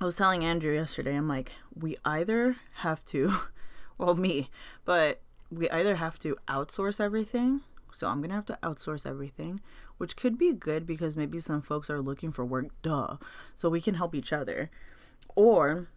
I 0.00 0.04
was 0.04 0.14
telling 0.14 0.44
Andrew 0.44 0.72
yesterday, 0.72 1.16
I'm 1.16 1.26
like, 1.26 1.50
we 1.74 1.96
either 2.04 2.54
have 2.74 3.04
to, 3.06 3.34
well, 3.98 4.14
me, 4.14 4.50
but 4.84 5.20
we 5.50 5.68
either 5.70 5.96
have 5.96 6.20
to 6.20 6.36
outsource 6.46 7.00
everything. 7.00 7.62
So 7.92 8.06
I'm 8.06 8.20
going 8.20 8.28
to 8.28 8.36
have 8.36 8.46
to 8.46 8.58
outsource 8.62 9.04
everything, 9.04 9.60
which 9.98 10.14
could 10.14 10.38
be 10.38 10.52
good 10.52 10.86
because 10.86 11.16
maybe 11.16 11.40
some 11.40 11.60
folks 11.60 11.90
are 11.90 12.00
looking 12.00 12.30
for 12.30 12.44
work, 12.44 12.66
duh. 12.82 13.16
So 13.56 13.68
we 13.68 13.80
can 13.80 13.94
help 13.94 14.14
each 14.14 14.32
other. 14.32 14.70
Or 15.34 15.88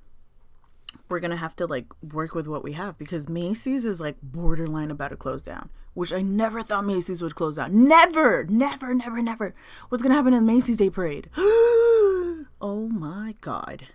we're 1.10 1.20
going 1.20 1.30
to 1.30 1.38
have 1.38 1.56
to 1.58 1.68
like 1.68 1.86
work 2.02 2.34
with 2.34 2.48
what 2.48 2.64
we 2.64 2.74
have 2.74 2.98
because 2.98 3.30
Macy's 3.30 3.86
is 3.86 4.02
like 4.02 4.18
borderline 4.24 4.90
about 4.90 5.10
to 5.10 5.18
close 5.18 5.44
down, 5.44 5.70
which 5.94 6.12
I 6.12 6.24
never 6.24 6.64
thought 6.64 6.84
Macy's 6.84 7.22
would 7.22 7.36
close 7.36 7.58
down. 7.58 7.88
Never, 7.88 8.44
never, 8.46 8.96
never, 8.96 9.22
never. 9.22 9.54
What's 9.90 10.02
going 10.02 10.10
to 10.10 10.16
happen 10.16 10.34
in 10.34 10.48
the 10.48 10.52
Macy's 10.52 10.78
Day 10.78 10.90
Parade? 10.90 11.30
Oh 12.62 12.88
my 12.88 13.36
god. 13.42 13.88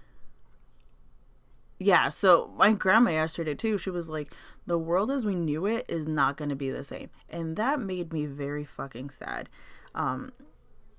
Yeah, 1.78 2.10
so 2.10 2.52
my 2.56 2.72
grandma 2.72 3.10
yesterday 3.10 3.54
too, 3.54 3.76
she 3.78 3.90
was 3.90 4.08
like, 4.08 4.32
the 4.66 4.78
world 4.78 5.10
as 5.10 5.26
we 5.26 5.34
knew 5.34 5.66
it 5.66 5.84
is 5.88 6.06
not 6.06 6.36
going 6.36 6.48
to 6.48 6.54
be 6.54 6.70
the 6.70 6.84
same. 6.84 7.10
And 7.28 7.56
that 7.56 7.80
made 7.80 8.12
me 8.12 8.26
very 8.26 8.64
fucking 8.64 9.10
sad. 9.10 9.48
Um, 9.94 10.32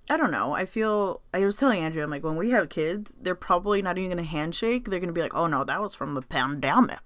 I 0.10 0.18
don't 0.18 0.32
know. 0.32 0.52
I 0.52 0.66
feel 0.66 1.22
I 1.34 1.46
was 1.46 1.56
telling 1.56 1.82
Andrew, 1.82 2.04
I'm 2.04 2.10
like, 2.10 2.24
when 2.24 2.36
we 2.36 2.50
have 2.50 2.68
kids, 2.68 3.16
they're 3.20 3.36
probably 3.36 3.82
not 3.82 3.98
even 3.98 4.10
gonna 4.10 4.24
handshake. 4.24 4.90
They're 4.90 5.00
gonna 5.00 5.14
be 5.14 5.22
like, 5.22 5.34
oh 5.34 5.48
no, 5.48 5.64
that 5.64 5.82
was 5.82 5.96
from 5.96 6.14
the 6.14 6.22
pandemic. 6.22 7.00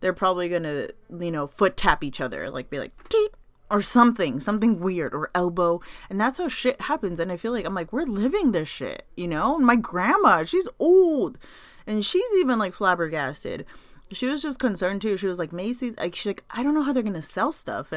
They're 0.00 0.12
probably 0.12 0.50
gonna, 0.50 0.88
you 1.18 1.32
know, 1.32 1.46
foot 1.46 1.76
tap 1.76 2.04
each 2.04 2.20
other, 2.20 2.50
like 2.50 2.68
be 2.68 2.78
like, 2.78 2.92
or 3.70 3.82
something, 3.82 4.40
something 4.40 4.80
weird, 4.80 5.14
or 5.14 5.30
elbow. 5.34 5.80
And 6.08 6.20
that's 6.20 6.38
how 6.38 6.48
shit 6.48 6.80
happens. 6.82 7.18
And 7.18 7.32
I 7.32 7.36
feel 7.36 7.52
like 7.52 7.64
I'm 7.64 7.74
like, 7.74 7.92
we're 7.92 8.04
living 8.04 8.52
this 8.52 8.68
shit, 8.68 9.06
you 9.16 9.26
know? 9.26 9.58
my 9.58 9.76
grandma, 9.76 10.44
she's 10.44 10.68
old. 10.78 11.38
And 11.86 12.04
she's 12.04 12.24
even 12.38 12.58
like 12.58 12.74
flabbergasted. 12.74 13.64
she 14.12 14.26
was 14.26 14.42
just 14.42 14.58
concerned 14.58 15.02
too. 15.02 15.16
She 15.16 15.26
was 15.26 15.38
like, 15.38 15.52
Macy's, 15.52 15.96
like, 15.98 16.14
she's 16.14 16.26
like, 16.26 16.44
I 16.50 16.62
don't 16.62 16.74
know 16.74 16.82
how 16.82 16.92
they're 16.92 17.02
gonna 17.02 17.22
sell 17.22 17.52
stuff. 17.52 17.92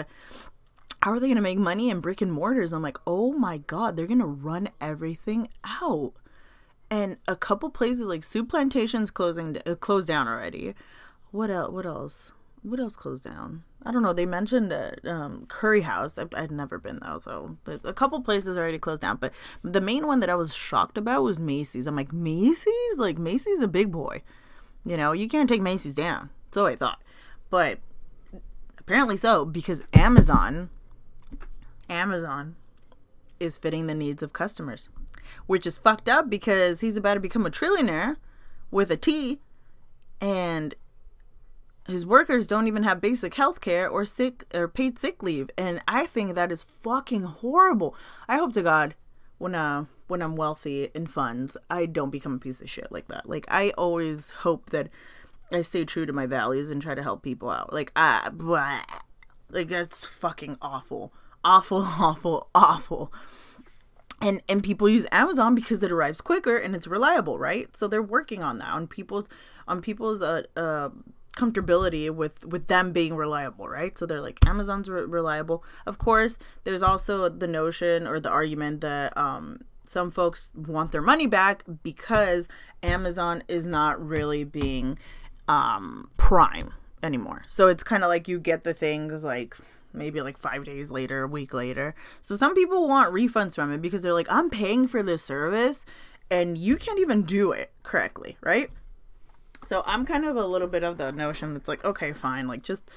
How 1.02 1.12
are 1.12 1.20
they 1.20 1.28
gonna 1.28 1.42
make 1.42 1.58
money 1.58 1.90
in 1.90 2.02
brick 2.02 2.22
and 2.22 2.32
mortars? 2.32 2.74
I'm 2.74 2.82
like, 2.82 2.98
oh 3.08 3.32
my 3.34 3.58
god, 3.60 3.96
they're 3.96 4.08
gonna 4.08 4.26
run 4.26 4.70
everything 4.82 5.50
out. 5.64 6.14
And 6.92 7.18
a 7.28 7.36
couple 7.36 7.70
places 7.70 8.02
like 8.02 8.22
Souplantation's 8.22 9.12
closing, 9.12 9.58
uh, 9.66 9.76
closed 9.76 10.08
down 10.08 10.28
already. 10.28 10.74
What 11.32 11.52
else? 11.52 11.72
What 11.72 11.86
else? 11.86 12.32
What 12.62 12.80
else 12.80 12.96
closed 12.96 13.24
down? 13.24 13.64
I 13.84 13.92
don't 13.92 14.04
know. 14.04 14.12
They 14.12 14.26
mentioned 14.26 14.74
uh, 14.74 14.92
um, 15.06 15.46
Curry 15.48 15.82
House. 15.82 16.18
I, 16.18 16.26
I'd 16.36 16.52
never 16.52 16.78
been 16.78 17.00
though, 17.02 17.20
so 17.20 17.58
there's 17.64 17.86
a 17.86 17.94
couple 17.94 18.22
places 18.22 18.58
already 18.58 18.80
closed 18.80 19.02
down. 19.02 19.18
But 19.18 19.32
the 19.64 19.82
main 19.82 20.06
one 20.06 20.20
that 20.20 20.30
I 20.30 20.36
was 20.36 20.54
shocked 20.54 20.98
about 20.98 21.24
was 21.24 21.40
Macy's. 21.40 21.88
I'm 21.88 21.96
like, 21.96 22.12
Macy's? 22.12 22.98
Like 22.98 23.18
Macy's 23.18 23.62
a 23.62 23.68
big 23.68 23.92
boy. 23.92 24.24
You 24.86 24.98
know, 24.98 25.14
you 25.14 25.28
can't 25.28 25.48
take 25.48 25.62
Macy's 25.62 25.94
down. 25.94 26.30
So 26.52 26.66
I 26.66 26.76
thought. 26.76 27.02
But 27.50 27.80
apparently 28.78 29.18
so, 29.18 29.46
because 29.46 29.84
Amazon 29.94 30.70
Amazon 31.90 32.56
is 33.40 33.58
fitting 33.58 33.88
the 33.88 33.96
needs 33.96 34.22
of 34.22 34.34
customers. 34.34 34.90
Which 35.46 35.66
is 35.66 35.78
fucked 35.78 36.10
up 36.10 36.30
because 36.30 36.82
he's 36.82 36.98
about 36.98 37.14
to 37.16 37.20
become 37.20 37.46
a 37.46 37.52
trillionaire 37.52 38.18
with 38.72 38.92
a 38.92 38.98
T 38.98 39.40
and 40.20 40.76
his 41.90 42.06
workers 42.06 42.48
don't 42.48 42.68
even 42.68 42.84
have 42.84 43.02
basic 43.02 43.36
health 43.36 43.62
care 43.62 43.88
or 43.88 44.06
sick 44.06 44.46
or 44.54 44.68
paid 44.68 44.98
sick 44.98 45.22
leave. 45.24 45.50
And 45.58 45.82
I 45.88 46.06
think 46.06 46.36
that 46.36 46.52
is 46.52 46.64
fucking 46.64 47.24
horrible. 47.24 47.96
I 48.28 48.38
hope 48.38 48.54
to 48.54 48.62
God 48.62 48.96
when 49.38 49.56
uh 49.56 49.86
when 50.08 50.22
I'm 50.22 50.36
wealthy 50.36 50.90
in 50.96 51.08
funds, 51.08 51.56
I 51.70 51.86
don't 51.86 52.10
become 52.10 52.36
a 52.36 52.40
piece 52.40 52.62
of 52.62 52.70
shit 52.70 52.92
like 52.92 53.08
that. 53.10 53.30
Like 53.30 53.46
I 53.50 53.72
always 53.72 54.30
hope 54.30 54.72
that 54.72 54.90
I 55.52 55.62
stay 55.62 55.86
true 55.86 56.06
to 56.06 56.14
my 56.14 56.26
values 56.26 56.70
and 56.70 56.82
try 56.82 56.96
to 56.96 57.04
help 57.04 57.24
people 57.24 57.50
out. 57.50 57.74
Like 57.74 57.92
ah, 57.96 58.30
blah. 58.32 58.82
like 59.50 59.68
that's 59.68 60.06
fucking 60.06 60.58
awful, 60.62 61.14
awful, 61.44 61.82
awful, 62.00 62.50
awful. 62.54 63.14
And 64.22 64.42
and 64.50 64.64
people 64.64 64.90
use 64.90 65.06
Amazon 65.12 65.56
because 65.56 65.82
it 65.82 65.92
arrives 65.92 66.22
quicker 66.22 66.58
and 66.58 66.76
it's 66.76 66.88
reliable, 66.88 67.40
right? 67.40 67.76
So 67.78 67.88
they're 67.88 68.04
working 68.04 68.44
on 68.44 68.58
that 68.60 68.70
on 68.70 68.88
people's 68.88 69.30
on 69.68 69.82
people's 69.82 70.22
uh 70.22 70.44
uh 70.58 70.90
comfortability 71.40 72.10
with 72.10 72.46
with 72.46 72.68
them 72.68 72.92
being 72.92 73.16
reliable 73.16 73.68
right 73.68 73.98
so 73.98 74.06
they're 74.06 74.22
like 74.22 74.38
amazon's 74.46 74.90
re- 74.90 75.04
reliable 75.04 75.64
of 75.86 75.98
course 75.98 76.38
there's 76.64 76.84
also 76.84 77.30
the 77.30 77.48
notion 77.48 78.06
or 78.06 78.20
the 78.20 78.30
argument 78.30 78.82
that 78.82 79.16
um 79.18 79.60
some 79.90 80.12
folks 80.12 80.52
want 80.56 80.92
their 80.92 81.02
money 81.02 81.26
back 81.26 81.64
because 81.82 82.48
Amazon 82.84 83.44
is 83.48 83.66
not 83.66 84.00
really 84.00 84.44
being 84.44 85.00
um, 85.48 86.12
prime 86.16 86.72
anymore. 87.02 87.42
So 87.48 87.68
it's 87.68 87.84
kind 87.84 88.04
of 88.04 88.10
like 88.10 88.28
you 88.28 88.40
get 88.40 88.64
the 88.64 88.74
things 88.76 89.24
like 89.24 89.58
maybe 89.92 90.22
like 90.22 90.38
five 90.38 90.64
days 90.64 90.92
later, 90.92 91.24
a 91.24 91.28
week 91.28 91.56
later. 91.56 91.96
So 92.22 92.36
some 92.36 92.54
people 92.54 92.88
want 92.88 93.12
refunds 93.12 93.56
from 93.56 93.74
it 93.74 93.82
because 93.82 94.04
they're 94.04 94.14
like, 94.14 94.32
I'm 94.32 94.52
paying 94.52 94.88
for 94.88 95.02
this 95.02 95.24
service 95.24 95.88
and 96.30 96.56
you 96.56 96.78
can't 96.78 97.00
even 97.00 97.24
do 97.24 97.52
it 97.52 97.72
correctly, 97.82 98.38
right? 98.42 98.70
So 99.64 99.84
I'm 99.86 100.06
kind 100.06 100.26
of 100.26 100.36
a 100.36 100.46
little 100.46 100.68
bit 100.68 100.84
of 100.84 100.98
the 100.98 101.12
notion 101.12 101.54
that's 101.54 101.68
like, 101.68 101.84
okay, 101.84 102.14
fine, 102.14 102.48
like 102.48 102.64
just 102.64 102.90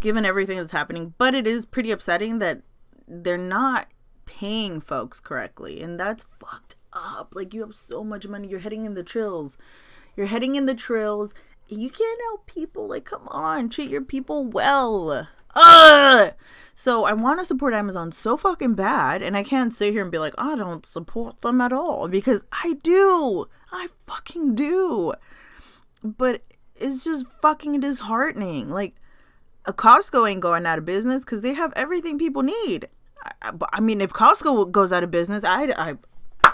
given 0.00 0.24
everything 0.24 0.58
that's 0.58 0.72
happening, 0.72 1.14
but 1.18 1.34
it 1.34 1.46
is 1.46 1.66
pretty 1.66 1.90
upsetting 1.90 2.38
that 2.38 2.62
they're 3.06 3.38
not 3.38 3.88
paying 4.26 4.80
folks 4.80 5.20
correctly. 5.20 5.82
And 5.82 5.98
that's 5.98 6.24
fucked 6.38 6.76
up. 6.92 7.34
Like, 7.34 7.54
you 7.54 7.60
have 7.62 7.74
so 7.74 8.04
much 8.04 8.26
money. 8.26 8.48
You're 8.48 8.60
heading 8.60 8.84
in 8.84 8.94
the 8.94 9.02
trills. 9.02 9.58
You're 10.16 10.26
heading 10.26 10.54
in 10.56 10.66
the 10.66 10.74
trills. 10.74 11.34
You 11.68 11.90
can't 11.90 12.20
help 12.28 12.46
people. 12.46 12.88
Like, 12.88 13.04
come 13.04 13.28
on, 13.28 13.68
treat 13.68 13.90
your 13.90 14.02
people 14.02 14.44
well. 14.44 15.28
Ugh! 15.54 16.32
So 16.74 17.04
I 17.04 17.12
want 17.12 17.40
to 17.40 17.44
support 17.44 17.74
Amazon 17.74 18.12
so 18.12 18.36
fucking 18.36 18.74
bad, 18.74 19.22
and 19.22 19.36
I 19.36 19.42
can't 19.42 19.72
sit 19.72 19.92
here 19.92 20.02
and 20.02 20.10
be 20.10 20.18
like, 20.18 20.34
I 20.38 20.56
don't 20.56 20.86
support 20.86 21.40
them 21.40 21.60
at 21.60 21.72
all 21.72 22.08
because 22.08 22.42
I 22.52 22.78
do. 22.82 23.46
I 23.72 23.88
fucking 24.06 24.54
do. 24.54 25.12
But 26.02 26.42
it's 26.76 27.04
just 27.04 27.26
fucking 27.42 27.80
disheartening. 27.80 28.70
Like, 28.70 28.94
a 29.66 29.72
Costco 29.72 30.30
ain't 30.30 30.40
going 30.40 30.66
out 30.66 30.78
of 30.78 30.84
business 30.84 31.24
because 31.24 31.42
they 31.42 31.54
have 31.54 31.72
everything 31.76 32.18
people 32.18 32.42
need. 32.42 32.88
I, 33.42 33.52
I 33.72 33.80
mean, 33.80 34.00
if 34.00 34.12
Costco 34.12 34.70
goes 34.70 34.92
out 34.92 35.04
of 35.04 35.10
business, 35.10 35.44
I, 35.44 35.64
I, 35.76 36.52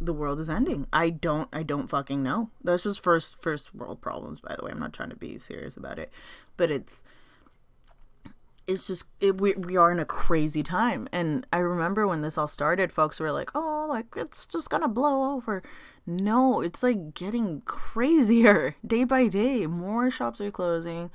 the 0.00 0.12
world 0.12 0.38
is 0.38 0.48
ending. 0.48 0.86
I 0.92 1.10
don't, 1.10 1.48
I 1.52 1.62
don't 1.62 1.88
fucking 1.88 2.22
know. 2.22 2.50
That's 2.62 2.84
just 2.84 3.00
first, 3.00 3.40
first 3.42 3.74
world 3.74 4.00
problems. 4.00 4.40
By 4.40 4.54
the 4.56 4.64
way, 4.64 4.70
I'm 4.70 4.78
not 4.78 4.92
trying 4.92 5.10
to 5.10 5.16
be 5.16 5.38
serious 5.38 5.76
about 5.76 5.98
it, 5.98 6.12
but 6.56 6.70
it's, 6.70 7.02
it's 8.66 8.86
just 8.86 9.04
it, 9.20 9.40
we 9.40 9.54
we 9.54 9.76
are 9.76 9.92
in 9.92 10.00
a 10.00 10.04
crazy 10.04 10.62
time. 10.62 11.08
And 11.12 11.46
I 11.52 11.58
remember 11.58 12.06
when 12.06 12.22
this 12.22 12.36
all 12.36 12.48
started, 12.48 12.92
folks 12.92 13.20
were 13.20 13.32
like, 13.32 13.50
"Oh, 13.54 13.86
like 13.88 14.06
it's 14.16 14.44
just 14.46 14.70
gonna 14.70 14.88
blow 14.88 15.34
over." 15.34 15.62
No, 16.06 16.60
it's 16.60 16.82
like 16.82 17.14
getting 17.14 17.62
crazier 17.62 18.76
day 18.86 19.04
by 19.04 19.28
day. 19.28 19.66
More 19.66 20.10
shops 20.10 20.40
are 20.40 20.50
closing, 20.50 21.10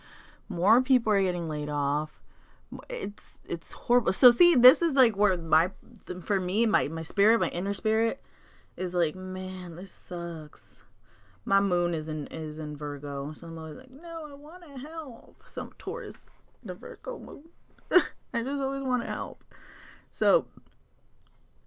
more 0.49 0.81
people 0.81 1.13
are 1.13 1.21
getting 1.21 1.47
laid 1.47 1.69
off 1.69 2.21
it's 2.89 3.39
it's 3.47 3.71
horrible. 3.71 4.13
So 4.13 4.31
see, 4.31 4.55
this 4.55 4.81
is 4.81 4.93
like 4.93 5.15
where 5.15 5.37
my 5.37 5.71
for 6.23 6.39
me 6.39 6.65
my 6.65 6.87
my 6.87 7.01
spirit, 7.01 7.39
my 7.39 7.49
inner 7.49 7.73
spirit 7.73 8.21
is 8.77 8.93
like, 8.93 9.15
man, 9.15 9.75
this 9.75 9.91
sucks. 9.91 10.81
My 11.43 11.59
moon 11.59 11.93
is 11.93 12.07
in 12.07 12.27
is 12.27 12.59
in 12.59 12.77
Virgo, 12.77 13.33
so 13.33 13.47
I'm 13.47 13.57
always 13.57 13.77
like, 13.77 13.91
no, 13.91 14.27
I 14.29 14.33
want 14.33 14.63
to 14.63 14.79
help. 14.79 15.43
Some 15.45 15.73
Taurus, 15.77 16.25
the 16.63 16.73
Virgo 16.73 17.19
moon. 17.19 17.43
I 18.33 18.43
just 18.43 18.61
always 18.61 18.83
want 18.83 19.03
to 19.03 19.09
help. 19.09 19.43
So, 20.09 20.45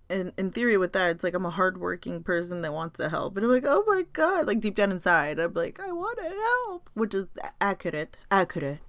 in 0.08 0.32
in 0.36 0.50
theory, 0.50 0.76
with 0.76 0.92
that, 0.92 1.10
it's 1.10 1.24
like 1.24 1.34
I'm 1.34 1.46
a 1.46 1.50
hardworking 1.50 2.22
person 2.22 2.60
that 2.62 2.72
wants 2.72 2.98
to 2.98 3.08
help, 3.08 3.36
and 3.36 3.44
I'm 3.44 3.52
like, 3.52 3.64
oh 3.66 3.84
my 3.86 4.04
god, 4.12 4.46
like 4.46 4.60
deep 4.60 4.74
down 4.74 4.92
inside, 4.92 5.38
I'm 5.38 5.54
like, 5.54 5.80
I 5.80 5.92
want 5.92 6.18
to 6.18 6.24
help, 6.24 6.90
which 6.94 7.14
is 7.14 7.26
accurate, 7.60 8.16
accurate, 8.30 8.80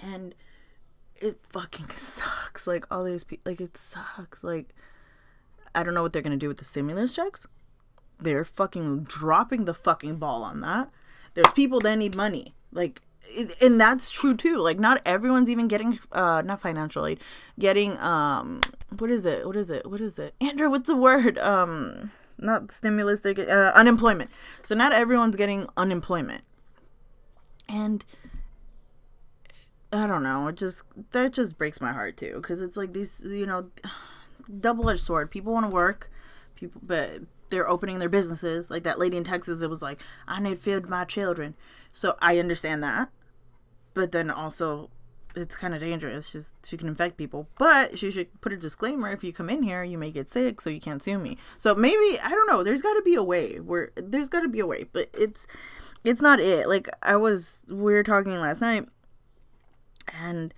and 0.00 0.34
it 1.16 1.38
fucking 1.50 1.88
sucks. 1.90 2.66
Like 2.66 2.86
all 2.90 3.04
these 3.04 3.24
people, 3.24 3.50
like 3.50 3.60
it 3.60 3.76
sucks. 3.76 4.42
Like 4.42 4.74
I 5.74 5.82
don't 5.82 5.94
know 5.94 6.02
what 6.02 6.12
they're 6.12 6.22
gonna 6.22 6.36
do 6.36 6.48
with 6.48 6.58
the 6.58 6.64
stimulus 6.64 7.14
checks. 7.14 7.46
They're 8.18 8.44
fucking 8.44 9.04
dropping 9.04 9.64
the 9.64 9.74
fucking 9.74 10.16
ball 10.16 10.42
on 10.42 10.60
that. 10.60 10.90
There's 11.34 11.52
people 11.54 11.80
that 11.80 11.96
need 11.96 12.16
money. 12.16 12.54
Like 12.72 13.02
and 13.60 13.80
that's 13.80 14.10
true 14.10 14.34
too. 14.36 14.58
Like 14.58 14.78
not 14.78 15.00
everyone's 15.04 15.50
even 15.50 15.68
getting 15.68 15.98
uh 16.12 16.42
not 16.42 16.60
financial 16.60 17.06
aid, 17.06 17.20
getting 17.58 17.98
um 17.98 18.60
what 18.98 19.10
is 19.10 19.26
it? 19.26 19.46
What 19.46 19.56
is 19.56 19.70
it? 19.70 19.90
What 19.90 20.00
is 20.00 20.18
it? 20.18 20.34
Andrew, 20.40 20.70
what's 20.70 20.86
the 20.86 20.96
word? 20.96 21.38
Um 21.38 22.10
not 22.38 22.72
stimulus, 22.72 23.20
they 23.20 23.34
get 23.34 23.48
uh, 23.48 23.72
unemployment. 23.74 24.30
So 24.64 24.74
not 24.74 24.92
everyone's 24.92 25.36
getting 25.36 25.68
unemployment. 25.76 26.42
And 27.68 28.04
I 29.92 30.06
don't 30.06 30.22
know. 30.22 30.48
It 30.48 30.56
just 30.56 30.82
that 31.12 31.32
just 31.32 31.58
breaks 31.58 31.80
my 31.80 31.92
heart 31.92 32.16
too 32.16 32.34
because 32.36 32.62
it's 32.62 32.76
like 32.76 32.92
these, 32.92 33.22
you 33.24 33.46
know, 33.46 33.70
double-edged 34.60 35.02
sword. 35.02 35.30
People 35.30 35.52
want 35.52 35.70
to 35.70 35.74
work, 35.74 36.10
people, 36.54 36.80
but 36.84 37.20
they're 37.48 37.68
opening 37.68 37.98
their 37.98 38.08
businesses. 38.08 38.70
Like 38.70 38.82
that 38.84 38.98
lady 38.98 39.16
in 39.16 39.24
Texas, 39.24 39.62
it 39.62 39.70
was 39.70 39.82
like, 39.82 40.00
I 40.26 40.40
need 40.40 40.60
feed 40.60 40.88
my 40.88 41.04
children. 41.04 41.54
So 41.92 42.16
I 42.20 42.38
understand 42.38 42.82
that, 42.82 43.10
but 43.94 44.12
then 44.12 44.30
also, 44.30 44.90
it's 45.34 45.56
kind 45.56 45.74
of 45.74 45.80
dangerous. 45.80 46.28
She's 46.28 46.52
she 46.64 46.76
can 46.76 46.88
infect 46.88 47.16
people. 47.16 47.48
But 47.58 47.98
she 47.98 48.10
should 48.10 48.40
put 48.40 48.52
a 48.52 48.56
disclaimer: 48.56 49.10
if 49.10 49.24
you 49.24 49.32
come 49.32 49.48
in 49.50 49.62
here, 49.62 49.82
you 49.82 49.98
may 49.98 50.10
get 50.10 50.30
sick, 50.30 50.60
so 50.60 50.70
you 50.70 50.80
can't 50.80 51.02
sue 51.02 51.18
me. 51.18 51.38
So 51.58 51.74
maybe 51.74 52.18
I 52.22 52.30
don't 52.30 52.50
know. 52.50 52.62
There's 52.62 52.82
got 52.82 52.94
to 52.94 53.02
be 53.02 53.14
a 53.14 53.22
way. 53.22 53.58
Where 53.58 53.92
there's 53.96 54.28
got 54.28 54.40
to 54.40 54.48
be 54.48 54.60
a 54.60 54.66
way, 54.66 54.84
but 54.92 55.08
it's 55.14 55.46
it's 56.04 56.20
not 56.20 56.40
it. 56.40 56.68
Like 56.68 56.88
I 57.02 57.16
was, 57.16 57.60
we 57.68 57.92
were 57.92 58.02
talking 58.02 58.32
last 58.38 58.60
night 58.60 58.86
and 60.08 60.52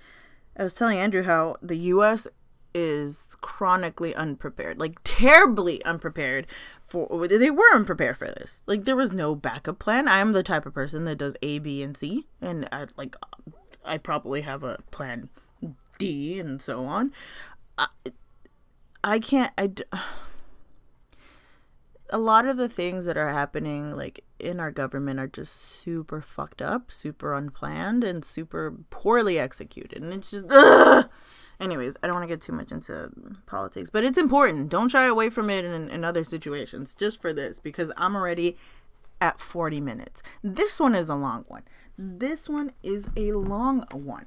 I 0.57 0.62
was 0.62 0.74
telling 0.74 0.99
Andrew 0.99 1.22
how 1.22 1.57
the 1.62 1.76
US 1.76 2.26
is 2.75 3.29
chronically 3.41 4.14
unprepared, 4.14 4.79
like 4.79 4.99
terribly 5.05 5.83
unprepared 5.85 6.47
for 6.85 7.27
they 7.29 7.51
were 7.51 7.72
unprepared 7.72 8.16
for 8.16 8.27
this. 8.27 8.62
Like 8.66 8.85
there 8.85 8.97
was 8.97 9.12
no 9.12 9.35
backup 9.35 9.79
plan. 9.79 10.09
I 10.09 10.18
am 10.18 10.33
the 10.33 10.43
type 10.43 10.66
of 10.66 10.75
person 10.75 11.05
that 11.05 11.18
does 11.18 11.37
A, 11.43 11.59
B, 11.61 11.83
and 11.83 11.97
C, 11.97 12.27
and 12.41 12.68
I 12.72 12.87
like 12.97 13.16
I 13.85 13.99
probably 13.99 14.43
have 14.43 14.62
a 14.62 14.79
plan 14.91 15.29
D 15.99 16.39
and 16.41 16.61
so 16.61 16.85
on. 16.85 17.12
I, 17.79 17.89
I 19.03 19.18
can't 19.18 19.53
I 19.57 19.70
a 22.11 22.18
lot 22.18 22.47
of 22.47 22.57
the 22.57 22.68
things 22.68 23.07
that 23.07 23.16
are 23.16 23.33
happening 23.33 23.97
like 23.97 24.25
in 24.39 24.61
our 24.61 24.70
government 24.70 25.18
are 25.18 25.27
just 25.27 25.55
super 25.57 26.20
fucked 26.20 26.61
up, 26.61 26.93
super 26.93 27.35
unplanned, 27.35 28.05
and 28.05 28.25
super 28.25 28.75
poorly 28.91 29.39
executed. 29.39 30.03
And 30.03 30.12
it's 30.12 30.31
just 30.31 30.47
ugh! 30.51 31.09
Anyways, 31.61 31.97
I 32.03 32.07
don't 32.07 32.17
want 32.17 32.25
to 32.25 32.33
get 32.33 32.41
too 32.41 32.53
much 32.53 32.73
into 32.73 33.11
politics, 33.47 33.91
but 33.91 34.05
it's 34.05 34.19
important. 34.19 34.69
Don't 34.69 34.89
shy 34.89 35.07
away 35.07 35.31
from 35.31 35.51
it 35.51 35.65
in, 35.65 35.89
in 35.91 36.05
other 36.05 36.25
situations 36.25 36.95
just 36.95 37.21
for 37.21 37.33
this 37.33 37.61
because 37.61 37.93
I'm 37.97 38.17
already 38.17 38.57
at 39.21 39.41
40 39.41 39.81
minutes. 39.81 40.23
This 40.43 40.81
one 40.81 40.95
is 40.95 41.09
a 41.09 41.15
long 41.15 41.45
one. 41.49 41.63
This 41.97 42.49
one 42.49 42.73
is 42.83 43.07
a 43.17 43.33
long 43.33 43.87
one. 43.93 44.27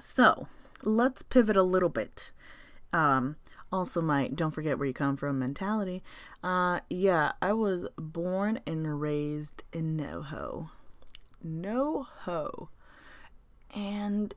So 0.00 0.48
let's 0.82 1.22
pivot 1.22 1.56
a 1.56 1.62
little 1.62 1.88
bit. 1.88 2.32
Um, 2.92 3.36
also, 3.72 4.00
my 4.00 4.28
don't 4.28 4.52
forget 4.52 4.78
where 4.78 4.86
you 4.86 4.94
come 4.94 5.16
from 5.16 5.38
mentality. 5.38 6.02
Uh, 6.42 6.80
yeah, 6.88 7.32
I 7.42 7.52
was 7.52 7.88
born 7.98 8.60
and 8.66 9.00
raised 9.00 9.64
in 9.72 9.96
NoHo. 9.96 10.70
NoHo. 11.44 12.68
And 13.74 14.34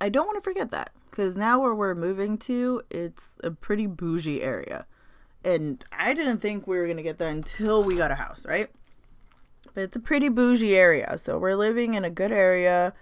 I 0.00 0.08
don't 0.08 0.26
want 0.26 0.38
to 0.38 0.42
forget 0.42 0.70
that 0.70 0.92
because 1.10 1.36
now 1.36 1.60
where 1.60 1.74
we're 1.74 1.94
moving 1.94 2.38
to, 2.38 2.82
it's 2.90 3.28
a 3.44 3.50
pretty 3.50 3.86
bougie 3.86 4.42
area. 4.42 4.86
And 5.44 5.84
I 5.92 6.14
didn't 6.14 6.38
think 6.38 6.66
we 6.66 6.78
were 6.78 6.86
going 6.86 6.96
to 6.96 7.02
get 7.02 7.18
there 7.18 7.30
until 7.30 7.82
we 7.82 7.96
got 7.96 8.10
a 8.10 8.14
house, 8.14 8.46
right? 8.46 8.70
But 9.74 9.84
it's 9.84 9.96
a 9.96 10.00
pretty 10.00 10.28
bougie 10.28 10.76
area. 10.76 11.16
So 11.18 11.38
we're 11.38 11.56
living 11.56 11.94
in 11.94 12.04
a 12.04 12.10
good 12.10 12.32
area. 12.32 12.94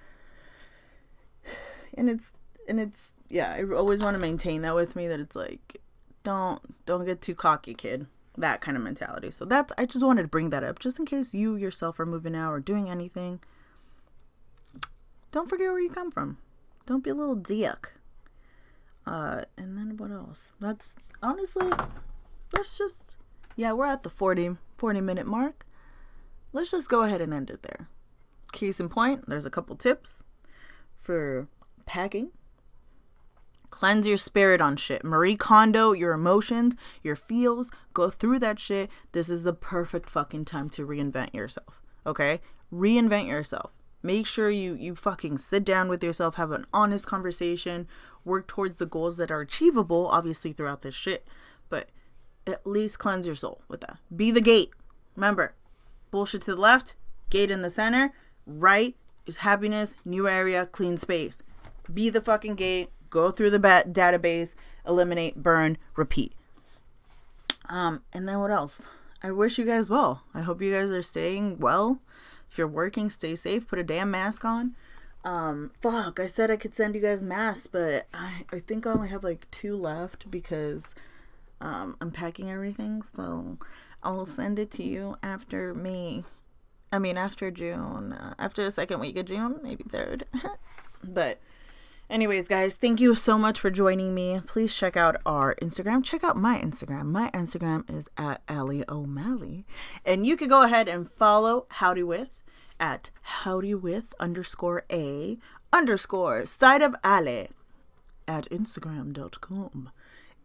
And 1.95 2.09
it's 2.09 2.33
and 2.69 2.79
it's 2.79 3.15
yeah, 3.29 3.53
I 3.53 3.65
always 3.75 4.03
want 4.03 4.17
to 4.17 4.21
maintain 4.21 4.63
that 4.63 4.75
with 4.75 4.95
me 4.95 5.09
that 5.09 5.21
it's 5.21 5.35
like 5.35 5.81
don't 6.23 6.61
don't 6.87 7.05
get 7.05 7.21
too 7.21 7.35
cocky, 7.35 7.75
kid. 7.75 8.07
That 8.37 8.61
kind 8.61 8.77
of 8.77 8.83
mentality. 8.83 9.31
So 9.31 9.45
that's 9.45 9.73
I 9.77 9.87
just 9.87 10.05
wanted 10.05 10.23
to 10.23 10.29
bring 10.29 10.51
that 10.51 10.63
up 10.63 10.79
just 10.79 10.99
in 10.99 11.07
case 11.07 11.35
you 11.35 11.57
yourself 11.57 11.99
are 11.99 12.07
moving 12.07 12.37
out 12.37 12.53
or 12.53 12.61
doing 12.61 12.89
anything. 12.89 13.41
Don't 15.33 15.49
forget 15.49 15.71
where 15.71 15.81
you 15.81 15.91
come 15.91 16.11
from. 16.11 16.39
Don't 16.89 17.05
be 17.05 17.11
a 17.11 17.15
little 17.15 17.35
dick. 17.35 17.93
Uh, 19.07 19.43
and 19.59 19.77
then 19.77 19.99
what 19.99 20.11
else? 20.11 20.55
That's 20.59 20.95
honestly, 21.23 21.71
let's 22.55 22.79
just, 22.79 23.19
yeah, 23.57 23.73
we're 23.73 23.85
at 23.85 24.05
the 24.05 24.09
40, 24.09 24.57
40 24.79 25.01
minute 25.03 25.27
mark. 25.27 25.67
Let's 26.55 26.71
just 26.71 26.89
go 26.89 27.03
ahead 27.03 27.21
and 27.21 27.35
end 27.35 27.51
it 27.51 27.63
there. 27.63 27.89
Case 28.53 28.81
in 28.81 28.89
point, 28.89 29.29
there's 29.29 29.45
a 29.45 29.51
couple 29.51 29.77
tips 29.77 30.23
for 30.97 31.47
packing. 31.85 32.31
Cleanse 33.69 34.09
your 34.09 34.17
spirit 34.17 34.63
on 34.63 34.79
shit. 34.79 35.05
Marie 35.05 35.37
Kondo 35.37 35.93
your 35.93 36.15
emotions, 36.15 36.75
your 37.03 37.17
feels. 37.17 37.71
Go 37.93 38.09
through 38.09 38.39
that 38.39 38.59
shit. 38.59 38.89
This 39.13 39.29
is 39.29 39.43
the 39.43 39.53
perfect 39.53 40.09
fucking 40.09 40.47
time 40.47 40.71
to 40.71 40.87
reinvent 40.87 41.35
yourself. 41.35 41.83
Okay? 42.07 42.41
Reinvent 42.73 43.29
yourself. 43.29 43.73
Make 44.03 44.27
sure 44.27 44.51
you 44.51 44.75
you 44.75 44.95
fucking 44.95 45.39
sit 45.39 45.65
down 45.65 45.89
with 45.89 46.05
yourself, 46.05 46.37
have 46.37 46.53
an 46.53 46.67
honest 46.73 47.07
conversation, 47.07 47.89
work 48.25 48.47
towards 48.47 48.79
the 48.79 48.87
goals 48.87 49.17
that 49.17 49.31
are 49.31 49.41
achievable, 49.41 50.07
obviously 50.09 50.53
throughout 50.53 50.83
this 50.83 50.95
shit, 50.95 51.27
but 51.69 51.89
at 52.47 52.67
least 52.67 52.99
cleanse 52.99 53.27
your 53.27 53.35
soul 53.35 53.63
with 53.69 53.81
that. 53.81 53.99
Be 54.15 54.31
the 54.31 54.41
gate. 54.41 54.71
Remember, 55.17 55.55
bullshit 56.11 56.43
to 56.43 56.55
the 56.55 56.61
left, 56.61 56.95
gate 57.31 57.51
in 57.51 57.63
the 57.63 57.71
center, 57.71 58.13
right 58.47 58.97
is 59.27 59.39
happiness, 59.39 59.95
new 60.05 60.29
area, 60.29 60.67
clean 60.67 60.97
space. 60.97 61.43
Be 61.93 62.09
the 62.09 62.21
fucking 62.21 62.55
gate, 62.55 62.91
go 63.11 63.31
through 63.31 63.51
the 63.51 63.59
bat- 63.59 63.93
database, 63.93 64.55
eliminate, 64.87 65.43
burn, 65.43 65.77
repeat. 65.97 66.35
Um, 67.69 68.03
and 68.13 68.29
then 68.29 68.39
what 68.39 68.51
else? 68.51 68.81
I 69.23 69.33
wish 69.33 69.59
you 69.59 69.65
guys 69.65 69.91
well. 69.91 70.23
I 70.33 70.43
hope 70.43 70.63
you 70.63 70.73
guys 70.73 70.91
are 70.91 71.03
staying 71.03 71.59
well. 71.59 72.01
If 72.51 72.59
you're 72.59 72.67
working, 72.67 73.11
stay 73.11 73.37
safe. 73.37 73.69
Put 73.69 73.79
a 73.79 73.85
damn 73.85 74.11
mask 74.11 74.45
on. 74.45 74.75
Um, 75.25 75.73
fuck, 75.81 76.21
I 76.21 76.27
said 76.27 76.51
I 76.51 76.57
could 76.57 76.75
send 76.75 76.95
you 76.95 77.01
guys 77.01 77.23
masks, 77.23 77.67
but 77.67 78.07
I, 78.15 78.45
I 78.53 78.61
think 78.61 78.87
I 78.87 78.93
only 78.93 79.09
have 79.09 79.25
like 79.25 79.51
two 79.51 79.77
left 79.77 80.31
because 80.31 80.95
um, 81.61 81.97
I'm 82.01 82.11
packing 82.11 82.51
everything. 82.51 83.03
So 83.17 83.59
I'll 84.03 84.27
send 84.27 84.59
it 84.59 84.71
to 84.73 84.83
you 84.83 85.17
after 85.23 85.75
May. 85.75 86.25
I 86.91 86.99
mean, 86.99 87.19
after 87.19 87.51
June, 87.51 88.13
uh, 88.13 88.35
after 88.39 88.65
the 88.65 88.71
second 88.71 89.01
week 89.01 89.17
of 89.17 89.27
June, 89.27 89.61
maybe 89.63 89.85
third. 89.85 90.25
but, 91.05 91.39
anyways, 92.09 92.49
guys, 92.49 92.77
thank 92.77 92.99
you 92.99 93.15
so 93.15 93.37
much 93.37 93.61
for 93.61 93.69
joining 93.69 94.15
me. 94.15 94.41
Please 94.47 94.75
check 94.75 94.97
out 94.97 95.17
our 95.27 95.55
Instagram. 95.57 96.03
Check 96.03 96.25
out 96.25 96.39
my 96.39 96.59
Instagram. 96.59 97.07
My 97.07 97.31
Instagram 97.33 97.85
is 97.95 98.09
at 98.17 98.41
Ali 98.49 98.85
O'Malley. 98.89 99.67
And 100.07 100.27
you 100.27 100.35
can 100.35 100.49
go 100.49 100.63
ahead 100.63 100.89
and 100.89 101.11
follow 101.11 101.67
Howdy 101.73 102.05
With 102.05 102.38
at 102.81 103.11
howdy 103.23 103.75
with 103.75 104.15
underscore 104.21 104.85
a 104.91 105.39
underscore 105.73 106.47
side 106.47 106.83
of 106.83 106.95
alley 107.03 107.49
at 108.27 108.49
instagram.com. 108.51 109.91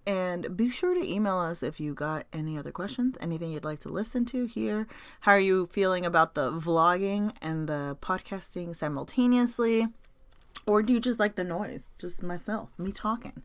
And 0.06 0.58
be 0.58 0.70
sure 0.70 0.94
to 0.94 1.08
email 1.08 1.38
us 1.38 1.64
if 1.64 1.80
you 1.80 1.94
got 1.94 2.26
any 2.34 2.58
other 2.58 2.72
questions, 2.72 3.18
anything 3.22 3.52
you'd 3.52 3.64
like 3.64 3.80
to 3.82 3.90
listen 3.90 4.26
to 4.26 4.46
here. 4.46 4.86
How 5.22 5.32
are 5.34 5.40
you 5.40 5.68
feeling 5.68 6.06
about 6.06 6.36
the 6.36 6.52
vlogging 6.52 7.34
and 7.42 7.70
the 7.70 7.98
podcasting 8.02 8.76
simultaneously? 8.76 9.88
Or 10.66 10.82
do 10.84 10.92
you 10.92 11.00
just 11.00 11.20
like 11.20 11.36
the 11.36 11.46
noise? 11.46 11.88
Just 11.98 12.22
myself, 12.22 12.70
me 12.78 12.92
talking. 12.92 13.44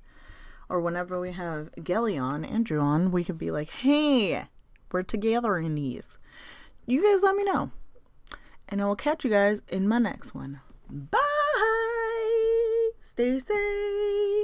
Or 0.69 0.81
whenever 0.81 1.21
we 1.21 1.33
have 1.33 1.71
Gelly 1.83 2.19
on, 2.19 2.45
Andrew 2.45 2.81
on, 2.81 3.13
we 3.13 3.25
could 3.25 3.39
be 3.39 3.51
like, 3.53 3.71
hey, 3.71 4.45
we're 4.91 5.03
together 5.03 5.59
in 5.59 5.77
these. 5.77 6.19
You 6.87 7.03
guys 7.03 7.23
let 7.23 7.37
me 7.37 7.45
know. 7.45 7.71
And 8.69 8.83
I 8.83 8.85
will 8.85 8.97
catch 8.97 9.25
you 9.25 9.31
guys 9.31 9.63
in 9.69 9.89
my 9.89 9.99
next 9.99 10.35
one. 10.35 10.61
Bye. 10.91 11.19
Stay 13.03 13.39
safe. 13.39 14.38